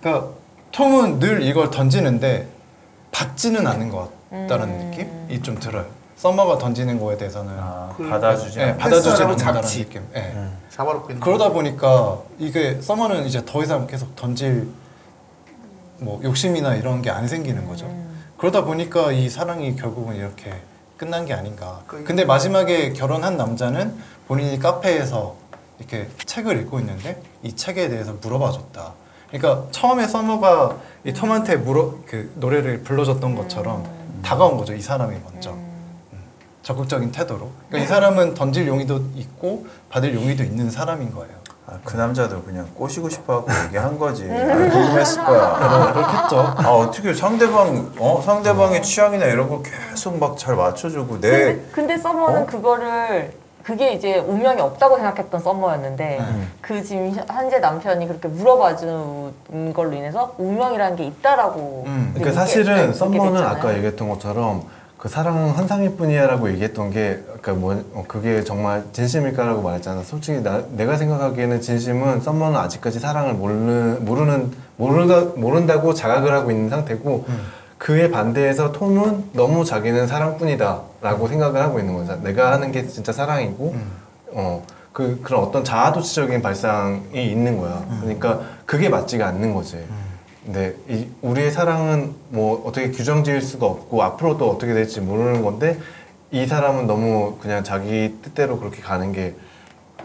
그러니까 0.00 0.28
톰은 0.72 1.18
늘 1.18 1.42
이걸 1.42 1.70
던지는데 1.70 2.48
받지는 3.10 3.66
않은 3.66 3.90
것 3.90 4.10
같다는 4.30 4.68
음. 4.68 4.90
느낌이 4.90 5.42
좀 5.42 5.58
들어요. 5.58 5.86
서머가 6.16 6.58
던지는 6.58 6.98
거에 7.00 7.16
대해서는 7.16 7.52
아, 7.58 7.92
그- 7.96 8.08
받아주지 8.08 8.58
네. 8.58 8.76
받아주지 8.76 9.22
잡지. 9.38 9.84
느낌. 9.84 10.02
네. 10.12 10.34
있는 11.10 11.20
그러다 11.20 11.50
보니까 11.50 12.18
이게 12.38 12.80
서머는 12.80 13.24
이제 13.26 13.42
더 13.44 13.62
이상 13.62 13.86
계속 13.86 14.14
던질 14.16 14.68
뭐 16.00 16.20
욕심이나 16.22 16.74
이런 16.76 17.02
게 17.02 17.10
안 17.10 17.26
생기는 17.28 17.66
거죠. 17.66 17.86
음. 18.38 18.40
그러다 18.40 18.64
보니까 18.64 19.12
이 19.12 19.28
사랑이 19.28 19.76
결국은 19.76 20.14
이렇게 20.16 20.52
끝난 20.96 21.24
게 21.26 21.34
아닌가. 21.34 21.82
그- 21.86 22.02
근데 22.04 22.24
마지막에 22.24 22.92
결혼한 22.92 23.36
남자는 23.36 23.96
본인이 24.26 24.58
카페에서 24.58 25.36
이렇게 25.78 26.08
책을 26.26 26.60
읽고 26.62 26.80
있는데 26.80 27.20
이 27.42 27.54
책에 27.54 27.88
대해서 27.88 28.14
물어봐 28.20 28.50
줬다. 28.52 28.92
그러니까 29.30 29.66
처음에 29.70 30.06
서머가 30.08 30.76
이 31.04 31.12
톰한테 31.12 31.56
물어 31.56 31.98
그 32.06 32.32
노래를 32.36 32.82
불러줬던 32.82 33.34
것처럼 33.36 33.84
다가온 34.22 34.56
거죠. 34.56 34.74
이 34.74 34.80
사람이 34.80 35.16
먼저. 35.24 35.52
음, 35.52 36.18
적극적인 36.62 37.12
태도로. 37.12 37.50
그러니까 37.68 37.84
이 37.84 37.86
사람은 37.86 38.34
던질 38.34 38.66
용의도 38.66 39.04
있고 39.14 39.66
받을 39.90 40.14
용의도 40.14 40.42
있는 40.42 40.70
사람인 40.70 41.12
거예요. 41.12 41.37
아, 41.70 41.72
그 41.84 41.96
남자도 41.98 42.42
그냥 42.44 42.66
꼬시고 42.74 43.10
싶어하고 43.10 43.46
얘기한 43.66 43.98
거지 43.98 44.24
아, 44.24 44.36
궁금했을 44.70 45.22
거야 45.22 45.92
그렇겠죠. 45.92 46.54
아 46.56 46.70
어떻게 46.70 47.12
상대방 47.12 47.92
어 47.98 48.22
상대방의 48.24 48.82
취향이나 48.82 49.26
이런 49.26 49.48
걸 49.50 49.62
계속 49.62 50.18
막 50.18 50.38
잘 50.38 50.56
맞춰주고 50.56 51.20
내 51.20 51.30
근데, 51.30 51.68
근데 51.72 51.98
서머는 51.98 52.42
어? 52.42 52.46
그거를 52.46 53.32
그게 53.64 53.92
이제 53.92 54.16
운명이 54.18 54.62
없다고 54.62 54.96
생각했던 54.96 55.40
서머였는데 55.42 56.18
음. 56.20 56.52
그 56.62 56.82
지금 56.82 57.14
현재 57.28 57.58
남편이 57.58 58.06
그렇게 58.06 58.28
물어봐 58.28 58.76
준 58.76 59.34
걸로 59.74 59.92
인해서 59.92 60.34
운명이라는 60.38 60.96
게 60.96 61.04
있다라고 61.04 61.84
음. 61.86 62.12
그러니까 62.14 62.40
사실은 62.40 62.94
썸머는. 62.94 63.42
아까 63.42 63.74
얘기했던 63.74 64.08
것처럼 64.08 64.64
그 64.98 65.08
사랑은 65.08 65.50
환상일 65.50 65.96
뿐이야라고 65.96 66.50
얘기했던 66.50 66.90
게 66.90 67.22
그러니까 67.24 67.52
뭐 67.52 67.84
어, 67.94 68.04
그게 68.08 68.42
정말 68.42 68.82
진심일까라고 68.92 69.62
말했잖아. 69.62 70.02
솔직히 70.02 70.42
나, 70.42 70.60
내가 70.72 70.96
생각하기에는 70.96 71.60
진심은 71.60 72.20
썸머는 72.20 72.58
아직까지 72.58 72.98
사랑을 72.98 73.34
모르는 73.34 74.04
모르는 74.04 74.50
모르다 74.76 75.38
모른다고 75.40 75.94
자각을 75.94 76.32
하고 76.32 76.50
있는 76.50 76.68
상태고 76.68 77.26
그에 77.78 78.10
반대해서 78.10 78.72
톰은 78.72 79.30
너무 79.34 79.64
자기는 79.64 80.08
사랑뿐이다라고 80.08 81.28
생각을 81.28 81.62
하고 81.62 81.78
있는 81.78 81.94
거죠. 81.94 82.20
내가 82.22 82.50
하는 82.50 82.72
게 82.72 82.84
진짜 82.86 83.12
사랑이고 83.12 83.74
어. 84.32 84.66
그 84.92 85.20
그런 85.22 85.44
어떤 85.44 85.62
자아도취적인 85.62 86.42
발상이 86.42 87.30
있는 87.30 87.56
거야. 87.56 87.86
그러니까 88.00 88.40
그게 88.66 88.88
맞지가 88.88 89.28
않는 89.28 89.54
거지. 89.54 89.78
근데 90.48 90.74
이 90.88 91.06
우리의 91.20 91.50
사랑은 91.50 92.14
뭐 92.30 92.66
어떻게 92.66 92.90
규정 92.90 93.22
지을 93.22 93.42
수가 93.42 93.66
없고 93.66 94.02
앞으로 94.02 94.38
또 94.38 94.50
어떻게 94.50 94.72
될지 94.72 95.02
모르는 95.02 95.42
건데 95.42 95.78
이 96.30 96.46
사람은 96.46 96.86
너무 96.86 97.36
그냥 97.38 97.62
자기 97.62 98.16
뜻대로 98.22 98.58
그렇게 98.58 98.80
가는 98.80 99.12
게 99.12 99.36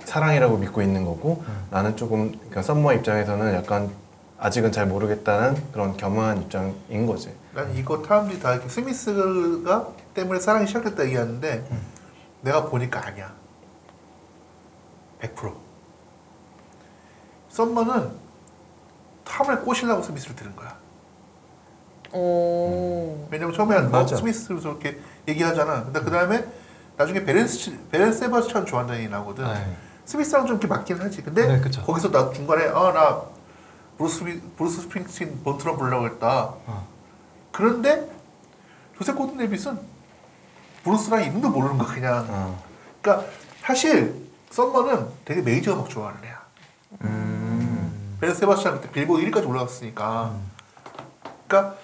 사랑이라고 0.04 0.58
믿고 0.58 0.82
있는 0.82 1.06
거고 1.06 1.46
나는 1.70 1.96
조금 1.96 2.34
그러니까 2.34 2.62
썸머 2.62 2.92
입장에서는 2.92 3.54
약간 3.54 3.90
아직은 4.38 4.74
잘 4.74 4.86
모르겠다는 4.86 5.72
그런 5.72 5.96
겸허한 5.96 6.42
입장인 6.42 7.06
거지. 7.06 7.34
난 7.56 7.74
이거 7.78 8.04
사람들이 8.06 8.42
다 8.42 8.52
이렇게 8.52 8.68
스미스가 8.68 9.94
때문에 10.14 10.42
사랑이 10.42 10.68
시작됐다 10.68 11.06
얘기하는데 11.06 11.64
내가 12.42 12.66
보니까 12.66 13.06
아니야. 13.08 13.32
100%. 15.22 15.54
썸머는 17.48 18.23
탐을 19.26 19.62
꼬시려고 19.62 20.02
스미스를 20.04 20.36
들은 20.36 20.56
거야. 20.56 20.76
오. 22.12 23.28
왜냐면 23.32 23.54
처음에 23.54 23.80
뭐 23.82 23.90
맞아. 24.02 24.16
스미스를 24.16 24.62
저렇게 24.62 25.00
얘기하잖아. 25.28 25.86
근데 25.86 26.00
그 26.02 26.12
다음에 26.12 26.46
나중에 26.98 27.24
베렌스 27.24 27.76
베렌 27.90 28.14
세바스찬 28.14 28.66
좋아한다는 28.66 29.02
얘기 29.02 29.12
나오거든. 29.12 29.46
네. 29.46 29.76
스미스랑 30.06 30.46
좀 30.46 30.58
이렇게 30.58 30.68
맞긴 30.68 31.00
하지. 31.00 31.24
근데 31.24 31.48
네, 31.48 31.60
그쵸. 31.60 31.82
거기서 31.82 32.12
나 32.12 32.32
중간에 32.32 32.66
아나 32.68 33.22
브루스 33.98 34.24
브루스 34.58 34.82
스프링스틴 34.84 35.44
Born 35.44 35.59
to 35.59 35.66
Run 35.66 35.78
부르려고 35.78 36.06
했다. 36.06 36.54
어. 36.66 36.88
그런데 37.52 38.10
조셉 38.98 39.16
고든 39.16 39.38
레빗은 39.38 39.80
브루스랑 40.84 41.24
이름도 41.24 41.50
모르는 41.50 41.78
거야 41.78 41.94
그냥. 41.94 42.28
어. 42.30 42.64
그러니까 43.02 43.28
사실 43.62 44.22
썸머는 44.52 45.08
되게 45.26 45.42
메이저 45.42 45.74
음악 45.74 45.90
좋아하는 45.90 46.24
애야. 46.24 46.42
음. 47.02 47.33
벨 48.24 48.29
앤 48.29 48.34
세바스찬 48.34 48.80
그때 48.80 48.90
빌보드 48.90 49.22
1위까지 49.26 49.46
올라갔으니까. 49.50 50.32
그러니까 51.46 51.76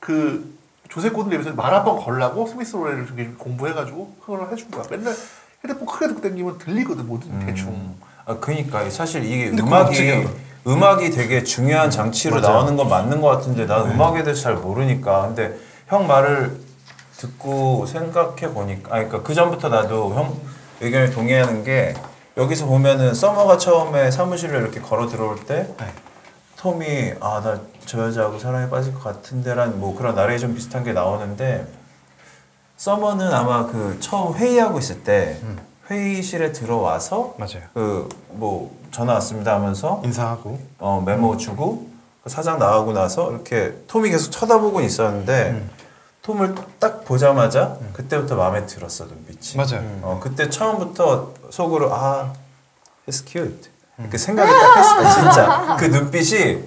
그 0.00 0.58
조셉 0.88 1.12
고든 1.12 1.30
레빗은 1.30 1.54
말한번 1.54 1.98
걸라고 1.98 2.46
스미스 2.46 2.76
노래를 2.76 3.06
좀 3.06 3.36
공부해가지고 3.36 4.16
그걸 4.22 4.50
해준 4.50 4.70
거야. 4.70 4.84
맨날 4.88 5.14
헤드폰 5.62 5.84
크게 5.84 6.08
듣고 6.08 6.22
다니면 6.22 6.56
들리거든 6.56 7.06
뭐든 7.06 7.44
대충. 7.44 7.68
음. 7.68 8.00
아 8.24 8.38
그니까 8.38 8.88
사실 8.88 9.22
이게 9.22 9.50
음악이 9.50 10.26
음악이 10.66 11.10
되게 11.10 11.44
중요한 11.44 11.90
장치로 11.90 12.40
맞아요. 12.40 12.54
나오는 12.54 12.76
건 12.76 12.88
맞는 12.88 13.20
것 13.20 13.28
같은데 13.28 13.66
난 13.66 13.90
음악에 13.90 14.22
대해서 14.22 14.44
잘 14.44 14.54
모르니까 14.54 15.26
근데 15.26 15.58
형 15.88 16.06
말을 16.06 16.58
듣고 17.18 17.84
생각해 17.84 18.54
보니까 18.54 18.88
아 18.88 18.94
그러니까 18.94 19.22
그 19.22 19.34
전부터 19.34 19.68
나도 19.68 20.14
형 20.14 20.40
의견에 20.80 21.10
동의하는 21.10 21.64
게 21.64 21.92
여기서 22.36 22.66
보면은 22.66 23.14
서머가 23.14 23.58
처음에 23.58 24.10
사무실에 24.10 24.56
이렇게 24.58 24.80
걸어 24.80 25.06
들어올 25.06 25.44
때 25.44 25.68
네. 25.78 25.86
톰이 26.56 27.14
아 27.20 27.40
나 27.40 27.60
저 27.84 27.98
여자하고 28.06 28.38
사랑에 28.38 28.70
빠질 28.70 28.94
것 28.94 29.02
같은데란 29.02 29.80
뭐 29.80 29.96
그런 29.96 30.14
나레이션 30.14 30.54
비슷한 30.54 30.84
게 30.84 30.92
나오는데 30.92 31.66
서머는 32.76 33.32
아마 33.34 33.66
그 33.66 33.98
처음 33.98 34.34
회의하고 34.34 34.78
있을 34.78 35.02
때 35.02 35.38
음. 35.42 35.58
회의실에 35.90 36.52
들어와서 36.52 37.34
맞아요. 37.38 37.64
그 37.74 38.08
뭐 38.30 38.74
전화 38.92 39.14
왔습니다 39.14 39.54
하면서 39.56 40.00
인사하고 40.04 40.58
어 40.78 41.02
메모 41.04 41.36
주고 41.38 41.88
그 42.22 42.30
사장 42.30 42.58
나가고 42.60 42.92
나서 42.92 43.30
이렇게 43.32 43.74
톰이 43.88 44.08
계속 44.10 44.30
쳐다보고 44.30 44.80
있었는데 44.80 45.50
음. 45.50 45.70
톰을 46.22 46.54
딱 46.78 47.04
보자마자 47.04 47.76
그때부터 47.92 48.36
마음에 48.36 48.64
들었어 48.66 49.06
눈빛이. 49.06 49.56
맞아요. 49.56 49.82
어 50.02 50.20
그때 50.22 50.48
처음부터 50.48 51.32
속으로 51.50 51.92
아 51.92 52.32
it's 53.08 53.26
cute 53.28 53.70
이렇게 53.98 54.16
생각이 54.16 54.50
딱 54.50 54.76
했어 54.76 55.14
진짜 55.20 55.76
그 55.78 55.84
눈빛이 55.86 56.62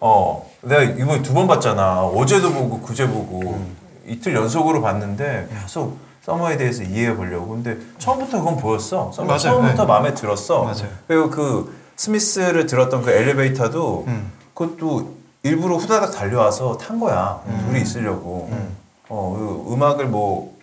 어 0.00 0.48
내가 0.62 0.82
이번에 0.82 1.22
두 1.22 1.32
번 1.32 1.46
봤잖아 1.46 2.02
어제도 2.04 2.52
보고 2.52 2.80
그제 2.82 3.08
보고 3.08 3.64
이틀 4.06 4.34
연속으로 4.34 4.82
봤는데 4.82 5.48
계속 5.62 5.96
서머에 6.22 6.58
대해서 6.58 6.82
이해해 6.82 7.16
보려고 7.16 7.48
근데 7.48 7.78
처음부터 7.98 8.38
그건 8.40 8.58
보였어 8.58 9.10
서머 9.12 9.28
맞아요. 9.28 9.38
처음부터 9.38 9.82
네. 9.84 9.88
마음에 9.88 10.14
들었어 10.14 10.64
맞아요. 10.64 10.88
그리고 11.08 11.30
그 11.30 11.80
스미스를 11.96 12.66
들었던 12.66 13.02
그 13.02 13.10
엘리베이터도 13.10 14.04
음. 14.08 14.30
그것도 14.52 15.14
일부러 15.42 15.76
후다닥 15.76 16.12
달려와서 16.12 16.76
탄 16.76 17.00
거야 17.00 17.40
음. 17.46 17.64
둘이 17.66 17.80
있으려고 17.80 18.48
음. 18.52 18.76
어, 19.10 19.36
그 19.66 19.74
음악을 19.74 20.06
뭐 20.06 20.56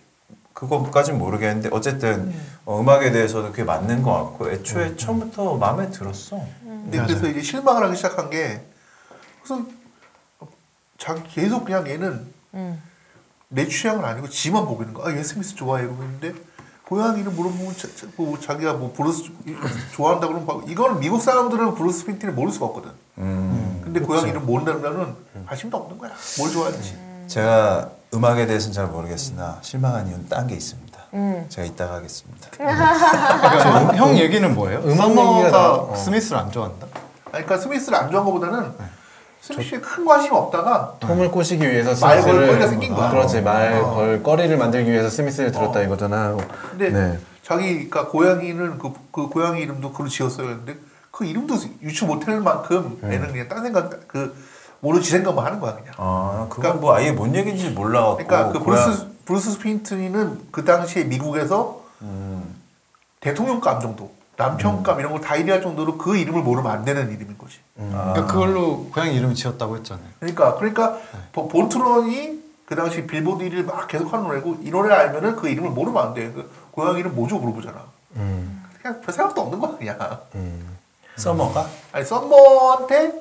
그거까진 0.54 1.18
모르겠는데 1.18 1.68
어쨌든 1.70 2.34
어, 2.64 2.80
음악에 2.80 3.12
대해서도 3.12 3.50
그게 3.50 3.62
맞는 3.62 4.02
것 4.02 4.12
같고 4.12 4.50
애초에 4.50 4.96
처음부터 4.96 5.56
마음에 5.56 5.90
들었어. 5.90 6.40
근데 6.64 6.96
맞아요. 6.96 7.06
그래서 7.08 7.28
이제 7.28 7.42
실망을 7.42 7.84
하기 7.84 7.96
시작한 7.96 8.30
게 8.30 8.62
그래서 9.42 9.62
자기 10.96 11.22
계속 11.28 11.64
그냥 11.64 11.86
얘는 11.86 12.26
음. 12.54 12.82
내 13.48 13.68
취향은 13.68 14.04
아니고 14.04 14.28
지만 14.28 14.64
보고 14.64 14.82
있는 14.82 14.94
거야. 14.94 15.12
아, 15.12 15.16
얘 15.16 15.22
스미스 15.22 15.54
좋아해 15.54 15.84
이러고 15.84 16.02
있는데 16.02 16.34
고양이를 16.86 17.30
물어보면 17.32 17.76
자, 17.76 17.86
자, 17.94 18.06
뭐 18.16 18.40
자기가 18.40 18.72
뭐 18.72 18.92
브루스 18.94 19.24
좋아한다 19.92 20.26
그러면 20.26 20.46
봐. 20.46 20.58
이거는 20.66 21.00
미국 21.00 21.20
사람들은 21.20 21.74
브루스 21.74 22.00
스프링스틴을 22.00 22.32
모를 22.34 22.50
수가 22.50 22.66
없거든. 22.66 22.90
음. 23.18 23.80
근데 23.84 24.00
고양이 24.00 24.30
이름 24.30 24.46
모른다면은 24.46 25.14
관심도 25.46 25.76
없는 25.76 25.98
거야. 25.98 26.12
뭘 26.38 26.50
좋아하는지. 26.50 26.98
제가 27.26 27.90
음악에 28.14 28.46
대해서는 28.46 28.72
잘 28.72 28.86
모르겠으나 28.86 29.58
실망한 29.60 30.06
이유는 30.08 30.28
딴 30.28 30.46
게 30.46 30.54
있습니다. 30.54 30.98
음. 31.14 31.44
제가 31.48 31.66
이따가 31.66 31.94
하겠습니다. 31.96 32.48
그러니까 32.56 33.94
형 33.96 34.16
얘기는 34.16 34.54
뭐예요? 34.54 34.80
음악 34.84 35.08
서머가 35.08 35.40
얘기가 35.40 35.58
나- 35.58 35.74
어. 35.74 35.94
스미스를 35.94 36.38
안 36.38 36.50
좋아한다? 36.50 36.86
아니, 37.32 37.44
그러니까 37.44 37.58
스미스를 37.58 37.98
안 37.98 38.10
좋아한 38.10 38.24
것보다는 38.26 38.72
스미스에 39.40 39.78
큰 39.80 40.04
관심이 40.04 40.34
없다가 40.36 40.94
톰을 41.00 41.30
꼬시기 41.30 41.62
위해서 41.68 41.94
말걸 42.04 42.22
스미스를 42.22 42.46
거리가 42.48 42.66
생긴 42.68 42.94
거야. 42.94 43.10
그렇지 43.10 43.40
말 43.42 43.74
어. 43.80 43.94
걸 43.94 44.22
거리를 44.22 44.56
만들기 44.56 44.90
위해서 44.90 45.08
스미스를 45.10 45.52
들었다 45.52 45.80
어. 45.80 45.82
이거잖아. 45.82 46.36
근데 46.70 46.90
네. 46.90 47.18
자기가 47.42 48.08
고양이는 48.08 48.78
그, 48.78 48.92
그 49.12 49.28
고양이 49.28 49.60
이름도 49.62 49.92
그로 49.92 50.08
지었어요. 50.08 50.46
근데 50.48 50.76
그 51.10 51.24
이름도 51.24 51.54
유추 51.82 52.04
못할 52.06 52.40
만큼 52.40 52.98
애는 53.02 53.32
그냥 53.32 53.48
딴 53.48 53.62
생각 53.62 54.06
그 54.08 54.34
모르는 54.80 55.02
지 55.02 55.10
생각만 55.10 55.44
하는 55.44 55.60
거야 55.60 55.74
그냥. 55.76 55.92
아, 55.96 56.46
그건 56.48 56.62
그러니까- 56.62 56.80
뭐 56.80 56.94
아예 56.94 57.12
뭔 57.12 57.34
얘기인지 57.34 57.70
몰라갖고. 57.70 58.16
그러니까 58.26 58.52
그 58.52 58.64
브루스 58.64 59.06
브루스 59.24 59.50
스프린트니는 59.52 60.48
그 60.50 60.64
당시에 60.64 61.04
미국에서 61.04 61.82
음. 62.02 62.54
대통령감 63.20 63.80
정도, 63.80 64.10
남편감 64.36 65.00
이런 65.00 65.12
걸다 65.12 65.34
일할 65.36 65.60
정도로 65.60 65.98
그 65.98 66.16
이름을 66.16 66.42
모르면 66.42 66.70
안 66.70 66.84
되는 66.84 67.10
이름인 67.10 67.36
거지. 67.36 67.58
아. 67.92 68.12
그러니까 68.14 68.26
그걸로 68.26 68.84
고양이 68.92 69.14
이름 69.16 69.34
지었다고 69.34 69.76
했잖아요. 69.78 70.06
그러니까 70.20 70.54
그러니까 70.56 70.96
보- 71.32 71.48
본트런이 71.48 72.38
그 72.66 72.76
당시 72.76 73.06
빌보드 73.06 73.42
1위를 73.44 73.64
막 73.64 73.88
계속 73.88 74.12
하는 74.12 74.26
노래고 74.28 74.58
이 74.62 74.70
노래를 74.70 74.94
알면은 74.96 75.36
그 75.36 75.48
이름을 75.48 75.70
모르면 75.70 76.02
안 76.06 76.14
돼. 76.14 76.30
그 76.32 76.50
고양이 76.70 77.00
이름 77.00 77.14
뭐죠 77.16 77.38
물어보잖아. 77.38 77.82
음. 78.16 78.62
그냥 78.80 79.00
별 79.00 79.12
생각도 79.12 79.40
없는 79.42 79.58
거야 79.58 79.76
그냥. 79.76 80.18
음. 80.36 80.76
서머가? 81.16 81.66
아니 81.92 82.04
썸머한테 82.04 83.12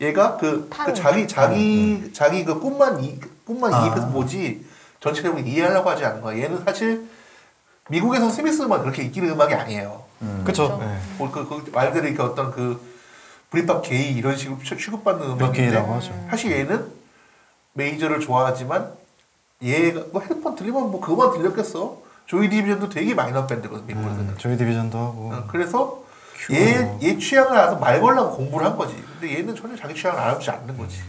얘가 0.00 0.36
그, 0.36 0.68
판. 0.68 0.86
그 0.86 0.94
자기 0.94 1.26
자기 1.26 2.10
자기 2.12 2.44
그 2.44 2.60
꿈만 2.60 3.02
이 3.02 3.18
꿈만 3.44 3.72
아. 3.74 3.84
이익해서 3.86 4.06
뭐지 4.08 4.64
전체적으로 5.00 5.40
이해하려고 5.42 5.90
하지 5.90 6.04
않는 6.04 6.22
거야. 6.22 6.38
얘는 6.38 6.64
사실 6.64 7.08
미국에서 7.88 8.28
스미스만 8.30 8.82
그렇게 8.82 9.02
인기는 9.04 9.30
음악이 9.30 9.54
아니에요. 9.54 10.04
그렇죠. 10.44 10.44
그렇죠. 10.44 10.78
네. 10.78 10.98
뭐 11.16 11.30
그, 11.30 11.48
그 11.48 11.70
말대로 11.72 12.06
이렇게 12.06 12.22
어떤 12.22 12.50
그 12.50 12.80
브리팝 13.50 13.82
게이 13.82 14.12
이런 14.14 14.36
식으로 14.36 14.58
취- 14.62 14.76
취급받는 14.76 15.26
음악인데 15.30 15.70
몇 15.70 15.88
하죠. 15.96 16.12
사실 16.30 16.52
얘는 16.52 16.86
메이저를 17.72 18.20
좋아하지만 18.20 18.92
얘가 19.62 20.02
뭐 20.12 20.20
헤드폰 20.20 20.54
들리면 20.54 20.90
뭐 20.90 21.00
그거만 21.00 21.36
들렸겠어. 21.36 21.96
조이 22.26 22.50
디비전도 22.50 22.90
되게 22.90 23.14
마이너 23.14 23.46
밴드거든 23.46 23.86
미국에서는. 23.86 24.20
음, 24.28 24.34
조이 24.36 24.56
디비전도 24.58 24.98
하고. 24.98 25.32
어, 25.32 25.44
그래서 25.50 26.02
얘, 26.52 26.98
얘 27.02 27.18
취향을 27.18 27.56
알아서 27.56 27.76
말 27.76 28.00
걸라고 28.00 28.36
공부를 28.36 28.66
한 28.66 28.76
거지. 28.76 28.94
근데 29.20 29.38
얘는 29.38 29.54
전혀 29.54 29.76
자기 29.76 29.94
취향을 29.94 30.18
알아보지 30.20 30.50
않는 30.50 30.76
거지. 30.76 31.00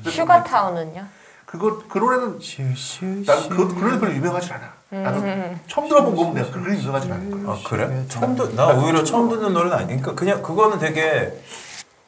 그래서 0.00 0.10
슈가타운은요? 0.22 1.04
그거 1.46 1.82
그 1.88 1.98
노래는 1.98 2.38
슈슈 2.40 3.04
나는 3.26 3.48
그, 3.48 3.68
그 3.68 3.80
노래 3.80 3.98
별로 3.98 4.12
유명하지 4.14 4.52
않아. 4.52 4.76
나도 4.90 5.20
처음 5.68 5.88
들어본 5.88 6.14
거면 6.16 6.34
내가 6.34 6.50
그렇게 6.50 6.78
유명하지 6.80 7.10
않아. 7.12 7.52
아 7.52 7.58
그래? 7.66 8.04
처음 8.08 8.34
듣, 8.36 8.54
나 8.54 8.68
오히려 8.68 9.04
처음 9.04 9.28
듣는 9.28 9.52
노래는 9.52 9.76
아니. 9.76 9.86
그러니까 9.86 10.14
그냥 10.14 10.42
그거는 10.42 10.78
되게 10.78 11.32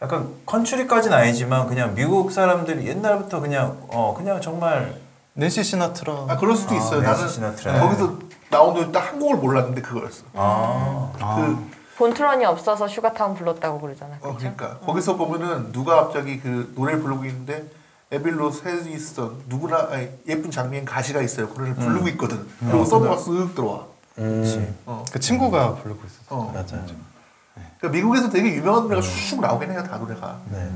약간 0.03 0.29
컨츄리까지는 0.47 1.17
아니지만 1.17 1.67
그냥 1.69 1.95
미국 1.95 2.31
사람들이 2.33 2.87
옛날부터 2.87 3.41
그냥 3.41 3.83
어 3.89 4.15
그냥 4.17 4.41
정말 4.41 4.95
낸시 5.35 5.63
시나트라. 5.63 6.27
아 6.29 6.37
그럴 6.37 6.57
수도 6.57 6.75
아, 6.75 6.79
있어요. 6.79 7.01
낸시 7.01 7.17
나는 7.21 7.29
시나트라. 7.29 7.81
거기서 7.81 8.19
나온 8.51 8.75
노래 8.75 8.91
딱 8.93 9.09
한 9.09 9.19
곡을 9.21 9.37
몰랐는데 9.37 9.83
그거였어. 9.83 10.25
아 10.35 11.13
아. 11.21 11.37
그 11.37 11.78
Born 11.99 12.17
to 12.17 12.26
Run이 12.26 12.45
없어서 12.45 12.87
슈가타운 12.87 13.35
불렀다고 13.35 13.81
그러잖아요. 13.81 14.21
어? 14.23 14.37
그러니까 14.39 14.79
거기서 14.79 15.17
보면은 15.17 15.73
누가 15.73 16.05
갑자기 16.05 16.41
그 16.41 16.73
노래를 16.77 17.03
부르고 17.03 17.25
있는데 17.25 17.65
Every 18.11 18.28
Rose 18.28 18.42
Has 18.42 18.53
Its 18.53 18.86
Thorn 18.87 19.43
누구나 19.49 19.89
아니, 19.91 20.09
예쁜 20.29 20.51
장미엔 20.51 20.85
가시가 20.85 21.21
있어요. 21.21 21.49
그 21.49 21.59
노래를 21.59 21.75
부르고 21.75 22.09
있거든. 22.11 22.47
그리고 22.61 22.85
서머가 22.85 23.17
쓱 23.17 23.55
들어와. 23.55 23.87
음. 24.19 24.77
어. 24.87 25.05
그 25.13 25.19
친구가 25.19 25.75
부르고 25.75 26.01
있었어. 26.07 26.25
어. 26.37 26.53
맞아. 26.55 26.81
그러니까 27.79 27.89
미국에서 27.89 28.31
되게 28.31 28.55
유명한 28.55 28.85
노래가 28.85 29.03
쑥 29.03 29.41
나오긴 29.41 29.73
해요. 29.73 29.83
다 29.83 29.99
노래가. 29.99 30.39
네. 30.51 30.71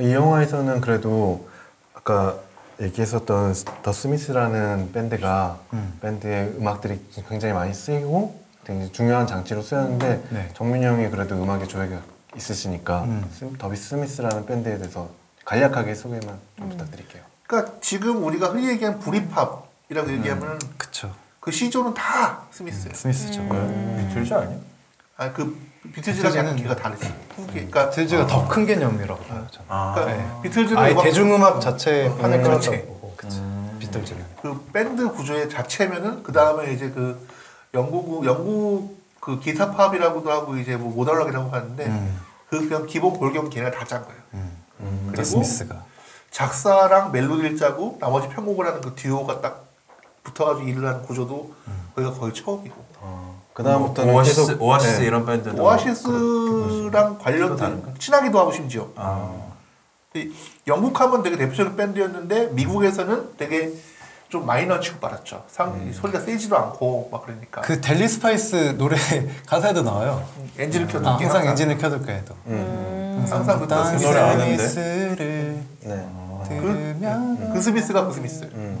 이 0.00 0.12
영화에서는 0.12 0.80
그래도 0.80 1.46
아까 1.94 2.36
얘기했었던 2.80 3.54
더 3.82 3.92
스미스라는 3.92 4.92
밴드가 4.92 5.58
음. 5.74 5.98
밴드의 6.00 6.54
음악들이 6.58 7.00
굉장히 7.28 7.54
많이 7.54 7.72
쓰이고 7.72 8.43
굉장히 8.64 8.92
중요한 8.92 9.26
장치로 9.26 9.62
쓰였는데 9.62 10.24
네. 10.30 10.48
정민이 10.54 10.84
형이 10.84 11.10
그래도 11.10 11.34
음악에 11.42 11.66
조예가 11.66 11.96
있으시니까 12.36 13.04
음. 13.04 13.24
스- 13.32 13.50
더 13.58 13.76
스미스라는 13.76 14.46
밴드에 14.46 14.78
대해서 14.78 15.08
간략하게 15.44 15.94
소개만 15.94 16.38
좀 16.56 16.68
부탁드릴게요. 16.70 17.22
그러니까 17.46 17.74
지금 17.80 18.24
우리가 18.24 18.48
흔히 18.48 18.68
얘기한 18.68 18.98
Britpop이라고 18.98 20.12
얘기하면 20.12 20.58
그쵸. 20.78 21.12
그 21.40 21.50
시조는 21.50 21.92
더 21.94 22.42
스미스예요. 22.50 22.90
음, 22.90 22.94
스미스죠. 22.94 23.42
왜? 23.50 24.06
비틀즈 24.08 24.34
아니야? 24.34 24.58
아 25.16 25.32
그 25.32 25.56
비틀즈랑 25.92 26.34
약간 26.34 26.54
비틀즈는- 26.54 26.58
기가 26.62 26.76
다르지. 26.76 27.14
그러니까 27.52 27.90
비틀즈가 27.90 28.26
더 28.26 28.48
큰 28.48 28.64
개념이라고 28.64 29.22
봐요. 29.24 29.46
저는. 29.50 29.66
아, 29.68 29.92
그러니까 29.94 30.22
네. 30.22 30.42
비틀즈는 30.42 30.78
아예 30.82 30.92
음악- 30.92 31.02
대중음악 31.04 31.60
자체 31.60 32.10
판을 32.20 32.38
음, 32.38 32.42
그렇지. 32.42 32.70
그치. 33.16 33.38
음. 33.38 33.76
비틀즈는. 33.78 34.24
그 34.40 34.64
밴드 34.72 35.06
구조의 35.12 35.50
자체면은 35.50 36.22
그 36.22 36.32
다음에 36.32 36.72
이제 36.72 36.88
그 36.90 37.28
영국 37.74 38.24
영국 38.24 38.96
그 39.20 39.40
기타 39.40 39.70
팝이라고도 39.72 40.30
하고 40.30 40.56
이제 40.56 40.76
뭐 40.76 40.92
모던락이라고 40.94 41.50
하는데 41.50 41.86
음. 41.86 42.20
그 42.48 42.68
그냥 42.68 42.86
기본 42.86 43.12
볼륨 43.14 43.50
걔네가 43.50 43.76
다 43.76 43.84
짠 43.84 44.04
거예요. 44.04 44.20
음. 44.34 44.56
음. 44.80 45.02
더 45.06 45.12
그리고 45.12 45.24
스미스가. 45.24 45.82
작사랑 46.30 47.12
멜로디를 47.12 47.56
짜고 47.56 47.98
나머지 48.00 48.28
편곡을 48.28 48.66
하는 48.66 48.80
그 48.80 48.94
듀오가 48.94 49.40
딱 49.40 49.66
붙어가지고 50.24 50.66
일을 50.68 50.86
하는 50.86 51.02
구조도 51.02 51.52
거기가 51.94 52.14
거의 52.14 52.32
처음이고 52.34 52.74
어, 53.00 53.40
그 53.52 53.62
다음부터는 53.62 54.10
뭐 54.10 54.20
오아시스, 54.20 54.46
계속 54.46 54.62
오아시스 54.62 55.00
네. 55.00 55.06
이런 55.06 55.24
밴드도 55.26 55.62
오아시스랑 55.62 57.18
또 57.18 57.18
관련된? 57.22 57.94
친하기도 57.98 58.38
하고 58.38 58.50
심지어 58.52 58.88
아, 58.96 59.32
근데 60.12 60.30
영국 60.66 60.98
하면 61.00 61.22
되게 61.22 61.36
대표적인 61.36 61.76
밴드였는데 61.76 62.48
미국에서는 62.48 63.36
되게 63.36 63.72
좀 64.34 64.44
마이너 64.44 64.80
취급받았죠. 64.80 65.44
상 65.46 65.92
소리가 65.92 66.18
세지도 66.18 66.58
않고 66.58 67.08
막 67.12 67.24
그러니까 67.24 67.60
그 67.60 67.80
델리 67.80 68.08
스파이스 68.08 68.76
노래 68.76 68.96
가사에도 69.46 69.82
나와요. 69.82 70.26
엔진을 70.58 70.88
켜둔 70.88 71.06
아, 71.06 71.16
게 71.16 71.22
항상 71.22 71.42
항상 71.42 71.50
엔진을 71.52 71.78
켜둘게에도. 71.78 72.34
음. 72.48 73.24
항상 73.30 73.60
그딴 73.60 73.96
노래 73.96 74.18
아는데? 74.18 74.56
스미스를 74.58 75.62
네. 75.84 76.08
들으면 76.48 77.52
그 77.52 77.60
스미스가 77.60 78.06
그 78.06 78.12
스미스. 78.12 78.42
음. 78.54 78.80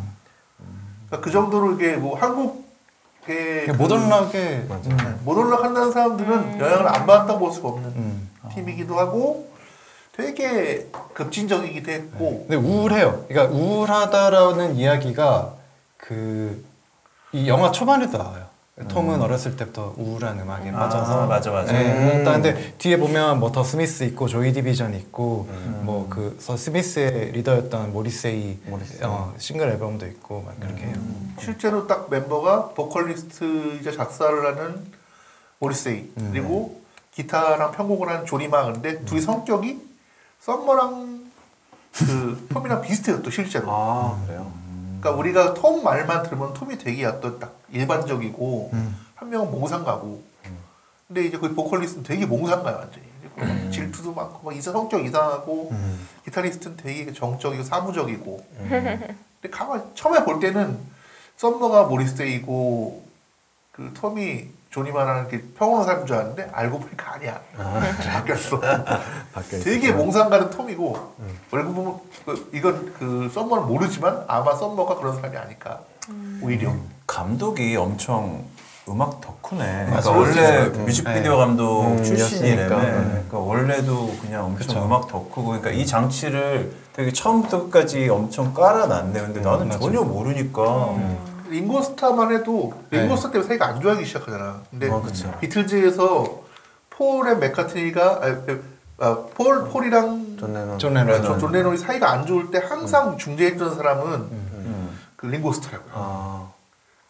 그러니까 1.06 1.24
그 1.24 1.30
정도로 1.30 1.74
이게 1.74 1.94
뭐 1.94 2.18
한국의 2.18 3.66
그 3.66 3.70
모던락의 3.78 4.66
맞아. 4.68 4.90
음, 4.90 5.20
모던락 5.24 5.62
한다는 5.62 5.92
사람들은 5.92 6.58
영향을 6.58 6.88
안 6.88 7.06
받았다고 7.06 7.38
볼 7.38 7.52
수가 7.52 7.68
없는 7.68 7.90
음. 7.90 8.30
팀이기도 8.52 8.98
하고 8.98 9.48
되게 10.16 10.86
급진적이기도 11.14 11.90
했고 11.90 12.46
근데 12.48 12.56
우울해요. 12.56 13.24
그러니까 13.28 13.54
우울하다라는 13.56 14.76
이야기가 14.76 15.54
그 15.96 16.64
이 17.34 17.48
영화 17.48 17.72
초반에도 17.72 18.16
나와요. 18.16 18.44
톰은 18.88 19.20
어렸을 19.20 19.56
때부터 19.56 19.92
우울한 19.96 20.38
음악에 20.38 20.70
아, 20.70 20.78
빠져서 20.78 21.26
맞아, 21.26 21.50
맞아. 21.50 21.72
네, 21.72 22.18
음. 22.18 22.24
근데 22.24 22.74
뒤에 22.78 22.96
보면 22.96 23.40
뭐 23.40 23.50
더 23.50 23.64
스미스 23.64 24.04
있고 24.04 24.28
조이 24.28 24.52
디비전 24.52 24.94
있고 24.94 25.48
음. 25.50 25.80
뭐그 25.84 26.38
스미스의 26.40 27.32
리더였던 27.32 27.92
모리세이 27.92 28.58
모리세이. 28.66 29.00
어, 29.02 29.34
싱글 29.38 29.68
앨범도 29.70 30.06
있고 30.06 30.42
막 30.46 30.58
그렇게 30.60 30.84
해요. 30.86 30.94
실제로 31.40 31.88
딱 31.88 32.08
멤버가 32.08 32.68
보컬리스트이자 32.68 33.90
작사를 33.90 34.46
하는 34.46 34.80
모리세이 35.58 36.12
음. 36.18 36.28
그리고 36.32 36.80
기타랑 37.14 37.72
편곡을 37.72 38.08
하는 38.08 38.26
조니마 38.26 38.72
근데 38.72 39.04
둘이 39.04 39.20
성격이 39.20 39.93
썸머랑 40.44 41.32
그 41.94 42.46
톰이랑 42.52 42.82
비슷해요 42.82 43.22
또 43.22 43.30
실제로 43.30 43.68
아 43.70 44.20
그래요. 44.26 44.52
그러니까 45.00 45.12
우리가 45.12 45.54
톰 45.54 45.82
말만 45.82 46.24
들으면 46.24 46.52
톰이 46.52 46.76
되게 46.76 47.06
어떤 47.06 47.38
딱 47.38 47.58
일반적이고 47.72 48.70
음. 48.74 48.96
한 49.14 49.30
명은 49.30 49.50
몽상 49.50 49.84
가고 49.84 50.22
근데 51.08 51.24
이제 51.24 51.38
그 51.38 51.54
보컬리스트는 51.54 52.04
되게 52.04 52.26
몽상 52.26 52.62
가요 52.62 52.76
완전히 52.76 53.06
그리고 53.20 53.40
막 53.40 53.70
질투도 53.72 54.12
많고 54.12 54.44
막 54.44 54.56
이상 54.56 54.74
성격 54.74 55.04
이상하고 55.04 55.70
음. 55.70 56.08
기타리스트는 56.24 56.76
되게 56.76 57.10
정적이고 57.12 57.62
사무적이고 57.62 58.46
근데 58.68 59.50
가만 59.50 59.94
처음에 59.94 60.24
볼 60.24 60.40
때는 60.40 60.78
썸머가 61.36 61.84
모리스테이고 61.84 63.06
그 63.72 63.92
톰이 63.94 64.50
조니마라는 64.74 65.28
게 65.28 65.40
평온한 65.56 65.84
사람인 65.84 66.06
줄 66.06 66.16
알았는데 66.16 66.50
알고 66.52 66.80
보니까 66.80 67.14
아니야 67.14 67.40
바뀌었어 67.56 68.58
바뀌어 69.32 69.60
되게 69.60 69.86
있었구나. 69.86 69.96
몽상 69.96 70.30
가는 70.30 70.50
톰이고 70.50 71.14
얼굴 71.52 71.74
보면 71.74 72.00
그, 72.26 72.50
이건 72.52 72.92
그 72.98 73.30
썸머는 73.32 73.68
모르지만 73.68 74.24
아마 74.26 74.52
썸머가 74.56 74.96
그런 74.96 75.14
사람이 75.14 75.36
아닐까 75.36 75.80
오히려 76.42 76.74
감독이 77.06 77.76
엄청 77.76 78.44
음악 78.86 79.18
덕후네. 79.22 79.86
맞아, 79.86 80.12
그러니까 80.12 80.42
원래. 80.42 80.68
뮤직비디오 80.84 81.38
감독 81.38 81.84
음, 81.84 82.04
출신이라며. 82.04 82.62
였으니까. 82.74 83.02
그러니까 83.02 83.38
원래도 83.38 84.14
그냥 84.20 84.44
엄청 84.44 84.58
그쵸. 84.58 84.84
음악 84.84 85.08
덕후고, 85.08 85.44
그러니까 85.44 85.70
이 85.70 85.86
장치를 85.86 86.70
되게 86.92 87.10
처음부터 87.10 87.62
끝까지 87.62 88.10
엄청 88.10 88.52
깔아놨네. 88.52 89.20
근데 89.22 89.40
나는 89.40 89.68
맞아. 89.68 89.78
전혀 89.78 90.02
모르니까. 90.02 90.96
링고스타만 91.58 92.32
해도 92.32 92.72
네. 92.90 93.02
링고스타 93.02 93.30
때문에 93.30 93.48
사이가 93.48 93.66
안 93.66 93.80
좋아지기 93.80 94.06
시작하잖아 94.06 94.62
근데 94.70 94.90
어, 94.90 95.00
그쵸. 95.00 95.32
비틀즈에서 95.40 96.42
폴앤 96.90 97.38
맥카트니가 97.40 98.20
아, 98.22 98.44
아, 98.98 99.18
폴 99.34 99.68
폴이랑 99.68 100.36
존 100.38 100.52
레논. 100.52 100.78
존 100.78 100.94
레논. 100.94 101.22
존, 101.22 101.38
존 101.38 101.52
레논이 101.52 101.76
사이가 101.78 102.10
안 102.10 102.26
좋을 102.26 102.50
때 102.50 102.58
항상 102.58 103.16
중재해주는 103.16 103.74
사람은 103.74 104.12
음. 104.14 104.98
그 105.16 105.26
링고스타라고요. 105.26 105.92
아. 105.94 106.48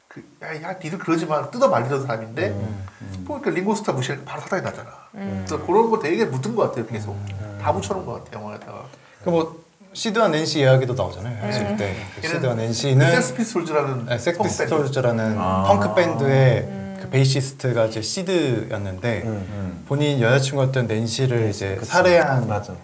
그, 0.09 0.24
야, 0.42 0.62
야, 0.62 0.78
니들 0.82 0.99
그러지 0.99 1.26
마. 1.26 1.51
뜯어 1.51 1.68
말리던 1.68 2.07
사람인데, 2.07 2.49
음. 2.51 3.24
보니까 3.26 3.51
링고스타 3.51 3.92
무시하니까 3.92 4.30
바로 4.30 4.40
사단이 4.42 4.62
나잖아. 4.62 4.90
그래서 5.12 5.61
그런 5.66 5.90
거 5.90 5.99
되게 5.99 6.24
묻은 6.24 6.55
것 6.55 6.68
같아요, 6.68 6.86
계속. 6.86 7.18
다 7.61 7.72
붙여놓은 7.72 8.07
것 8.07 8.24
같아요, 8.24 8.40
영화에다가. 8.42 8.84
그 9.24 9.30
뭐 9.30 9.64
시드와 9.95 10.28
낸시 10.28 10.61
이야기도 10.61 10.95
나오잖아요. 10.95 11.36
헤어질 11.42 11.76
때. 11.76 11.95
그 12.20 12.28
시드와 12.28 12.55
낸시는 12.55 13.11
섹스피스톨즈라는 13.12 14.07
네, 14.07 14.16
펑크 14.16 14.16
밴드. 14.16 14.22
섹스피스톨즈라는 14.22 15.36
아. 15.38 15.64
펑크 15.68 15.95
밴드의 15.95 16.68
그 17.01 17.09
베이시스트가 17.11 17.86
이제 17.86 18.03
시드였는데 18.03 19.22
음. 19.24 19.84
본인 19.86 20.20
여자친구였던 20.20 20.88
낸시를 20.88 21.49
이제 21.51 21.78
살해한 21.82 22.49
맞아. 22.49 22.74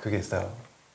그게 0.00 0.18
있어요. 0.18 0.48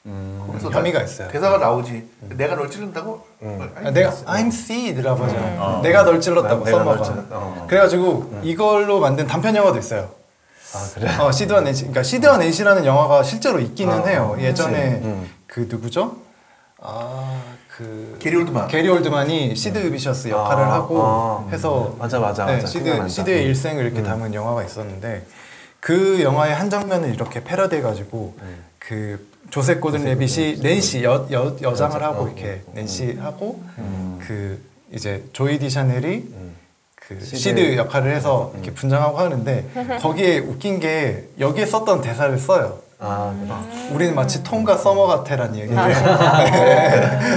음. 0.07 0.43
그래서 0.49 0.71
혐의가 0.71 0.99
나- 0.99 1.05
있어요. 1.05 1.27
대사가 1.27 1.57
나오지. 1.59 2.09
내가 2.29 2.55
널 2.55 2.69
찌른다고? 2.71 3.23
음. 3.43 3.71
아니, 3.75 3.87
아, 3.87 3.91
내가 3.91 4.11
I'm 4.11 4.47
Sid라고 4.47 5.23
하잖아요. 5.25 5.61
어. 5.61 5.81
내가 5.83 6.03
널 6.03 6.19
찔렀다고 6.19 6.65
내가 6.65 6.77
널 6.83 6.97
썸머가. 6.97 7.03
찔렀다. 7.03 7.35
어. 7.37 7.65
그래가지고 7.69 8.39
이걸로 8.41 8.99
만든 8.99 9.27
단편 9.27 9.55
영화도 9.55 9.77
있어요. 9.77 10.09
아 10.73 10.87
그래. 10.95 11.15
어, 11.19 11.31
시드와 11.31 11.61
낸시. 11.61 11.81
그러니까 11.83 12.01
시드와 12.03 12.37
낸시라는 12.37 12.85
영화가 12.85 13.23
실제로 13.23 13.59
있기는 13.59 13.93
아, 13.93 14.05
해요. 14.05 14.31
그치. 14.35 14.47
예전에 14.47 15.01
음. 15.03 15.29
그 15.49 15.67
누구죠? 15.69 16.17
아, 16.81 17.41
그 17.75 18.17
게리 18.19 18.37
올드만. 18.37 18.67
게리 18.69 18.87
올드만이 18.87 19.55
시드 19.55 19.91
비셔스 19.91 20.29
역할을 20.29 20.63
아, 20.63 20.73
하고 20.75 21.01
아. 21.03 21.49
해서 21.51 21.95
맞아 21.99 22.19
맞아 22.19 22.45
네, 22.45 22.53
맞아. 22.55 22.67
시드. 22.67 23.09
시드의 23.09 23.43
일생을 23.45 23.83
이렇게 23.83 23.99
음. 23.99 24.05
담은 24.05 24.33
영화가 24.33 24.63
있었는데 24.63 25.25
그 25.79 26.21
영화의 26.21 26.55
한 26.55 26.69
장면을 26.69 27.13
이렇게 27.13 27.43
패러디해 27.43 27.81
가지고 27.81 28.35
음. 28.41 28.63
그 28.77 29.27
조셉 29.49 29.81
고든 29.81 30.05
레빗이 30.05 30.59
낸시 30.61 31.03
여, 31.03 31.27
여 31.31 31.55
여장을. 31.61 32.01
하고 32.01 32.23
어, 32.23 32.27
이렇게 32.27 32.61
어, 32.67 32.71
낸시 32.75 33.17
하고 33.19 33.61
음. 33.79 34.19
그 34.25 34.63
이제 34.91 35.25
조이 35.33 35.57
디샤넬이 35.59 36.07
음. 36.31 36.55
그. 36.95 37.19
시드 37.19 37.75
역할을 37.75 38.15
해서 38.15 38.51
이렇게 38.53 38.71
분장하고 38.71 39.17
하는데 39.17 39.67
거기에 39.99 40.37
웃긴 40.39 40.79
게 40.79 41.27
여기에 41.39 41.65
썼던 41.65 42.01
대사를 42.01 42.37
써요. 42.37 42.79
아 43.01 43.33
그래. 43.39 43.89
우리는 43.95 44.13
마치 44.13 44.43
톰과 44.43 44.75
서머 44.75 45.07
같아라는 45.07 45.55
얘기를 45.55 45.75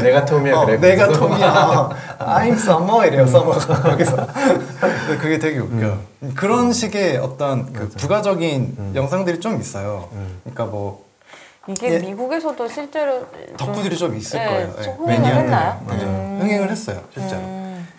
내가 0.03 0.25
톰이야 0.25 0.57
어, 0.57 0.67
그래. 0.67 0.77
내가 0.79 1.09
톰이야. 1.13 1.89
I'm 2.19 2.53
Summer 2.55 3.07
이래요 3.07 3.27
서머가 3.29 3.91
여기서. 3.93 4.17
근데 4.17 5.17
그게 5.19 5.39
되게 5.39 5.59
웃겨. 5.61 5.87
요 5.87 5.99
그런 6.35 6.73
식의 6.73 7.19
어떤 7.19 7.73
그 7.73 7.89
부가적인 7.91 8.93
영상들이 8.97 9.39
좀 9.39 9.61
있어요. 9.61 10.09
음. 10.13 10.41
그러니까 10.43 10.65
뭐 10.65 11.05
이게 11.69 11.93
예. 11.95 11.99
미국에서도 12.01 12.69
실제로 12.69 13.21
좀- 13.57 13.57
덕후들이 13.57 13.97
좀 13.97 14.17
있을 14.17 14.41
네, 14.41 14.47
거예요. 14.47 14.83
좀 14.83 14.97
예, 15.09 15.15
흥행을. 15.15 15.37
했나요? 15.45 15.81
네. 15.89 15.95
음. 16.03 16.39
흥행을 16.43 16.71
했어요, 16.71 17.01
실제로. 17.15 17.41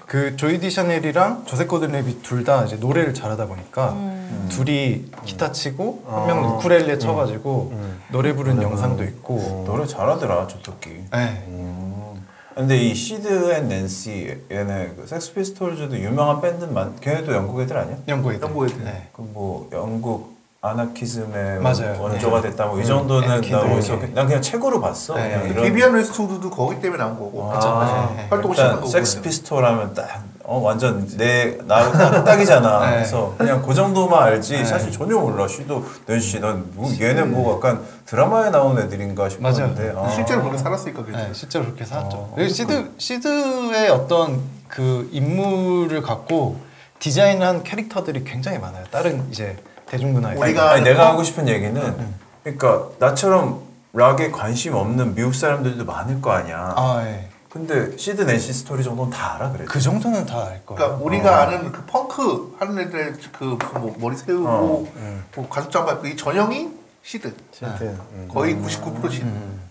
음. 0.04 0.08
그 0.08 0.36
조이 0.36 0.60
디 0.60 0.70
샤넬이랑 0.70 1.46
조셉 1.46 1.66
고든 1.66 1.92
레빗 1.92 2.22
둘다 2.24 2.66
이제 2.66 2.76
노래를 2.76 3.14
잘하다 3.14 3.48
보니까 3.48 3.94
음. 3.94 4.48
둘이 4.52 5.06
기타 5.26 5.52
치고 5.52 6.04
한 6.08 6.24
아. 6.24 6.26
명은 6.28 6.50
우쿨렐레 6.52 6.98
쳐가지고 7.00 7.70
음. 7.72 8.02
노래 8.12 8.34
부른 8.34 8.62
영상도 8.62 9.04
있고. 9.04 9.64
노래 9.66 9.86
잘하더라, 9.86 10.48
저 10.48 10.60
토끼. 10.60 10.90
네. 11.12 11.44
음. 11.48 12.26
근데 12.56 12.78
이 12.78 12.94
시드 12.94 13.52
앤 13.52 13.68
낸시 13.68 14.44
얘네 14.52 14.94
그 14.96 15.08
섹스 15.08 15.34
피스톨즈도 15.34 15.98
유명한 15.98 16.40
밴드만 16.40 16.98
걔네도 17.02 17.34
영국 17.34 17.60
애들 17.62 17.76
아니야? 17.76 17.98
영국 18.08 18.32
애들. 18.32 18.44
영국 18.48 18.66
애들. 18.66 18.84
네. 18.84 19.10
그뭐 19.14 19.70
영국 19.74 20.33
아나키즘의 20.64 21.60
맞아요. 21.60 22.02
원조가 22.02 22.42
네. 22.42 22.50
됐다 22.50 22.68
뭐이 22.68 22.82
음, 22.84 22.86
정도는 22.86 23.28
나 23.28 23.36
애니키드. 23.36 23.54
어디서 23.56 23.98
난 24.14 24.26
그냥 24.28 24.42
책으로 24.42 24.80
봤어. 24.80 25.14
네. 25.16 25.30
그냥 25.32 25.50
이런 25.50 25.66
비비안 25.66 25.94
웨스트우드도 25.94 26.50
거기 26.50 26.80
때문에 26.80 27.04
나온 27.04 27.20
거고 27.20 27.52
아, 27.54 28.14
네. 28.16 28.28
활동을 28.30 28.56
시작한 28.56 28.76
거고 28.78 28.88
섹스 28.88 29.22
피스톨 29.22 29.66
하면 29.66 29.94
딱 29.94 30.24
어, 30.46 30.60
완전 30.60 31.06
내 31.18 31.58
나로 31.66 31.92
딱 31.92 32.24
딱이잖아. 32.24 32.80
네. 32.86 32.96
그래서 32.96 33.36
그냥 33.38 33.62
그 33.62 33.74
정도만 33.74 34.24
알지 34.24 34.54
네. 34.54 34.64
사실 34.66 34.90
전혀 34.90 35.18
몰라. 35.18 35.46
시드 35.50 35.84
낸시 36.06 36.40
난 36.40 36.64
뭐 36.76 36.90
얘네 36.98 37.24
뭐 37.24 37.56
약간 37.58 37.82
드라마에 38.06 38.50
나온 38.50 38.80
애들인가 38.80 39.28
싶었는데 39.28 39.92
맞아요. 39.92 40.06
아. 40.08 40.10
실제로 40.12 40.42
그렇게 40.44 40.58
살았으니까 40.60 41.04
그랬죠. 41.04 41.28
네, 41.28 41.34
실제로 41.34 41.66
그렇게 41.66 41.84
살았죠. 41.84 42.18
어. 42.18 42.36
시드 42.48 42.92
시드의 42.98 43.90
어떤 43.90 44.40
그 44.70 45.10
인물을 45.12 46.02
갖고 46.04 46.56
디자인한 47.00 47.64
캐릭터들이 47.64 48.24
굉장히 48.24 48.60
많아요. 48.60 48.86
다른 48.92 49.26
이제 49.30 49.58
대중문화에. 49.98 50.36
우리가 50.36 50.72
아니, 50.72 50.84
내가 50.84 51.04
어? 51.04 51.12
하고 51.12 51.24
싶은 51.24 51.48
얘기는 51.48 52.14
그러니까 52.44 52.88
나처럼 53.00 53.62
락에 53.94 54.32
관심 54.32 54.74
없는 54.74 55.14
미국 55.16 55.36
사람들도 55.36 55.86
많을 55.86 56.20
거 56.22 56.32
아니야. 56.32 56.74
아, 56.76 57.04
예. 57.06 57.30
근데 57.50 57.96
시드 57.96 58.24
낸시 58.24 58.52
스토리 58.52 58.84
정도는 58.84 59.12
다 59.12 59.36
알아 59.36 59.52
그래. 59.52 59.66
그 59.68 59.80
정도는 59.80 60.26
다 60.26 60.40
알 60.40 60.66
거예요. 60.66 60.76
그러니까 60.76 60.88
우리가 61.04 61.42
아는 61.44 61.72
그 61.72 61.86
펑크 61.86 62.56
하는 62.60 62.80
애들 62.80 63.20
그 63.38 63.44
무슨 63.44 63.82
뭐 63.82 63.96
머리 64.00 64.16
세우고 64.18 64.48
어, 64.48 64.92
뭐 65.36 65.48
가죽 65.50 65.72
잠바 65.72 66.00
이 66.08 66.16
전형이 66.18 66.72
시드 67.04 67.32
실제 67.52 67.86
음. 67.86 68.28
거의 68.34 68.56
99% 68.56 69.12
시드. 69.12 69.24
음. 69.26 69.62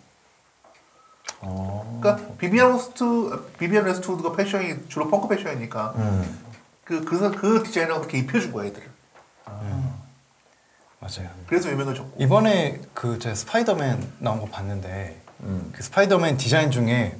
어. 1.40 1.98
그러니까 2.00 2.24
비비안 2.38 2.72
웨스트 2.74 3.04
비비안 3.58 3.84
웨스트우드가 3.86 4.36
패션이 4.36 4.86
주로 4.88 5.08
펑크 5.08 5.26
패션이니까 5.26 5.94
음. 5.96 6.38
그 6.84 7.04
그래서 7.04 7.32
그 7.32 7.64
디자이너가 7.64 7.98
그렇게 8.02 8.18
입혀준 8.18 8.52
거야 8.52 8.66
애들을. 8.66 8.86
맞아요. 11.03 11.28
그래서 11.48 11.68
유명해졌고. 11.70 12.12
이번에 12.18 12.80
그제 12.94 13.34
스파이더맨 13.34 14.07
나온 14.20 14.38
거 14.40 14.46
봤는데 14.46 15.16
음. 15.42 15.72
그 15.74 15.82
스파이더맨 15.82 16.36
디자인 16.36 16.70
중에 16.70 17.16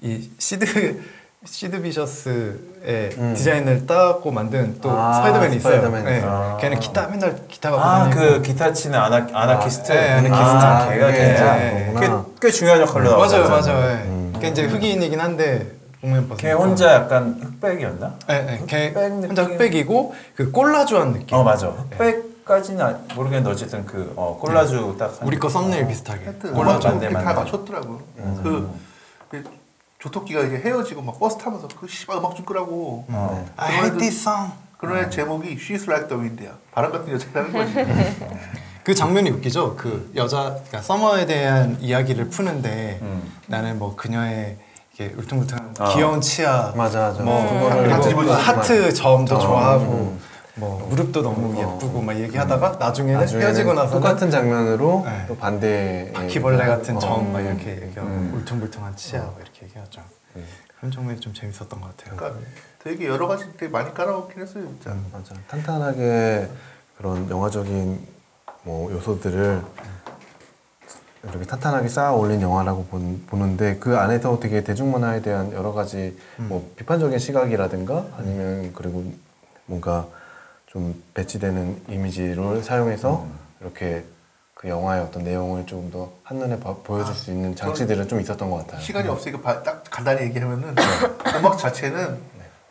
이 0.00 0.28
시드 0.38 1.00
시드 1.46 1.82
비셔스의 1.82 3.10
음. 3.18 3.34
디자인을 3.36 3.86
따고 3.86 4.30
만든 4.32 4.78
또 4.80 4.90
아, 4.90 5.14
스파이더맨이 5.14 5.56
있어요. 5.56 5.74
스파이더맨. 5.76 6.04
네. 6.04 6.22
아. 6.24 6.56
걔는 6.60 6.80
기타 6.80 7.06
맨날 7.08 7.46
기타 7.48 7.70
갖고 7.70 7.84
아, 7.84 7.98
다니고. 8.10 8.20
그 8.20 8.42
기타 8.42 8.72
치는 8.72 8.98
아나, 8.98 9.26
아나키스트? 9.32 9.92
아, 9.92 9.94
네, 9.94 10.10
아나키스트. 10.10 10.36
아, 10.36 10.88
걔가 10.88 11.12
걔야. 11.12 11.54
네, 11.56 11.84
꽤, 11.86 11.92
그거구나. 11.92 12.26
꽤 12.40 12.50
중요한 12.50 12.80
역할로 12.80 13.10
나왔어. 13.10 13.38
맞아요, 13.38 13.50
맞아요. 13.50 13.90
예. 13.90 13.94
음. 14.08 14.32
걔 14.40 14.48
이제 14.48 14.64
흑인이긴 14.64 15.20
한데. 15.20 15.72
걔 16.36 16.50
혼자 16.50 16.94
약간 16.94 17.38
흑백이었나? 17.40 18.14
네, 18.26 18.42
네. 18.42 18.62
걔 18.66 18.88
흑백 18.88 19.02
혼자 19.12 19.42
느낌? 19.42 19.54
흑백이고 19.54 20.14
그 20.34 20.50
꼴라주한 20.50 21.12
느낌. 21.12 21.36
어, 21.36 21.44
맞아. 21.44 21.68
흑백 21.68 22.31
까지는 22.44 22.84
아- 22.84 22.98
모르겠는데 23.14 23.50
어쨌든 23.50 23.86
그, 23.86 24.12
어, 24.16 24.36
콜라주 24.40 24.96
딱. 24.98 25.16
한- 25.20 25.26
우리 25.28 25.38
거 25.38 25.48
썸네일 25.48 25.86
비슷하게. 25.86 26.24
하여튼 26.24 26.52
골라 26.52 26.72
음악 26.72 26.80
좀 26.80 26.98
맞네, 26.98 27.12
다. 27.12 27.34
맞췄더라고. 27.34 28.00
그, 28.42 28.70
그 29.30 29.44
조토끼가 30.00 30.42
이제 30.42 30.56
헤어지고 30.56 31.02
막 31.02 31.18
버스 31.20 31.38
타면서 31.38 31.68
그 31.78 31.86
씨발 31.86 32.16
음악 32.18 32.34
좀 32.34 32.44
끄라고. 32.44 33.04
어. 33.08 33.48
I 33.56 33.72
hate 33.74 33.98
this 33.98 34.20
song. 34.20 34.52
그런 34.76 34.98
애 34.98 35.08
제목이 35.08 35.56
She's 35.56 35.86
Like 35.88 36.08
the 36.08 36.20
Wind야. 36.20 36.50
바람 36.72 36.90
같은 36.90 37.12
여자라는 37.12 37.52
거지. 37.54 38.16
그 38.82 38.92
장면이 38.96 39.30
웃기죠. 39.30 39.76
그 39.76 40.10
여자, 40.16 40.42
그러니까 40.54 40.82
서머에 40.82 41.24
대한 41.26 41.76
이야기를 41.80 42.30
푸는데 42.30 42.98
음. 43.00 43.32
나는 43.46 43.78
뭐 43.78 43.94
그녀의 43.94 44.56
이게 44.92 45.14
울퉁불퉁한 45.16 45.76
아. 45.78 45.94
귀여운 45.94 46.20
치아, 46.20 46.72
맞아 46.76 46.98
맞아. 46.98 47.22
뭐 47.22 47.70
그리고 47.80 48.00
집어주고 48.02 48.32
하트 48.34 48.92
점도 48.92 49.36
어, 49.36 49.38
좋아하고 49.38 49.84
음. 49.84 50.20
뭐 50.54 50.86
무릎도 50.88 51.22
너무 51.22 51.56
어. 51.58 51.60
예쁘고 51.76 52.02
막 52.02 52.14
얘기하다가 52.18 52.76
나중에는 52.78 53.20
나중에는 53.20 53.46
헤어지고 53.46 53.72
나서 53.72 53.94
똑같은 53.94 54.30
장면으로 54.30 55.02
네. 55.06 55.24
또 55.26 55.36
반대 55.36 56.10
바퀴벌레 56.14 56.66
같은 56.66 56.96
어. 56.96 56.98
점막 56.98 57.40
이렇게 57.42 57.70
얘기하고 57.82 58.08
음. 58.10 58.32
울퉁불퉁한 58.34 58.94
치아 58.96 59.22
막 59.22 59.36
이렇게 59.40 59.64
얘기하죠. 59.66 60.02
음. 60.36 60.44
그런 60.76 60.90
장면이 60.92 61.20
좀 61.20 61.32
재밌었던 61.32 61.80
것 61.80 61.96
같아요. 61.96 62.16
그러니까 62.16 62.40
되게 62.80 63.06
여러 63.06 63.26
가지 63.28 63.46
되게 63.56 63.68
많이 63.70 63.94
깔아놓긴 63.94 64.42
했어요 64.42 64.64
진짜. 64.66 64.90
음. 64.90 65.06
맞아. 65.12 65.34
탄탄하게 65.48 66.48
그런 66.98 67.30
영화적인 67.30 68.06
뭐 68.64 68.92
요소들을 68.92 69.62
이렇게 71.24 71.46
탄탄하게 71.46 71.88
쌓아 71.88 72.12
올린 72.12 72.42
영화라고 72.42 72.84
본- 72.86 73.22
보는데 73.26 73.76
그 73.78 73.96
안에서 73.96 74.38
되게 74.40 74.64
대중문화에 74.64 75.22
대한 75.22 75.52
여러 75.52 75.72
가지 75.72 76.18
음. 76.40 76.46
뭐 76.48 76.70
비판적인 76.76 77.18
시각이라든가 77.18 78.04
아니면 78.18 78.72
그리고 78.74 79.04
뭔가 79.66 80.08
좀 80.72 81.02
배치되는 81.12 81.82
이미지를 81.88 82.62
사용해서 82.62 83.24
음. 83.24 83.38
이렇게 83.60 84.04
그 84.54 84.68
영화의 84.70 85.02
어떤 85.02 85.22
내용을 85.22 85.66
조금 85.66 85.90
더 85.90 86.10
한눈에 86.24 86.58
봐- 86.60 86.74
보여줄 86.82 87.12
아, 87.12 87.14
수 87.14 87.30
있는 87.30 87.54
장치들은 87.54 88.08
좀 88.08 88.20
있었던 88.20 88.50
것 88.50 88.58
같아요. 88.58 88.80
시간이 88.80 89.06
없으니까 89.08 89.42
바- 89.42 89.62
딱 89.62 89.84
간단히 89.90 90.22
얘기하면은 90.22 90.74
음악 91.36 91.58
자체는 91.58 92.16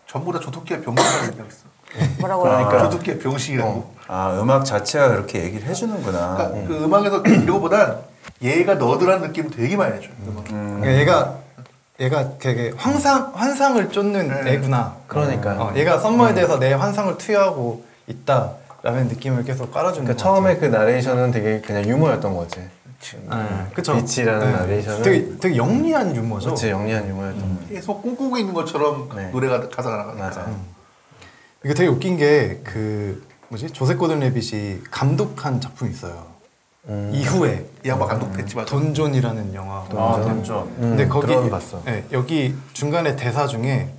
전부 0.08 0.34
다 0.34 0.39
조토끼의 0.39 0.82
병신이라고 0.82 1.28
얘기했어. 1.28 1.66
뭐라고요? 2.20 2.43
그러니까. 2.52 2.89
조토끼의 2.89 3.20
병신이라고. 3.20 3.70
어. 3.70 3.95
아, 4.08 4.39
음악 4.41 4.66
자체가 4.66 5.10
그렇게 5.10 5.43
얘기를 5.43 5.68
해주는구나. 5.68 6.36
그러니까 6.38 6.68
그 6.68 6.84
음악에서 6.84 7.18
이거보단 7.43 7.99
얘가 8.41 8.76
너드라는 8.76 9.28
느낌을 9.28 9.52
되게 9.52 9.78
많이 9.78 9.95
해줘. 9.97 10.08
음악. 10.28 10.49
음. 10.52 10.80
그러니까 10.82 10.99
얘가 10.99 11.38
얘가 11.99 12.38
되게 12.39 12.74
환상 12.76 13.32
환상을 13.36 13.89
쫓는 13.91 14.43
네. 14.43 14.54
애구나. 14.54 14.95
그러니까요. 15.08 15.60
어, 15.62 15.74
얘가 15.76 15.99
썸머에 15.99 16.34
대해서 16.34 16.58
내 16.58 16.74
환상을 16.74 17.16
투여하고 17.20 17.91
있다라는 18.12 19.07
느낌을 19.07 19.43
계속 19.43 19.72
깔아주는 19.72 20.05
그러니까 20.05 20.14
것 20.14 20.18
처음에 20.18 20.53
같아요. 20.55 20.72
그 20.72 20.76
나레이션은 20.76 21.32
되게 21.32 21.62
그냥 21.62 21.86
유머였던 21.88 22.36
거지. 22.36 22.59
네, 22.59 23.68
그쵸. 23.74 23.95
비치라는 23.95 24.51
나레이션은 24.51 25.01
되게 25.01 25.38
되게 25.39 25.57
영리한 25.57 26.16
유머죠. 26.16 26.45
그렇지 26.49 26.70
영리한 26.70 27.07
유머였던 27.09 27.55
거지. 27.59 27.74
계속 27.74 28.01
꿈꾸고 28.03 28.38
있는 28.38 28.53
것처럼 28.53 29.09
네. 29.16 29.30
노래가 29.32 29.68
가사가 29.70 29.97
나가니까. 29.97 30.24
맞아. 30.26 30.47
이게 31.64 31.74
되게 31.74 31.89
웃긴 31.89 32.18
게 32.18 32.62
그 32.64 33.26
뭐지 33.49 33.70
조세 33.72 33.95
고든 33.95 34.20
레빗이 34.20 34.82
감독한 34.91 35.59
작품이 35.59 35.91
있어요. 35.91 36.26
음. 36.88 37.12
이후에 37.14 37.66
이 37.86 37.89
양반 37.89 38.07
감독됐지 38.07 38.55
맞아. 38.55 38.66
돈 38.72 38.90
존이라는 38.90 39.54
영화. 39.53 39.80
아, 39.80 39.88
돈 39.89 40.22
존. 40.24 40.58
음, 40.64 40.76
근데 40.80 41.07
거기. 41.07 41.36
네, 41.86 42.05
여기 42.12 42.55
중간에 42.74 43.16
대사 43.16 43.45
중에 43.47 43.89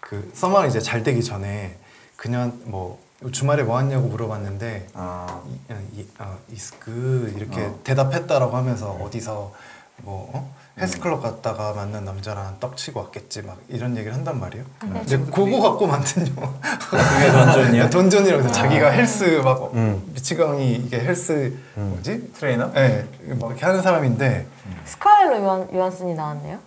그 0.00 0.30
서머가 0.34 0.66
이제 0.66 0.80
잘 0.80 1.02
되기 1.02 1.22
전에 1.24 1.76
그냥 2.16 2.52
뭐 2.64 3.00
주말에 3.32 3.62
뭐 3.62 3.78
했냐고 3.78 4.08
물어봤는데 4.08 4.88
아, 4.94 5.42
이, 5.46 6.00
이, 6.00 6.08
어, 6.18 6.38
is 6.50 6.72
good 6.82 7.36
이렇게 7.36 7.66
어. 7.66 7.78
대답했다라고 7.84 8.56
하면서 8.56 8.90
어디서 8.92 9.52
뭐 9.98 10.30
어? 10.32 10.54
헬스클럽 10.80 11.22
갔다가 11.22 11.74
만난 11.74 12.06
남자랑 12.06 12.56
떡치고 12.58 13.00
왔겠지 13.00 13.42
막 13.42 13.58
이런 13.68 13.94
얘기를 13.98 14.14
한단 14.14 14.40
말이에요. 14.40 14.64
근데 14.78 15.18
그거 15.18 15.60
갖고 15.60 15.86
만든 15.86 16.26
영화 16.34 16.50
그게 16.88 17.30
돈 17.30 17.48
존이야? 17.48 17.90
돈 17.90 18.04
존이라고 18.04 18.42
해서 18.44 18.52
자기가 18.52 18.88
헬스 18.90 19.24
막 19.44 19.74
음. 19.74 20.02
미치광이 20.14 20.76
이게 20.76 21.00
헬스 21.00 21.54
뭐지? 21.74 22.32
트레이너? 22.32 22.72
네, 22.72 23.06
막 23.38 23.48
이렇게 23.50 23.66
하는 23.66 23.82
사람인데 23.82 24.46
스카일러 24.86 25.38
요한, 25.42 25.68
요한슨이 25.74 26.14
나왔네요. 26.14 26.58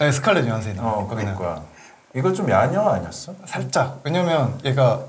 네, 0.00 0.10
스칼렛 0.10 0.44
요한슨이 0.48 0.74
나와요. 0.74 0.92
어, 0.92 1.06
거기는. 1.06 1.36
그러니까. 1.36 1.64
이거 2.16 2.32
좀 2.32 2.48
야녀 2.50 2.80
아니었어? 2.80 3.34
살짝 3.46 4.00
왜냐면 4.04 4.58
얘가 4.64 5.04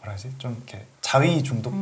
뭐라 0.00 0.14
하지 0.14 0.32
좀 0.38 0.54
이렇게 0.56 0.84
자위 1.00 1.42
중독 1.42 1.72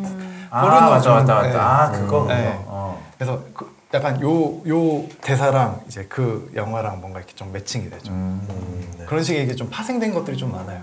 아, 0.51 0.61
포르노 0.63 0.91
맞아, 0.91 1.01
좀, 1.01 1.13
맞다, 1.15 1.35
맞다. 1.35 1.49
네. 1.49 1.57
아, 1.59 1.91
그거, 1.93 2.23
그거. 2.23 2.35
네. 2.35 2.55
어. 2.67 3.03
그래서 3.17 3.41
그 3.55 3.77
약간 3.95 4.21
요 4.21 4.63
요 4.67 5.09
대사랑 5.23 5.81
이제 5.87 6.05
그 6.09 6.51
영화랑 6.55 7.01
뭔가 7.01 7.21
이렇게 7.21 7.35
좀 7.35 7.53
매칭이 7.53 7.89
되죠 7.91 8.13
음. 8.13 8.47
음, 8.51 8.95
네. 8.99 9.05
그런 9.07 9.23
식의 9.25 9.45
이게 9.45 9.55
좀 9.55 9.71
파생된 9.71 10.13
것들이 10.13 10.37
좀 10.37 10.53
많아요 10.53 10.83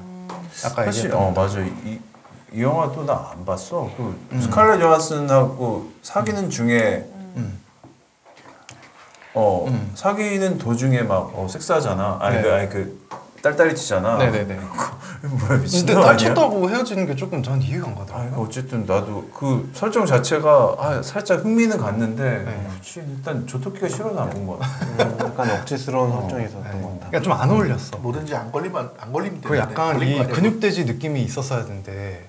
아까 0.63 0.85
사실, 0.85 1.13
어, 1.13 1.31
맞아. 1.35 1.59
이, 1.59 1.99
이 2.53 2.61
영화도 2.61 3.05
나 3.05 3.31
안 3.33 3.43
봤어. 3.43 3.91
그 3.97 4.17
음. 4.31 4.39
스칼렛 4.39 4.79
요한슨하고 4.81 5.91
사귀는 6.01 6.49
중에, 6.49 7.05
음. 7.35 7.59
어, 9.33 9.65
음. 9.67 9.91
사귀는 9.95 10.57
도중에 10.57 11.01
막, 11.01 11.31
어, 11.35 11.47
섹스하잖아. 11.49 12.19
아니, 12.21 12.37
네. 12.37 12.41
그, 12.43 12.53
아니, 12.53 12.69
그, 12.69 13.07
딸딸이 13.45 13.75
치잖아. 13.75 14.17
네네네 14.17 14.55
뭐야, 14.55 15.47
근데 15.49 15.61
미친놈 15.63 15.97
아니야? 15.97 16.11
다쳤다고 16.11 16.67
헤어지는 16.69 17.05
게 17.05 17.15
조금 17.15 17.43
전 17.43 17.61
이해가 17.61 17.85
안 17.87 17.93
아, 17.93 17.95
가더라고요 17.99 18.41
어쨌든 18.43 18.85
나도 18.87 19.29
그 19.33 19.69
설정 19.73 20.03
자체가 20.05 20.75
아, 20.79 21.01
살짝 21.03 21.43
흥미는 21.43 21.77
갔는데 21.77 22.23
네. 22.23 22.67
그치, 22.75 23.03
일단 23.07 23.45
조토끼가 23.45 23.87
싫어서 23.87 24.19
안 24.19 24.29
본 24.31 24.47
것 24.47 24.59
같아. 24.59 24.75
음, 25.03 25.17
약간 25.19 25.51
억지스러운 25.51 26.11
설정이 26.21 26.45
있었던 26.45 26.63
네. 26.63 26.81
것 26.81 26.87
같다. 26.93 27.07
그러니까 27.09 27.21
좀 27.21 27.33
안 27.33 27.49
어울렸어 27.51 27.97
뭐든지 27.99 28.35
안 28.35 28.51
걸리면 28.51 28.91
안 28.99 29.11
걸리면 29.11 29.41
그 29.41 29.49
되는데 29.49 29.71
약간 29.71 30.01
이 30.01 30.17
거? 30.17 30.27
근육돼지 30.27 30.85
느낌이 30.85 31.21
있었어야 31.21 31.65
되는데 31.65 32.27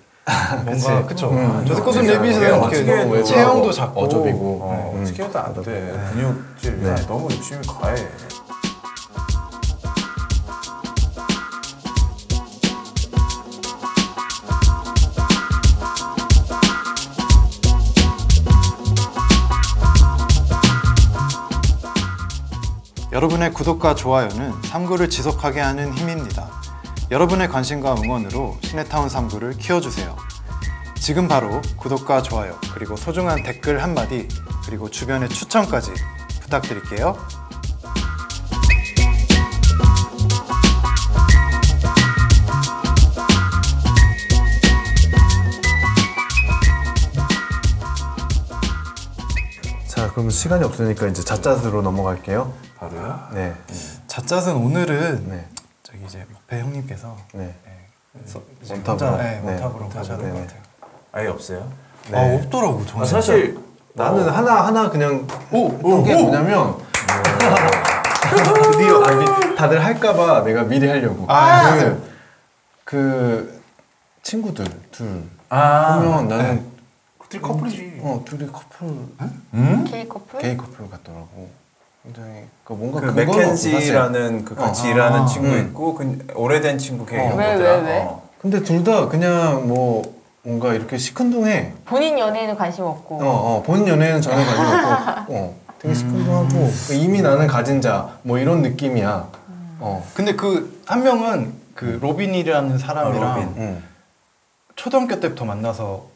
뭔가 0.64 1.02
그치. 1.06 1.14
그쵸 1.14 1.30
음, 1.30 1.64
코든 1.64 1.80
어떻게 2.00 2.12
레빗은? 2.12 2.42
이렇게 2.42 3.22
체형도 3.24 3.72
작고 3.72 4.00
어좁이고. 4.02 4.60
어, 4.62 4.92
음. 4.94 5.02
어떻게 5.02 5.22
해도 5.22 5.38
안 5.38 5.54
돼. 5.62 5.62
네. 5.62 6.10
근육질 6.12 6.80
네. 6.82 6.88
야, 6.90 6.94
너무 7.06 7.24
욕심이 7.32 7.64
과해. 7.66 7.94
여러분의 23.16 23.54
구독과 23.54 23.94
좋아요는 23.94 24.52
3구를 24.60 25.08
지속하게 25.08 25.58
하는 25.60 25.94
힘입니다. 25.94 26.50
여러분의 27.10 27.48
관심과 27.48 27.94
응원으로 27.94 28.58
시네타운 28.60 29.08
3구를 29.08 29.56
키워주세요. 29.56 30.14
지금 30.96 31.26
바로 31.26 31.62
구독과 31.78 32.20
좋아요, 32.20 32.58
그리고 32.74 32.94
소중한 32.94 33.42
댓글 33.42 33.82
한마디, 33.82 34.28
그리고 34.66 34.90
주변의 34.90 35.30
추천까지 35.30 35.92
부탁드릴게요. 36.42 37.16
그럼 50.16 50.30
시간이 50.30 50.64
없으니까 50.64 51.08
이제 51.08 51.22
자짜스로 51.22 51.82
넘어갈게요. 51.82 52.50
바로요? 52.78 53.28
네. 53.34 53.52
자짠은 54.06 54.56
오늘은 54.56 55.28
네. 55.28 55.46
저기 55.82 55.98
이제 56.06 56.24
목배 56.32 56.58
형님께서 56.58 57.14
네. 57.34 57.54
네, 58.14 58.22
서- 58.24 58.40
이제 58.62 58.72
원탑으로. 58.72 59.06
혼자, 59.10 59.22
네, 59.22 59.42
네, 59.44 59.50
원탑으로. 59.52 59.88
가셔야 59.90 60.16
될 60.16 60.28
것 60.30 60.32
네네. 60.34 60.46
같아요. 60.46 60.62
아예 61.12 61.26
없어요? 61.26 61.70
네. 62.10 62.16
아 62.16 62.34
없더라고 62.34 62.86
저는. 62.86 63.02
아, 63.02 63.04
사실 63.04 63.58
나는 63.92 64.26
어, 64.26 64.32
하나 64.32 64.66
하나 64.66 64.88
그냥 64.88 65.26
오, 65.52 65.68
한게 65.98 66.14
뭐냐면 66.14 66.78
드디어 68.72 69.02
아니 69.04 69.54
다들 69.54 69.84
할까봐 69.84 70.44
내가 70.44 70.62
미리 70.62 70.88
하려고. 70.88 71.26
아, 71.28 71.74
그, 71.76 72.10
그 72.84 73.62
친구들 74.22 74.64
둘 74.92 75.24
아, 75.50 76.00
보면 76.00 76.28
나는 76.28 76.66
그들이 77.26 77.42
커플이지. 77.42 78.00
어 78.02 78.22
둘이 78.24 78.46
커플 78.46 78.86
음? 79.54 79.84
게이 79.90 80.08
커플? 80.08 80.40
게이 80.40 80.56
커플 80.56 80.88
같더라고. 80.90 81.48
굉장히 82.04 82.44
그 82.64 82.72
뭔가 82.72 83.00
그. 83.00 83.06
맥켄지라는 83.06 84.44
그 84.44 84.54
같이 84.54 84.86
어. 84.86 84.90
일하는 84.92 85.20
아, 85.22 85.26
친구 85.26 85.48
음. 85.48 85.66
있고 85.66 85.94
그 85.94 86.26
오래된 86.34 86.78
친구 86.78 87.04
걔 87.04 87.18
어. 87.18 87.24
이런 87.26 87.38
왜, 87.38 87.52
거더라. 87.54 87.76
왜, 87.78 87.82
왜? 87.82 87.98
어. 88.02 88.22
근데 88.40 88.62
둘 88.62 88.84
다 88.84 89.08
그냥 89.08 89.66
뭐 89.66 90.14
뭔가 90.42 90.72
이렇게 90.74 90.96
시큰둥해. 90.98 91.72
본인 91.84 92.18
연애에는 92.18 92.54
관심 92.56 92.84
없고. 92.84 93.16
어, 93.16 93.26
어 93.28 93.62
본인 93.64 93.88
연애는 93.88 94.20
전혀 94.22 94.36
관심 94.44 94.64
없고, 94.64 95.34
어 95.34 95.54
되게 95.80 95.94
시큰둥하고 95.94 96.70
그 96.88 96.94
이미 96.94 97.20
나는 97.22 97.48
가진 97.48 97.80
자 97.80 98.18
뭐 98.22 98.38
이런 98.38 98.62
느낌이야. 98.62 99.28
어, 99.80 100.06
근데 100.14 100.34
그 100.36 100.76
한 100.86 101.02
명은 101.02 101.52
그 101.74 101.98
로빈이라는 102.00 102.78
사람이랑 102.78 103.28
아, 103.28 103.34
로빈. 103.34 103.54
응. 103.56 103.82
초등학교 104.76 105.18
때부터 105.18 105.44
만나서 105.44 106.06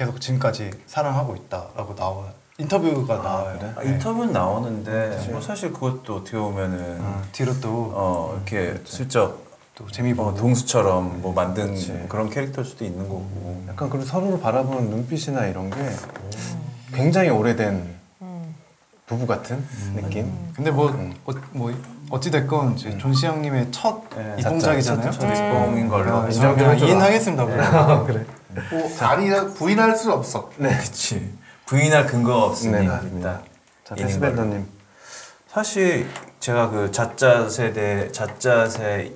계속 0.00 0.18
지금까지 0.18 0.70
사랑하고 0.86 1.36
있다라고 1.36 1.94
나와 1.94 2.24
인터뷰가 2.56 3.16
나와요. 3.16 3.58
아, 3.76 3.82
네. 3.82 3.90
인터뷰는 3.90 4.32
나오는데 4.32 5.28
뭐 5.30 5.42
사실 5.42 5.74
그것도 5.74 6.16
어떻게 6.16 6.38
보면은 6.38 6.96
어, 7.02 7.22
뒤로 7.32 7.60
또, 7.60 7.92
어 7.94 8.32
이렇게 8.36 8.80
슬쩍 8.86 9.44
또 9.74 9.86
재미 9.88 10.14
보고 10.14 10.30
뭐 10.30 10.40
동수처럼 10.40 11.20
뭐 11.20 11.34
만든 11.34 11.74
그치. 11.74 12.06
그런 12.08 12.30
캐릭터일 12.30 12.66
수도 12.66 12.86
있는 12.86 13.06
거고 13.10 13.62
약간 13.68 13.90
그리고 13.90 14.06
서로를 14.06 14.40
바라보는 14.40 14.88
눈빛이나 14.88 15.44
이런 15.44 15.68
게 15.68 15.76
굉장히 16.94 17.28
오래된 17.28 17.94
음. 18.22 18.54
부부 19.04 19.26
같은 19.26 19.62
느낌. 19.96 20.32
근데 20.54 20.70
뭐, 20.70 20.88
음. 20.88 21.14
어, 21.26 21.32
뭐 21.52 21.74
어찌 22.08 22.30
됐건 22.30 22.72
이제 22.72 22.96
존시 22.96 23.26
형님의 23.26 23.70
첫 23.70 24.08
네, 24.16 24.36
이공작이잖아요. 24.38 25.10
첫 25.10 25.24
입봉인 25.24 25.88
걸로 25.88 26.16
어, 26.16 26.26
인정 26.26 26.56
그냥 26.56 26.72
해줘라. 26.72 26.90
이인하겠습니다. 26.90 27.44
그럼. 27.44 28.06
그래. 28.08 28.24
뭐 28.70 28.90
아니 29.08 29.30
부인할 29.54 29.96
수 29.96 30.12
없어. 30.12 30.50
네. 30.56 30.76
그치 30.76 31.32
부인할 31.66 32.06
근거가 32.06 32.44
없으니 32.46 32.72
네, 32.72 32.86
맞습니다. 32.86 33.40
자, 33.84 33.94
인인 33.96 34.06
페스벤더님. 34.06 34.68
사실 35.48 36.08
제가 36.40 36.70
그 36.70 36.90
자짜 36.90 37.48
세대 37.48 38.10
자짜세 38.12 39.12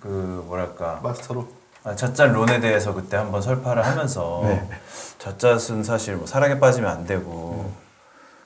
그 0.00 0.44
뭐랄까 0.46 1.00
마스터로. 1.02 1.48
아, 1.84 1.96
자짠 1.96 2.32
론에 2.32 2.60
대해서 2.60 2.94
그때 2.94 3.16
한번 3.16 3.42
설파를 3.42 3.84
하면서 3.84 4.42
네. 4.44 4.68
자짠은 5.18 5.82
사실 5.82 6.14
뭐 6.14 6.28
사랑에 6.28 6.60
빠지면 6.60 6.88
안 6.88 7.04
되고 7.06 7.72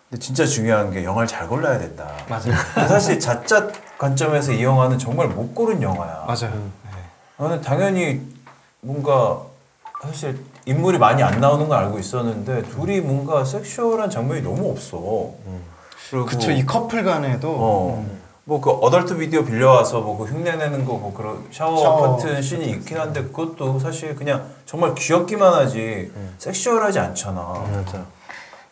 근데 0.09 0.23
진짜 0.23 0.47
중요한 0.47 0.91
게 0.91 1.05
영화를 1.05 1.27
잘 1.27 1.47
골라야 1.47 1.79
된다. 1.79 2.11
맞아요. 2.29 2.55
사실 2.89 3.21
자짜 3.21 3.69
관점에서 3.99 4.53
이 4.53 4.63
영화는 4.63 4.99
정말 4.99 5.29
못 5.29 5.55
고른 5.55 5.83
영화야. 5.83 6.25
맞아요. 6.27 6.55
음. 6.55 6.73
네. 6.85 6.91
나는 7.37 7.61
당연히 7.61 8.23
뭔가 8.81 9.43
사실 10.07 10.39
인물이 10.65 10.99
많이 10.99 11.23
안 11.23 11.41
나오는 11.41 11.69
걸 11.69 11.79
알고 11.79 11.99
있었는데 11.99 12.63
둘이 12.65 13.01
뭔가 13.01 13.45
섹슈얼한 13.45 14.11
장면이 14.11 14.43
너무 14.43 14.71
없어. 14.71 15.33
그리고 16.11 16.27
그쵸 16.27 16.51
이 16.51 16.65
커플 16.65 17.05
간에도 17.05 17.51
어. 17.51 18.05
음. 18.05 18.21
뭐그 18.45 18.71
어덜트 18.71 19.17
비디오 19.17 19.45
빌려와서 19.45 20.01
뭐 20.03 20.17
그 20.19 20.25
흉내 20.25 20.55
내는 20.55 20.85
거뭐 20.85 21.13
그런 21.13 21.45
샤워, 21.51 21.77
샤워. 21.83 22.17
같은 22.17 22.41
씬이 22.41 22.65
있긴 22.71 22.97
한데 22.97 23.23
그것도 23.25 23.81
사실 23.81 24.15
그냥 24.15 24.47
정말 24.67 24.95
귀엽기만 24.95 25.53
하지 25.53 26.13
섹슈얼하지 26.39 26.99
않잖아. 27.01 27.41
맞아. 27.73 28.05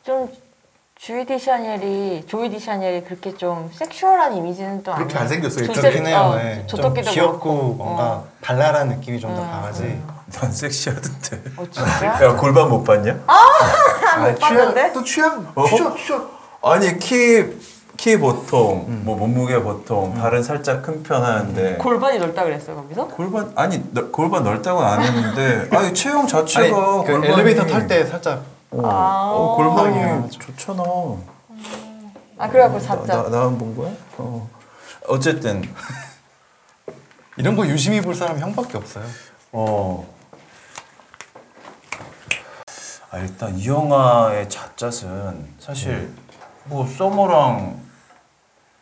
좀 0.04 0.28
주이 0.94 1.26
디샤넬이 1.26 2.24
조이 2.28 2.48
디샤넬이 2.50 3.02
그렇게 3.02 3.34
좀 3.36 3.68
섹슈얼한 3.74 4.36
이미지는 4.36 4.82
또 4.84 4.94
그렇게. 4.94 5.18
안 5.18 5.26
생겼어요, 5.26 5.66
그렇긴 5.66 6.06
해요. 6.06 6.18
어, 6.18 6.36
네. 6.36 6.64
좀 6.68 6.80
조토끼도 6.80 7.10
귀엽고 7.10 7.38
그렇고. 7.40 7.74
뭔가 7.74 8.04
어. 8.04 8.28
발랄한 8.42 8.88
느낌이 8.90 9.18
좀더 9.18 9.42
음. 9.42 9.50
강하지. 9.50 10.00
난 10.40 10.52
섹시하던데. 10.52 11.42
어 11.56 11.64
진짜? 11.70 12.24
야 12.24 12.36
골반 12.36 12.68
못 12.68 12.82
봤냐? 12.84 13.12
못 13.14 14.38
봤는데? 14.40 14.92
또 14.92 15.02
취향 15.04 15.46
어? 15.54 15.66
취향 15.66 15.96
취향. 15.96 16.28
아니 16.62 16.98
키 16.98 17.74
키 17.96 18.18
보통 18.18 18.86
뭐 19.04 19.16
몸무게 19.16 19.62
보통 19.62 20.14
발은 20.14 20.42
살짝 20.42 20.82
큰 20.82 21.02
편 21.04 21.22
하는데 21.22 21.76
골반이 21.76 22.18
넓다 22.18 22.42
그랬어요 22.42 22.74
거기서? 22.76 23.06
골반 23.06 23.52
아니 23.54 23.80
넓- 23.92 24.10
골반 24.10 24.42
넓다고는 24.42 24.88
안 24.88 25.00
했는데 25.00 25.68
아니 25.76 25.94
체형 25.94 26.20
아니, 26.22 26.28
자체가 26.28 27.02
그 27.04 27.12
골반이- 27.12 27.24
엘리베이터 27.32 27.64
탈 27.64 27.86
때 27.86 28.04
살짝 28.04 28.42
어, 28.72 28.80
아. 28.84 29.30
어, 29.32 29.54
골반이 29.54 30.02
아. 30.02 30.26
좋잖아. 30.28 30.82
아 32.36 32.48
그래갖고 32.50 32.80
나. 32.80 32.96
나, 33.06 33.22
나만 33.28 33.58
본 33.58 33.76
거야? 33.76 33.92
어. 34.18 34.50
어쨌든 35.06 35.62
이런 37.36 37.54
거 37.54 37.64
유심히 37.66 38.00
볼 38.00 38.14
사람 38.16 38.38
형밖에 38.40 38.76
없어요. 38.76 39.04
어. 39.52 40.04
아 43.14 43.18
일단 43.18 43.56
이 43.56 43.68
영화의 43.68 44.48
잤잤은 44.48 45.46
사실 45.60 46.12
뭐 46.64 46.84
서머랑 46.84 47.78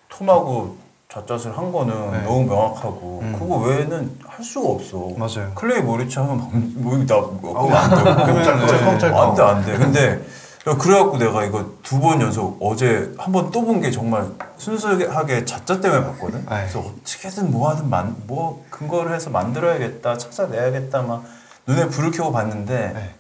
톰하고 0.09 0.78
잤잤을 1.12 1.59
한 1.59 1.70
거는 1.70 2.11
네. 2.12 2.22
너무 2.22 2.45
명확하고 2.47 3.18
음. 3.22 3.37
그거 3.39 3.57
외에는 3.59 4.18
할 4.26 4.43
수가 4.43 4.70
없어. 4.70 5.11
맞아요. 5.18 5.53
클로이 5.55 5.83
모레츠 5.83 6.18
하면 6.18 6.72
뭐나 6.76 7.14
뭐, 7.43 7.74
안 7.76 7.91
돼. 7.91 7.97
그러면. 8.03 9.14
안돼 9.14 9.43
안돼. 9.43 9.76
근데 9.76 10.24
그래갖고 10.78 11.18
내가 11.18 11.45
이거 11.45 11.66
두 11.83 12.01
번 12.01 12.22
연속 12.22 12.57
어제 12.62 13.12
한 13.18 13.33
번 13.35 13.51
또 13.51 13.61
본 13.62 13.83
게 13.83 13.91
정말 13.91 14.26
순수하게 14.57 15.45
자짜 15.45 15.78
때문에 15.78 16.05
봤거든. 16.07 16.39
네. 16.39 16.47
그래서 16.49 16.78
어떻게든 16.80 17.51
뭐 17.51 17.68
하든 17.68 17.91
만, 17.91 18.16
뭐 18.26 18.64
근거를 18.70 19.14
해서 19.14 19.28
만들어야겠다, 19.28 20.16
찾아내야겠다 20.16 21.03
막 21.03 21.22
눈에 21.66 21.89
불을 21.89 22.11
켜고 22.12 22.33
봤는데 22.33 22.93
네. 22.95 23.14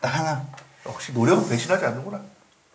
딱 0.00 0.08
하나. 0.08 0.44
역시 0.86 1.12
노력 1.12 1.48
배신하지 1.48 1.84
않는구나. 1.86 2.20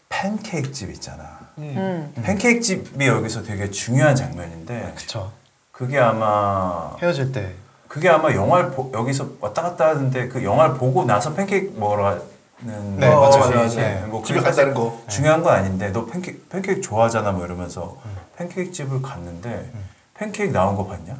팬케이크 0.09 0.71
집 0.71 0.89
있잖아. 0.91 1.39
음. 1.57 2.13
팬케이크 2.23 2.61
집이 2.61 3.07
여기서 3.07 3.43
되게 3.43 3.69
중요한 3.69 4.15
장면인데 4.15 4.93
그쵸. 4.95 5.31
그게 5.71 5.99
아마 5.99 6.95
헤어질 7.01 7.31
때. 7.31 7.55
그게 7.87 8.09
아마 8.09 8.33
영화를 8.33 8.71
보, 8.71 8.91
여기서 8.93 9.29
왔다 9.39 9.61
갔다 9.61 9.89
하는데 9.89 10.27
그 10.27 10.43
영화를 10.43 10.75
보고 10.77 11.05
나서 11.05 11.33
팬케이크 11.33 11.73
먹으러 11.77 12.03
가는 12.03 12.97
네, 12.99 13.07
거 13.09 13.19
맞아요. 13.19 13.67
시간이 13.69 13.75
네. 13.75 14.05
뭐 14.07 14.23
집에 14.23 14.39
간다는 14.39 14.73
거. 14.73 15.01
중요한 15.09 15.43
건 15.43 15.53
아닌데 15.53 15.91
너 15.91 16.05
팬케이크, 16.05 16.45
팬케이크 16.49 16.81
좋아하잖아 16.81 17.31
뭐 17.31 17.45
이러면서 17.45 17.97
팬케이크 18.37 18.71
집을 18.71 19.01
갔는데 19.01 19.71
팬케이크 20.15 20.51
나온 20.53 20.75
거 20.75 20.87
봤냐? 20.87 21.17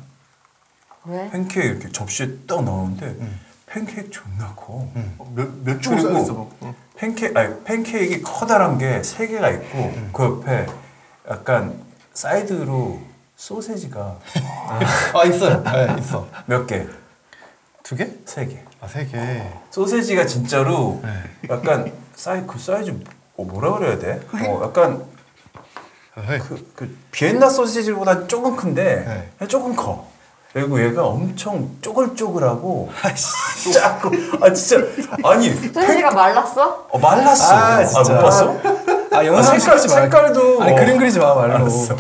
왜? 1.06 1.30
팬케이크 1.32 1.68
이렇게 1.68 1.92
접시에 1.92 2.28
딱 2.48 2.64
나오는데 2.64 3.06
음. 3.06 3.40
팬케이크 3.74 4.10
존나 4.12 4.54
커. 4.56 4.88
음. 4.96 5.18
몇몇 5.36 5.82
줄 5.82 5.96
그리고 5.96 6.14
쌓였어. 6.14 6.34
뭐. 6.34 6.58
응. 6.62 6.76
팬케이크 6.96 7.40
아니 7.40 7.64
팬케이크 7.64 8.22
커다란 8.22 8.78
게 8.78 9.02
세 9.04 9.26
개가 9.28 9.50
있고 9.50 9.94
그 10.14 10.24
옆에 10.24 10.68
약간 11.30 11.74
사이드로 12.14 13.02
소세지가 13.36 14.20
아 15.16 15.24
있어요. 15.26 15.64
네, 15.64 15.96
있어. 16.00 16.28
몇 16.46 16.68
개? 16.68 16.86
두 17.82 17.96
개? 17.96 18.12
세 18.26 18.46
개. 18.46 18.60
아 18.80 18.88
세 18.88 19.06
개. 19.08 19.18
소세지가 19.72 20.28
진짜로 20.28 21.00
네. 21.04 21.10
약간 21.50 21.92
사이 22.16 22.46
그 22.46 22.60
사이즈 22.60 22.92
뭐- 23.36 23.46
뭐라 23.48 23.80
그래야 23.80 23.98
돼? 23.98 24.22
어 24.48 24.62
약간 24.66 25.04
네. 26.28 26.38
그, 26.38 26.72
그 26.76 26.98
비엔나 27.12 27.50
소시지보다 27.50 28.28
조금 28.28 28.56
큰데 28.56 29.28
네. 29.40 29.48
조금 29.48 29.76
커. 29.76 30.08
그리고 30.54 30.80
얘가 30.84 31.04
엄청 31.08 31.68
쪼글쪼글하고 31.82 32.92
작고 33.74 34.12
아 34.40 34.54
진짜 34.54 34.86
아니 35.24 35.50
소시지가 35.50 36.12
말랐어? 36.12 36.86
어, 36.92 37.00
말랐어. 37.00 37.54
아, 37.56 37.84
진짜. 37.84 38.14
못 38.14 38.22
봤어? 38.22 38.56
아 39.12 39.26
영상 39.26 39.58
색깔, 39.58 39.80
찍지 39.80 39.96
말고. 39.96 40.12
색깔도 40.12 40.62
아니 40.62 40.72
어. 40.74 40.76
그림 40.76 40.98
그리지 41.00 41.18
마 41.20 41.34
말로. 41.34 41.56
알았어. 41.56 41.96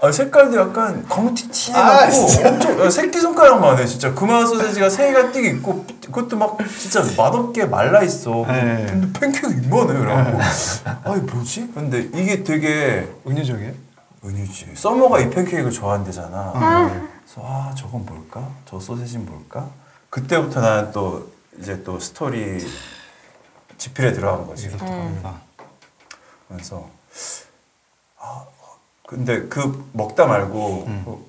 아 0.00 0.12
색깔도 0.12 0.56
약간 0.56 1.04
검티티 1.08 1.72
아, 1.74 2.02
해갖고 2.04 2.48
엄청 2.48 2.84
야, 2.84 2.90
새끼 2.90 3.18
손가락만 3.20 3.76
해 3.78 3.84
진짜 3.86 4.14
그만 4.14 4.46
소세지가 4.46 4.88
세 4.88 5.08
개가 5.12 5.32
띠게 5.32 5.48
있고 5.56 5.84
그것도 6.06 6.36
막 6.36 6.56
진짜 6.78 7.02
맛없게 7.16 7.64
말라 7.64 8.04
있어 8.04 8.44
네. 8.46 8.86
근데 8.88 9.18
팬케이크 9.18 9.50
이만해 9.64 9.98
그래갖고 9.98 10.38
아이 11.04 11.18
뭐지? 11.18 11.72
근데 11.74 12.08
이게 12.14 12.44
되게 12.44 13.08
은유적이에요? 13.26 13.72
은유지 14.24 14.66
서머가 14.74 15.18
이 15.18 15.30
팬케이크를 15.30 15.72
좋아한대잖아 15.72 17.08
그래서 17.28 17.46
아 17.46 17.74
저건 17.74 18.06
뭘까? 18.06 18.50
저 18.64 18.80
소세지는 18.80 19.26
뭘까? 19.26 19.70
그때부터 20.08 20.62
나는 20.62 20.92
또 20.92 21.30
이제 21.58 21.82
또 21.84 22.00
스토리 22.00 22.58
지필에 23.76 24.14
들어간 24.14 24.46
거지 24.46 24.66
여기서부터 24.66 24.90
갑니다. 24.90 25.34
그래서 26.48 26.88
아 28.18 28.46
근데 29.06 29.46
그 29.48 29.90
먹다 29.92 30.26
말고 30.26 30.84
음. 30.86 31.02
그 31.04 31.28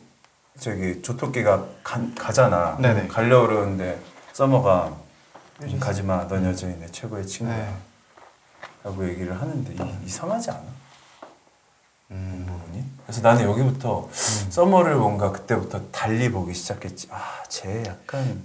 저기 0.61 1.01
조토끼가 1.01 1.65
가, 1.83 2.01
가잖아. 2.17 2.77
네네. 2.79 3.07
가려고 3.07 3.47
그러는데 3.47 4.01
서머가 4.31 4.95
가지마. 5.81 6.29
넌 6.29 6.45
여전히 6.45 6.79
내 6.79 6.87
최고의 6.87 7.27
친구야. 7.27 7.57
네. 7.57 7.75
라고 8.83 9.05
얘기를 9.07 9.39
하는데 9.39 9.73
이, 9.73 10.05
이상하지 10.05 10.51
않아? 10.51 10.78
음. 12.11 12.45
부분이? 12.47 12.83
그래서 13.05 13.21
나는 13.21 13.43
여기부터 13.43 14.09
서머를 14.11 14.95
뭔가 14.95 15.31
그때부터 15.31 15.81
달리 15.91 16.29
보기 16.31 16.53
시작했지. 16.53 17.07
아, 17.11 17.43
쟤 17.47 17.83
약간 17.85 18.43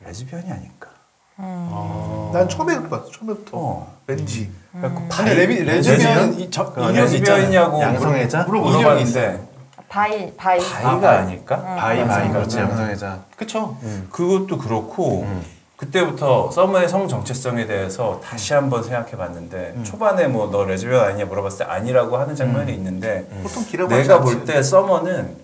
레즈비언이 0.00 0.50
아닐까? 0.50 0.88
어. 1.36 2.30
난 2.32 2.48
처음에 2.48 2.74
그렇게 2.74 2.88
봤어. 2.90 3.10
처음부터 3.10 3.50
어. 3.56 3.98
왠지 4.06 4.50
그래갖고 4.72 5.08
근데 5.08 5.34
레비 5.34 5.62
레즈비언 5.62 6.40
이- 6.40 6.50
저그 6.50 6.80
레즈비언이냐고 6.80 7.80
양성애자? 7.82 8.44
물어봤는데 8.44 9.48
bi 9.88 10.34
bi 10.36 10.58
bi가 10.60 11.10
아닐까? 11.18 11.62
bi 11.62 12.04
bi 12.06 12.28
그렇지 12.30 12.58
음. 12.58 12.62
양성애자. 12.62 13.24
그쵸? 13.36 13.76
그것도 14.10 14.58
그렇고 14.58 15.22
음. 15.22 15.44
그때부터 15.78 16.50
서머의 16.50 16.88
성 16.88 17.06
정체성에 17.06 17.66
대해서 17.66 18.20
다시 18.22 18.52
한번 18.52 18.82
생각해 18.82 19.12
봤는데 19.12 19.76
초반에 19.84 20.26
뭐 20.26 20.50
너 20.50 20.64
레즈비언 20.64 21.00
아니냐 21.04 21.26
물어봤을 21.26 21.58
때 21.58 21.64
아니라고 21.72 22.16
하는 22.16 22.34
장면이 22.34 22.74
있는데 22.74 23.28
보통 23.44 23.64
길어봤지 23.64 24.02
내가 24.08 24.20
않지. 24.20 24.34
볼때 24.34 24.62
서머는 24.62 25.36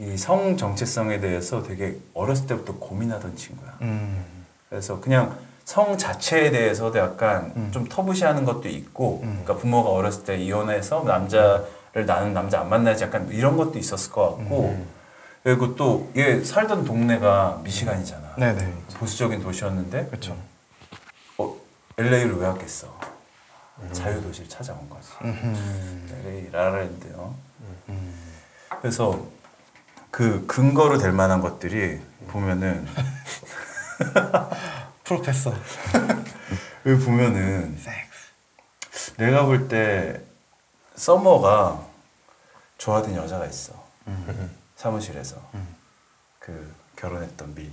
이 0.00 0.16
성 0.16 0.56
정체성에 0.56 1.18
대해서 1.20 1.62
되게 1.62 1.96
어렸을 2.14 2.46
때부터 2.46 2.74
고민하던 2.74 3.34
친구야. 3.34 3.72
음. 3.80 4.24
그래서 4.68 5.00
그냥 5.00 5.36
성 5.64 5.96
자체에 5.98 6.50
대해서도 6.50 6.98
약간 6.98 7.52
음. 7.56 7.70
좀 7.72 7.84
터부시하는 7.88 8.44
것도 8.44 8.68
있고, 8.68 9.20
음. 9.24 9.40
그러니까 9.42 9.56
부모가 9.56 9.90
어렸을 9.90 10.22
때 10.24 10.36
이혼해서 10.38 11.02
남자를 11.04 12.06
나는 12.06 12.32
남자 12.32 12.60
안 12.60 12.68
만나지 12.68 13.02
약간 13.04 13.28
이런 13.32 13.56
것도 13.56 13.76
있었을 13.78 14.12
것 14.12 14.36
같고, 14.36 14.66
음. 14.68 14.86
그리고 15.42 15.74
또 15.74 16.06
얘 16.14 16.44
살던 16.44 16.84
동네가 16.84 17.62
미시간이잖아. 17.64 18.27
네네. 18.38 18.72
보수적인 18.98 19.42
도시였는데, 19.42 20.06
그쵸. 20.06 20.36
어, 21.38 21.56
LA를 21.98 22.36
왜 22.36 22.46
왔겠어? 22.46 22.98
자유 23.92 24.20
도시를 24.22 24.48
찾아온 24.48 24.88
거지. 24.88 25.08
음. 25.22 26.22
LA 26.24 26.50
라라랜드. 26.50 27.12
어? 27.16 27.36
음. 27.88 28.14
그래서 28.80 29.26
그 30.10 30.46
근거로 30.46 30.98
될 30.98 31.12
만한 31.12 31.40
것들이 31.40 32.00
보면은 32.28 32.86
프로페서. 35.04 35.52
여기 36.86 37.04
보면은 37.04 37.76
섹스. 37.78 39.14
내가 39.16 39.44
볼 39.46 39.68
때 39.68 40.20
서머가 40.94 41.84
좋아하던 42.78 43.14
여자가 43.14 43.46
있어 43.46 43.72
사무실에서 44.76 45.36
음. 45.54 45.76
그 46.40 46.74
결혼했던 46.96 47.54
밀리 47.54 47.72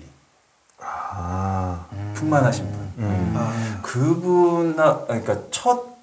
아. 0.82 1.86
풍만하신 2.14 2.72
분 2.72 2.94
음. 3.00 3.34
아, 3.36 3.80
그분하 3.82 5.06
그러니까 5.06 5.38
첫 5.52 5.96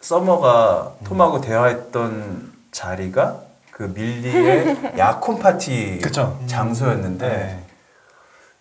서머가 0.00 0.92
톰하고 1.04 1.40
대화했던 1.40 2.52
자리가 2.70 3.40
그 3.70 3.82
밀리의 3.94 4.94
야콘 4.96 5.38
파티 5.38 5.98
그쵸. 6.02 6.40
장소였는데 6.46 7.28
네. 7.28 7.64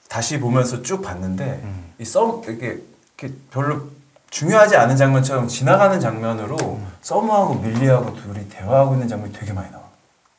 다시 0.10 0.40
보면서 0.40 0.82
쭉 0.82 1.02
봤는데 1.02 1.62
음. 1.64 1.94
이썸 2.00 2.42
이게, 2.50 2.80
이렇게 3.18 3.36
별로 3.52 3.84
중요하지 4.30 4.76
않은 4.76 4.98
장면처럼 4.98 5.48
지나가는 5.48 6.00
장면으로 6.00 6.58
음. 6.58 6.88
서머하고 7.02 7.56
밀리하고 7.56 8.14
둘이 8.16 8.50
대화하고 8.50 8.94
있는 8.94 9.08
장면이 9.08 9.32
되게 9.34 9.54
많이 9.54 9.72
나와. 9.72 9.84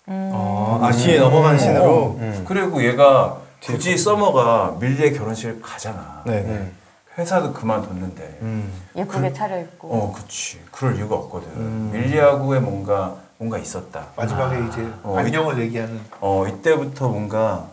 음. 0.09 0.31
어, 0.35 0.81
아 0.83 0.91
뒤에 0.93 1.19
넘어가는 1.19 1.59
신으로. 1.59 2.17
음. 2.19 2.45
그리고 2.47 2.83
얘가 2.85 3.39
굳이 3.63 3.97
서머가 3.97 4.77
밀리의 4.81 5.15
결혼식을 5.15 5.61
가잖아. 5.61 6.23
네. 6.27 6.41
음. 6.43 6.77
회사도 7.19 7.53
그만뒀는데. 7.53 8.39
음. 8.43 8.73
예쁘게 8.95 9.33
차려입고 9.33 9.89
어, 9.93 10.13
그치. 10.13 10.61
그럴 10.71 10.97
이유가 10.97 11.17
없거든. 11.17 11.49
음. 11.57 11.91
밀리하고의 11.93 12.61
뭔가 12.61 13.17
뭔가 13.39 13.59
있었다. 13.59 14.07
마지막에 14.17 14.67
이제 14.69 14.87
어, 15.03 15.17
안녕을 15.19 15.59
얘기하는 15.61 16.01
어 16.21 16.47
이때부터 16.47 17.09
뭔가 17.09 17.67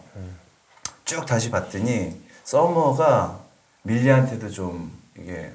쭉 1.05 1.25
다시 1.25 1.49
봤더니 1.51 2.21
서머가 2.43 3.37
밀리한테도 3.83 4.49
좀 4.49 4.91
이게 5.17 5.51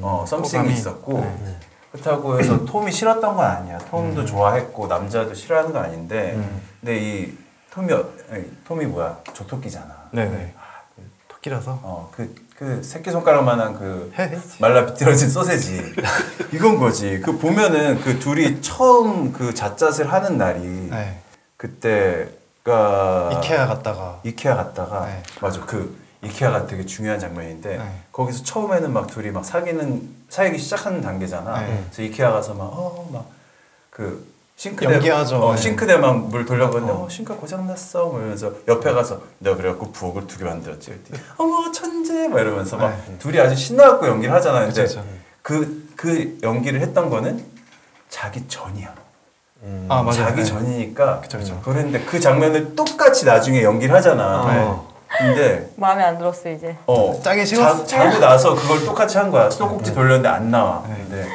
어 0.00 0.24
썸씽이. 0.26 0.72
있었고 0.72 1.20
네. 1.20 1.56
그렇다고 1.92 2.38
해서 2.38 2.62
톰이 2.66 2.90
싫었던 2.92 3.36
건 3.36 3.44
아니야. 3.44 3.78
톰도 3.78 4.24
좋아했고 4.24 4.86
남자도 4.86 5.34
싫어하는 5.34 5.72
건 5.72 5.84
아닌데 5.84 6.34
음. 6.36 6.62
근데 6.80 6.98
이 6.98 7.36
톰이 7.70 7.88
어- 8.28 8.34
아니, 8.34 8.44
톰이 8.64 8.86
뭐야 8.86 9.18
조토끼잖아. 9.32 10.08
네네. 10.12 10.54
토끼라서. 11.28 11.80
어 11.82 12.10
그 12.14 12.46
그 12.56 12.82
새끼 12.82 13.10
손가락만한 13.10 13.74
그 13.78 14.10
해. 14.18 14.30
말라 14.60 14.86
비틀어진 14.86 15.28
소세지 15.28 15.94
이건 16.54 16.78
거지. 16.78 17.20
그 17.20 17.36
보면은 17.36 18.00
그 18.00 18.18
둘이 18.18 18.62
처음 18.62 19.30
그 19.30 19.52
잣잣을 19.52 20.10
하는 20.10 20.38
날이 20.38 20.60
네. 20.90 21.20
그때가 21.58 23.30
이케아 23.44 23.66
갔다가. 23.66 24.20
이케아 24.24 24.56
갔다가 24.56 25.04
네. 25.06 25.22
맞아 25.42 25.60
그 25.66 25.98
이케아가 26.22 26.66
되게 26.66 26.86
중요한 26.86 27.20
장면인데 27.20 27.76
네. 27.76 28.00
거기서 28.10 28.42
처음에는 28.42 28.90
막 28.90 29.06
둘이 29.06 29.30
막 29.30 29.44
사귀는 29.44 30.08
사귀기 30.30 30.58
시작하는 30.58 31.02
단계잖아. 31.02 31.60
네. 31.60 31.84
그래서 31.90 32.02
이케아 32.02 32.32
가서 32.32 32.54
막 32.54 32.62
어 32.72 33.06
막 33.12 33.26
그 33.90 34.26
싱크대 34.56 34.94
연기하죠. 34.94 35.36
어, 35.36 35.54
네. 35.54 35.60
싱크대 35.60 35.98
막물 35.98 36.46
돌려가는데 36.46 36.90
어. 36.92 36.96
어. 37.04 37.08
싱크 37.10 37.36
고장 37.36 37.66
났어 37.66 38.06
뭐 38.06 38.18
이러면서 38.20 38.52
옆에 38.66 38.90
가서 38.92 39.20
내가 39.38 39.56
그래갖고 39.56 39.92
부엌을 39.92 40.26
두 40.26 40.38
개 40.38 40.44
만들었지. 40.44 40.90
그랬더니 40.90 41.20
어머 41.36 41.70
천재 41.72 42.26
막 42.28 42.40
이러면서 42.40 42.76
막 42.78 42.88
네. 43.06 43.18
둘이 43.18 43.38
아주 43.38 43.54
신나갖고 43.54 44.06
연기를 44.06 44.34
하잖아. 44.34 44.60
근데 44.60 44.82
그쵸, 44.84 45.00
그쵸. 45.00 45.04
그, 45.42 45.88
그 45.94 46.38
연기를 46.42 46.80
했던 46.80 47.10
거는 47.10 47.44
자기 48.08 48.46
전이야. 48.48 48.94
음. 49.62 49.86
아, 49.90 50.02
맞아요. 50.02 50.12
자기 50.24 50.36
네. 50.40 50.44
전이니까 50.44 51.20
그쵸, 51.20 51.38
그쵸. 51.38 51.60
그랬는데 51.62 52.00
그 52.06 52.18
장면을 52.18 52.74
똑같이 52.74 53.26
나중에 53.26 53.62
연기를 53.62 53.94
하잖아. 53.94 54.46
네. 54.52 54.86
근데 55.18 55.70
마음에 55.76 56.02
안 56.02 56.18
들었어 56.18 56.50
이제 56.50 56.76
어 56.86 57.18
짜게 57.22 57.44
자, 57.44 57.46
식었어. 57.46 57.84
자고 57.86 58.18
나서 58.18 58.54
그걸 58.54 58.84
똑같이 58.86 59.18
한 59.18 59.30
거야. 59.30 59.50
수도꼭지 59.50 59.94
돌렸는데 59.94 60.28
안 60.28 60.50
나와. 60.50 60.82
네. 60.88 60.94
근데 60.96 61.28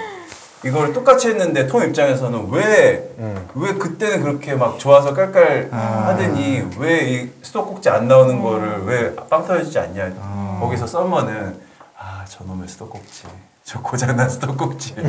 이걸 0.63 0.93
똑같이 0.93 1.29
했는데 1.29 1.65
톰 1.67 1.83
입장에서는 1.83 2.49
왜왜 2.51 3.13
음. 3.17 3.47
그때는 3.79 4.21
그렇게 4.21 4.53
막 4.53 4.77
좋아서 4.77 5.13
깔깔 5.13 5.69
아. 5.71 6.05
하더니 6.07 6.63
왜 6.77 7.01
이 7.01 7.29
수도꼭지 7.41 7.89
안 7.89 8.07
나오는 8.07 8.39
거를 8.41 8.83
왜 8.85 9.15
빵 9.29 9.45
터지지 9.45 9.79
않냐. 9.79 10.11
아. 10.19 10.59
거기서 10.61 10.85
썸머는 10.85 11.59
아 11.97 12.23
저놈의 12.27 12.67
수도꼭지 12.67 13.23
저 13.63 13.81
고장난 13.81 14.29
수도꼭지 14.29 14.95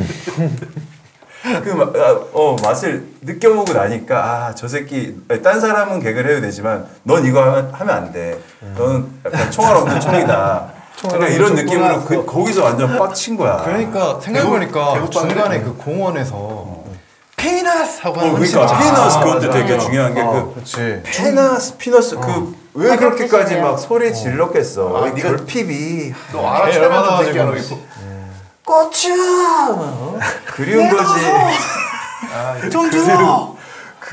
그 1.63 1.69
마, 1.71 1.83
아, 1.83 2.19
어, 2.33 2.55
맛을 2.63 3.05
느껴보고 3.21 3.73
나니까 3.73 4.47
아 4.47 4.55
저 4.55 4.67
새끼 4.67 5.15
딴 5.43 5.59
사람은 5.59 5.99
개그를 5.99 6.31
해도 6.31 6.41
되지만 6.41 6.87
넌 7.03 7.25
이거 7.25 7.43
하면, 7.43 7.69
하면 7.73 7.95
안 7.95 8.11
돼. 8.11 8.39
너는 8.75 9.07
약간 9.25 9.51
총알 9.51 9.75
없는 9.75 9.99
총이다. 9.99 10.72
그러니까 11.01 11.27
이런 11.27 11.55
느낌으로. 11.55 12.01
그, 12.03 12.25
거기서 12.25 12.63
완전 12.63 12.97
빡친 12.97 13.35
거야. 13.37 13.57
그러니까 13.57 14.19
생각해보니까 14.21 14.93
배고- 14.95 15.11
중간에. 15.11 15.61
그 15.61 15.75
공원에서 15.75 16.83
피너스 17.35 17.99
하고 18.01 18.19
어, 18.19 18.23
하는 18.23 18.33
그러니까 18.35 18.65
진짜- 18.67 18.79
피너스 18.79 19.17
아, 19.17 19.23
그것도. 19.23 19.51
되게 19.51 19.77
중요한 19.77 20.13
게 20.15 20.21
어, 20.21 20.31
그 20.31 20.53
그렇지. 20.55 21.01
피너스 21.11 21.77
피너스 21.77 22.15
그 22.17 22.55
왜 22.75 22.95
그렇게까지. 22.95 23.57
막 23.57 23.77
소리 23.77 24.11
질렀겠어. 24.13 25.03
아, 25.03 25.07
이 25.07 25.11
네가- 25.11 25.21
결핍이 25.21 26.13
너너 26.31 27.17
가지고. 27.17 27.55
이거 27.55 27.77
고추 28.65 29.09
어? 29.13 30.17
그리운 30.55 30.89
거지. 30.89 31.25
아, 32.33 32.55
좀 32.71 32.89
주워! 32.89 33.52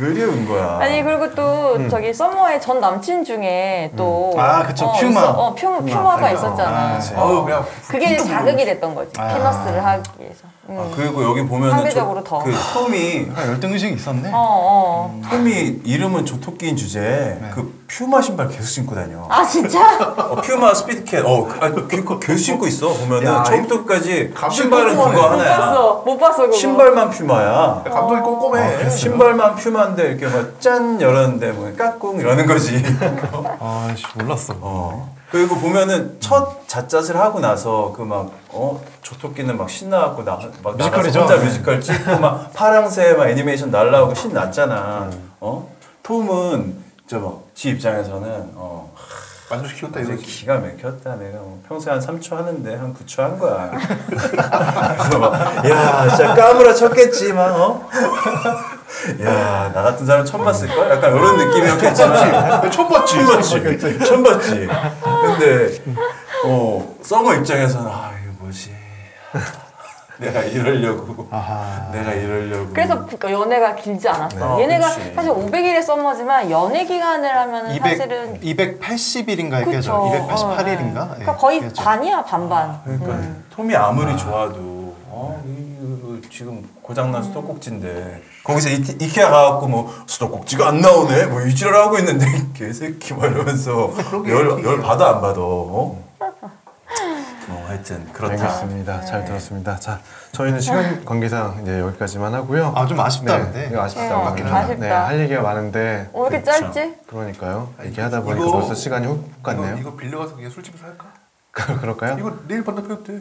그리운 0.04 0.48
거야. 0.48 0.78
아니 0.80 1.02
그리고 1.02 1.32
또 1.34 1.74
음. 1.76 1.88
저기 1.90 2.12
서머의 2.14 2.60
전 2.60 2.80
남친 2.80 3.22
중에 3.24 3.92
또 3.96 4.34
아, 4.38 4.62
그쵸. 4.66 4.86
어, 4.86 4.92
퓨마. 4.92 5.20
있어- 5.20 5.30
어 5.38 5.54
퓨마 5.54 5.78
퓨마가 5.80 6.16
그러니까. 6.16 6.30
있었잖아. 6.32 6.78
아, 6.78 6.94
그치. 6.98 7.12
어. 7.14 7.64
그게 7.88 8.16
자극이 8.16 8.64
됐던 8.64 8.94
거지. 8.94 9.12
아. 9.20 9.28
피너스를 9.34 9.84
하기 9.84 10.10
위해서. 10.18 10.49
음. 10.70 10.78
아, 10.78 10.94
그리고 10.94 11.24
여기 11.24 11.44
보면은 11.44 11.74
상대적으로 11.74 12.20
조- 12.22 12.24
더. 12.30 12.38
그 12.44 12.52
톰이 12.72 13.26
아, 13.34 13.46
열등 13.48 13.72
의식이 13.72 13.94
있었네. 13.94 14.30
어 14.32 14.32
어. 14.34 15.20
톰이 15.28 15.80
이름은 15.84 16.24
조토끼인 16.24 16.76
주제에 16.76 17.38
네. 17.40 17.50
그 17.52 17.80
퓨마 17.88 18.22
신발 18.22 18.48
계속 18.48 18.62
신고 18.66 18.94
다녀. 18.94 19.26
아 19.28 19.44
진짜? 19.44 19.80
어, 20.16 20.36
퓨마 20.36 20.72
스피드캣. 20.74 21.24
어, 21.26 21.44
그, 21.48 21.58
아니, 21.64 21.74
그, 21.74 22.18
계속 22.20 22.38
신고 22.38 22.66
있어. 22.68 22.88
보면은 22.92 23.26
야, 23.26 23.42
처음부터 23.42 23.78
끝까지 23.84 24.30
감독이 24.32 24.56
신발은 24.62 24.96
꼼꼼하네. 24.96 25.14
그거 25.16 25.28
못 25.28 25.32
하나야. 25.40 25.56
봤어. 25.58 26.02
못 26.06 26.18
봤어 26.18 26.42
그거. 26.44 26.56
신발만 26.56 27.10
퓨마야. 27.10 27.82
감독이 27.90 28.20
꼼꼼해. 28.20 28.86
어, 28.86 28.90
신발만 28.90 29.56
퓨마인데 29.56 30.02
이렇게 30.12 30.26
막 30.28 30.60
짠 30.60 31.00
열었는데 31.00 31.52
뭐 31.52 31.72
까꿍 31.76 32.20
이러는 32.20 32.46
거지. 32.46 32.80
아씨 33.60 34.04
몰랐어. 34.14 34.54
어. 34.60 35.14
그리고 35.30 35.56
보면은 35.56 36.16
첫 36.20 36.66
잤잤을 36.66 37.16
하고 37.16 37.38
나서 37.40 37.92
그 37.96 38.02
막 38.02 38.49
어 38.49 38.80
조토끼는 39.02 39.56
막 39.56 39.70
신나갖고 39.70 40.22
나 40.24 40.45
막 40.45 40.76
뮤지컬이죠. 40.76 41.20
혼자 41.20 41.36
네. 41.38 41.44
뮤지컬 41.44 41.80
찍고 41.80 42.18
막 42.18 42.52
파랑새 42.52 43.14
막 43.14 43.28
애니메이션 43.28 43.70
날라오고 43.70 44.14
신났잖아. 44.14 45.08
어 45.40 45.70
톰은 46.02 46.76
저막지 47.06 47.70
입장에서는 47.70 48.50
어 48.54 48.92
만족 49.48 49.72
키웠다 49.74 50.00
이제 50.00 50.12
이거지. 50.12 50.26
기가 50.26 50.54
막혔다 50.58 51.16
내가 51.16 51.38
뭐 51.38 51.62
평소에 51.68 51.92
한 51.92 52.00
3초 52.00 52.34
하는데 52.36 52.76
한 52.76 52.94
9초 52.94 53.18
한 53.20 53.38
거야. 53.38 53.70
그래서 54.10 55.18
막야 55.18 56.08
진짜 56.08 56.34
까무라 56.34 56.74
쳤겠지만 56.74 57.52
어. 57.52 57.88
야, 59.22 59.70
나 59.72 59.82
같은 59.82 60.04
사람 60.04 60.24
처음 60.24 60.44
봤을걸? 60.44 60.90
약간 60.90 61.16
이런 61.16 61.36
느낌이었겠지만. 61.38 62.70
처음 62.70 62.88
봤지. 62.88 63.14
처음 63.16 63.26
봤지. 63.28 63.98
처음 64.04 64.22
봤지. 64.22 64.68
근데, 65.40 65.82
어, 66.46 66.94
서머 67.02 67.34
입장에서는, 67.34 67.90
아, 67.90 68.12
이거 68.22 68.32
뭐지. 68.40 68.70
내가 70.18 70.42
이러려고. 70.42 71.26
아하. 71.30 71.90
내가 71.92 72.12
이러려고. 72.12 72.68
그래서 72.74 73.06
그 73.06 73.32
연애가 73.32 73.74
길지 73.74 74.06
않았어. 74.06 74.56
네. 74.58 74.62
얘네가 74.64 74.94
그치. 74.94 75.14
사실 75.14 75.32
500일의 75.32 75.82
썸머지만 75.82 76.50
연애 76.50 76.84
기간을 76.84 77.34
하면은 77.34 77.74
200, 77.74 77.96
사실은 77.96 78.40
280일인가 78.40 79.64
그쵸. 79.64 79.70
깨져. 79.70 79.94
어, 79.94 80.26
288일인가? 80.28 80.68
예, 80.68 80.78
네. 80.84 80.92
그러니까 81.20 81.36
거의 81.36 81.60
깨져. 81.62 81.82
반이야 81.82 82.24
반반. 82.24 82.80
그러니까 82.84 83.12
음. 83.14 83.44
톰이 83.56 83.74
아무리 83.74 84.14
좋아도 84.18 84.94
어 85.08 85.40
이 85.46 85.69
거 86.20 86.28
지금 86.30 86.68
고장난 86.82 87.22
수도꼭지인데 87.22 88.22
거기서 88.44 88.68
이, 88.70 88.74
이케아 89.00 89.30
가갖고 89.30 89.68
뭐 89.68 89.94
수도꼭지가 90.06 90.68
안 90.68 90.80
나오네 90.80 91.26
뭐 91.26 91.42
유지를 91.42 91.74
하고 91.74 91.98
있는데 91.98 92.26
개새끼 92.54 93.14
막 93.14 93.26
이러면서 93.26 93.92
열, 94.26 94.64
열 94.64 94.80
받아 94.80 95.10
안 95.10 95.20
받아 95.20 95.40
어? 95.40 96.02
어 97.48 97.64
하여튼 97.66 98.06
그렇다 98.12 98.34
알겠습니다. 98.44 99.00
잘 99.04 99.24
들었습니다. 99.24 99.76
자, 99.80 100.00
저희는 100.32 100.60
시간 100.60 101.04
관계상 101.04 101.60
이제 101.62 101.80
여기까지만 101.80 102.32
하고요. 102.34 102.72
아, 102.76 102.86
좀 102.86 103.00
아쉽다, 103.00 103.38
네, 103.38 103.44
근데. 103.44 103.68
이거 103.72 103.82
아쉽다. 103.82 104.02
네, 104.02 104.24
맞긴 104.24 104.46
아쉽다. 104.46 104.74
네, 104.76 104.88
할 104.88 105.20
얘기가 105.20 105.42
많은데 105.42 106.10
어, 106.12 106.22
왜 106.22 106.28
이렇게 106.28 106.44
그쵸. 106.44 106.72
짧지? 106.72 106.94
그러니까요. 107.08 107.72
아, 107.78 107.82
이렇게 107.82 108.00
하다 108.02 108.22
보니까 108.22 108.44
이거- 108.46 108.52
벌써 108.52 108.74
시간이 108.74 109.06
훅 109.06 109.42
갔네요. 109.42 109.72
이거, 109.78 109.80
이거 109.80 109.96
빌려가서 109.96 110.36
그냥 110.36 110.50
술집에서 110.50 110.84
할까? 110.84 111.06
그럴까요? 111.80 112.16
이거 112.18 112.36
내일 112.46 112.62
반납해도 112.62 113.02
돼. 113.02 113.20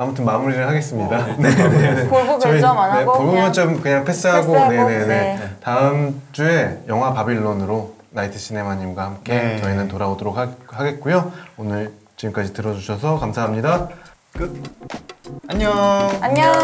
아무튼 0.00 0.24
마무리를 0.24 0.66
하겠습니다. 0.66 1.14
어, 1.14 1.26
네, 1.36 1.54
네, 1.54 1.68
네. 1.68 2.08
볼부 2.08 2.38
저희 2.38 2.52
별점 2.52 2.78
안 2.78 2.90
하고 2.90 3.12
볼부 3.12 3.32
그냥 3.32 3.44
별점 3.44 3.82
그냥 3.82 4.04
패스하고, 4.06 4.52
패스하고, 4.52 4.72
네네네. 4.72 5.06
네. 5.06 5.50
다음 5.62 6.22
주에 6.32 6.78
영화 6.88 7.12
바빌론으로 7.12 7.96
나이트 8.08 8.38
시네마님과 8.38 9.02
함께 9.04 9.34
네. 9.34 9.56
저희는 9.58 9.88
돌아오도록 9.88 10.38
하, 10.38 10.48
하겠고요. 10.68 11.30
오늘 11.58 11.92
지금까지 12.16 12.54
들어주셔서 12.54 13.18
감사합니다. 13.18 13.90
안녕. 15.48 16.08
안녕. 16.22 16.54